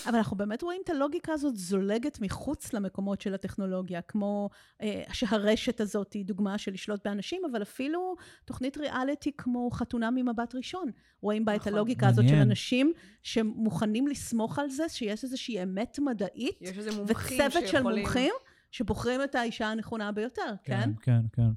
אבל 0.06 0.16
אנחנו 0.16 0.36
באמת 0.36 0.62
רואים 0.62 0.80
את 0.84 0.90
הלוגיקה 0.90 1.32
הזאת 1.32 1.56
זולגת 1.56 2.20
מחוץ 2.20 2.72
למקומות 2.72 3.20
של 3.20 3.34
הטכנולוגיה, 3.34 4.00
כמו 4.02 4.50
אה, 4.82 5.02
שהרשת 5.12 5.80
הזאת 5.80 6.12
היא 6.12 6.24
דוגמה 6.24 6.58
של 6.58 6.72
לשלוט 6.72 7.00
באנשים, 7.04 7.42
אבל 7.50 7.62
אפילו 7.62 8.14
תוכנית 8.44 8.76
ריאליטי 8.76 9.30
כמו 9.38 9.70
חתונה 9.70 10.10
ממבט 10.10 10.54
ראשון. 10.54 10.88
רואים 11.24 11.44
בה 11.44 11.52
נכון. 11.56 11.62
את 11.62 11.74
הלוגיקה 11.74 12.06
מעניין. 12.06 12.24
הזאת 12.24 12.28
של 12.28 12.42
אנשים 12.42 12.92
שמוכנים 13.22 14.08
לסמוך 14.08 14.43
על 14.58 14.70
זה, 14.70 14.88
שיש 14.88 15.24
איזושהי 15.24 15.62
אמת 15.62 15.98
מדעית. 15.98 16.58
יש 16.60 16.78
איזה 16.78 16.90
מומחים 16.96 17.16
שיכולים... 17.16 17.48
וצוות 17.48 17.68
של 17.68 17.82
מומחים 17.82 18.32
שבוחרים 18.70 19.22
את 19.24 19.34
האישה 19.34 19.66
הנכונה 19.66 20.12
ביותר, 20.12 20.54
כן? 20.64 20.90
כן, 21.02 21.20
כן, 21.32 21.42
כן. 21.42 21.50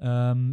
Um, 0.00 0.06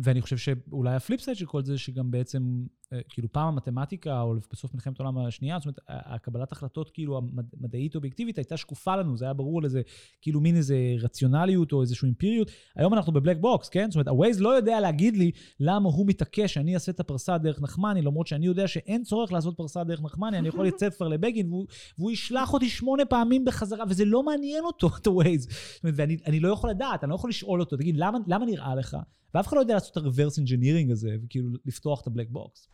ואני 0.03 0.21
חושב 0.21 0.37
שאולי 0.37 0.95
ה 0.95 1.00
flip 1.00 1.21
side 1.21 1.37
של 1.37 1.45
כל 1.45 1.63
זה, 1.63 1.77
שגם 1.77 2.11
בעצם 2.11 2.65
כאילו 3.09 3.31
פעם 3.31 3.47
המתמטיקה, 3.47 4.21
או 4.21 4.35
בסוף 4.51 4.73
מלחמת 4.73 4.99
העולם 4.99 5.17
השנייה, 5.17 5.59
זאת 5.59 5.65
אומרת, 5.65 5.79
הקבלת 5.87 6.51
החלטות 6.51 6.89
כאילו 6.89 7.21
המדעית 7.57 7.95
אובייקטיבית 7.95 8.37
הייתה 8.37 8.57
שקופה 8.57 8.95
לנו, 8.95 9.17
זה 9.17 9.25
היה 9.25 9.33
ברור 9.33 9.61
לזה, 9.61 9.81
כאילו 10.21 10.41
מין 10.41 10.55
איזה 10.55 10.75
רציונליות 10.99 11.71
או 11.71 11.81
איזושהי 11.81 12.09
אמפיריות. 12.09 12.51
היום 12.75 12.93
אנחנו 12.93 13.13
ב 13.13 13.17
black 13.17 13.37
box, 13.37 13.69
כן? 13.69 13.91
זאת 13.91 13.95
אומרת, 13.95 14.07
הווייז 14.07 14.41
לא 14.41 14.49
יודע 14.49 14.79
להגיד 14.79 15.17
לי 15.17 15.31
למה 15.59 15.89
הוא 15.89 16.07
מתעקש 16.07 16.53
שאני 16.53 16.73
אעשה 16.73 16.91
את 16.91 16.99
הפרסה 16.99 17.37
דרך 17.37 17.61
נחמני, 17.61 18.01
למרות 18.01 18.27
שאני 18.27 18.45
יודע 18.45 18.67
שאין 18.67 19.03
צורך 19.03 19.31
לעשות 19.31 19.57
פרסה 19.57 19.83
דרך 19.83 20.01
נחמני, 20.01 20.37
אני 20.37 20.47
יכול 20.47 20.67
לצאת 20.67 20.95
כבר 20.95 21.07
לבגין, 21.07 21.49
והוא, 21.49 21.67
והוא 21.97 22.11
ישלח 22.11 22.53
אותי 22.53 22.69
שמונה 22.69 23.05
פעמים 23.05 23.45
בחזרה, 23.45 23.83
וזה 23.89 24.05
לא 24.05 24.23
מעניין 24.23 24.63
אותו, 24.63 24.89
את 25.01 25.07
הווייז. 25.07 25.43
זאת 25.43 25.83
אומרת, 25.83 25.95
ואני 25.97 26.39
לא 26.39 26.53
יכול 26.53 26.69
לדעת, 26.69 27.03
אני 27.03 27.09
לא 27.09 27.15
יכול 27.15 27.29
לשאול 27.29 27.59
אותו, 27.59 27.77
תגיד, 27.77 27.95
למה, 27.97 28.17
למה 28.27 28.45
נראה 28.45 28.75
לך? 28.75 28.97
ואף 29.33 29.47
אחד 29.47 29.55
לא 29.55 29.61
יודע 29.61 29.73
לעשות 29.73 29.97
את 29.97 30.03
ה-reverse 30.03 30.39
engineering 30.43 30.91
הזה, 30.91 31.15
וכאילו 31.23 31.49
לפתוח 31.65 32.01
את 32.01 32.07
הבלק 32.07 32.27
בוקס. 32.29 32.67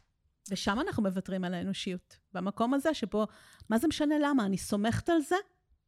ושם 0.52 0.80
אנחנו 0.80 1.04
מוותרים 1.04 1.43
על 1.43 1.54
האנושיות. 1.54 2.18
במקום 2.34 2.74
הזה 2.74 2.93
שבו, 2.93 3.28
מה 3.70 3.78
זה 3.78 3.88
משנה 3.88 4.16
למה? 4.20 4.45
אני 4.45 4.58
סומכת 4.58 5.10
על 5.10 5.22
זה 5.22 5.36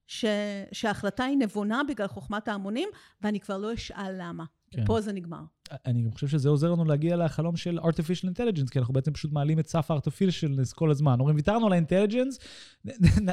ש, 0.08 0.26
שההחלטה 0.72 1.24
היא 1.24 1.38
נבונה 1.38 1.82
בגלל 1.88 2.08
חוכמת 2.08 2.48
ההמונים, 2.48 2.90
ואני 3.22 3.40
כבר 3.40 3.58
לא 3.58 3.74
אשאל 3.74 4.16
למה. 4.18 4.46
כן. 4.72 4.86
פה 4.86 5.02
זה 5.02 5.12
נגמר. 5.14 5.42
אני 5.86 6.12
חושב 6.14 6.28
שזה 6.28 6.50
עוזר 6.50 6.72
לנו 6.72 6.86
להגיע 6.86 7.16
לחלום 7.16 7.58
של 7.58 7.80
artificial 7.80 8.26
intelligence, 8.26 8.70
כי 8.72 8.80
אנחנו 8.80 8.94
בעצם 8.94 9.14
פשוט 9.14 9.32
מעלים 9.32 9.60
את 9.60 9.68
סף 9.68 9.92
ה-artificialness 9.92 10.76
כל 10.76 10.92
הזמן. 10.92 11.20
אומרים, 11.20 11.36
ויתרנו 11.36 11.66
על 11.66 11.74
ה-intelligence, 11.74 12.38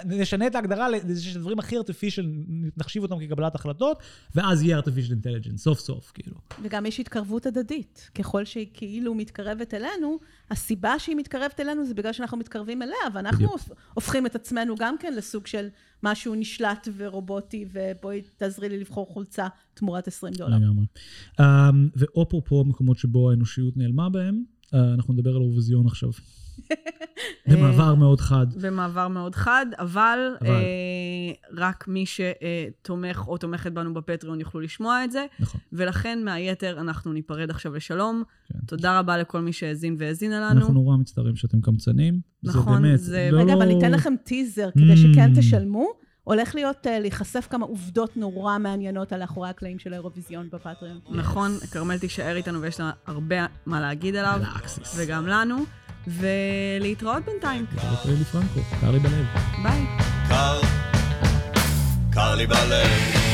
נשנה 0.05 0.47
את 0.47 0.55
ההגדרה 0.55 0.89
לזה 0.89 1.25
שהדברים 1.25 1.59
הכי 1.59 1.77
artificial, 1.79 2.25
נחשיב 2.77 3.03
אותם 3.03 3.27
כקבלת 3.27 3.55
החלטות, 3.55 3.99
ואז 4.35 4.63
יהיה 4.63 4.79
artificial 4.79 5.13
intelligence, 5.13 5.57
סוף 5.57 5.81
סוף, 5.81 6.13
כאילו. 6.15 6.37
וגם 6.63 6.87
יש 6.87 7.01
התקרבות 7.01 7.47
הדדית. 7.47 8.11
ככל 8.15 8.45
שהיא 8.45 8.67
כאילו 8.75 9.15
מתקרבת 9.15 9.75
אלינו, 9.75 10.19
הסיבה 10.51 10.99
שהיא 10.99 11.17
מתקרבת 11.17 11.61
אלינו 11.61 11.87
זה 11.87 11.95
בגלל 11.95 12.13
שאנחנו 12.13 12.37
מתקרבים 12.37 12.83
אליה, 12.83 12.97
ואנחנו 13.15 13.49
הופכים 13.95 14.27
את 14.27 14.35
עצמנו 14.35 14.75
גם 14.79 14.99
כן 14.99 15.15
לסוג 15.15 15.47
של 15.47 15.69
משהו 16.03 16.35
נשלט 16.35 16.89
ורובוטי, 16.97 17.67
ובואי 17.73 18.23
תעזרי 18.37 18.69
לי 18.69 18.79
לבחור 18.81 19.07
חולצה 19.07 19.47
תמורת 19.75 20.09
20 20.09 20.35
דולר. 20.35 20.57
לגמרי. 20.57 20.87
Um, 21.41 22.05
ואופרופו 22.35 22.65
מקומות 22.65 22.99
שבו 22.99 23.31
האנושיות 23.31 23.77
נעלמה 23.77 24.09
בהם, 24.09 24.43
uh, 24.65 24.77
אנחנו 24.95 25.15
נדבר 25.15 25.31
על 25.31 25.37
האירוויזיון 25.37 25.87
עכשיו. 25.87 26.11
במעבר 27.49 27.95
מאוד 27.95 28.21
חד. 28.21 28.47
במעבר 28.63 29.09
מאוד 29.09 29.35
חד, 29.35 29.67
אבל, 29.79 30.19
אבל... 30.41 30.49
אה, 30.49 31.33
רק 31.57 31.89
מי 31.89 32.05
שתומך 32.07 33.25
או 33.29 33.39
תומכת 33.39 33.73
בנו 33.73 33.95
בפטריון 33.95 34.41
יוכלו 34.41 34.61
לשמוע 34.61 35.05
את 35.05 35.13
זה. 35.13 35.27
נכון. 35.41 35.61
ולכן 35.73 36.25
מהיתר 36.25 36.81
אנחנו 36.81 37.13
ניפרד 37.13 37.51
עכשיו 37.51 37.75
לשלום. 37.75 38.23
כן. 38.49 38.59
תודה 38.67 38.99
רבה 38.99 39.19
לכל 39.19 39.41
מי 39.41 39.53
שהאזין 39.53 39.97
והאזינה 39.99 40.41
לנו. 40.41 40.61
אנחנו 40.61 40.75
נורא 40.75 40.97
מצטערים 40.97 41.37
שאתם 41.37 41.61
קמצנים. 41.61 42.21
נכון, 42.43 42.75
זה 42.75 42.81
באמת 42.81 42.99
זה... 42.99 43.29
לא... 43.33 43.41
רגע, 43.41 43.55
אבל 43.55 43.67
ניתן 43.67 43.93
לכם 43.93 44.15
טיזר 44.25 44.69
כדי 44.71 44.93
mm. 44.93 44.97
שכן 44.97 45.35
תשלמו. 45.37 46.06
הולך 46.27 46.55
להיות, 46.55 46.87
uh, 46.87 46.91
להיחשף 47.01 47.47
כמה 47.51 47.67
עובדות 47.67 48.17
נורא 48.17 48.59
מעניינות 48.59 49.13
על 49.13 49.25
אחורי 49.25 49.49
הקלעים 49.49 49.79
של 49.79 49.93
האירוויזיון 49.93 50.49
בפטריון. 50.53 51.01
נכון, 51.09 51.59
כרמל 51.71 51.99
תישאר 51.99 52.37
איתנו 52.37 52.61
ויש 52.61 52.81
לה 52.81 52.91
הרבה 53.07 53.47
מה 53.67 53.81
להגיד 53.81 54.17
עליו. 54.17 54.41
וגם 54.97 55.27
לנו. 55.27 55.57
ולהתראות 56.07 57.25
בינתיים. 57.25 57.67
קר 57.67 58.11
לי 58.19 58.25
פרנקו, 58.25 58.61
קר 58.81 58.91
לי 58.91 58.99
בלב. 58.99 59.27
ביי. 59.63 59.87
קר, 60.29 60.61
קר 62.13 62.35
לי 62.35 62.47
בלב. 62.47 63.26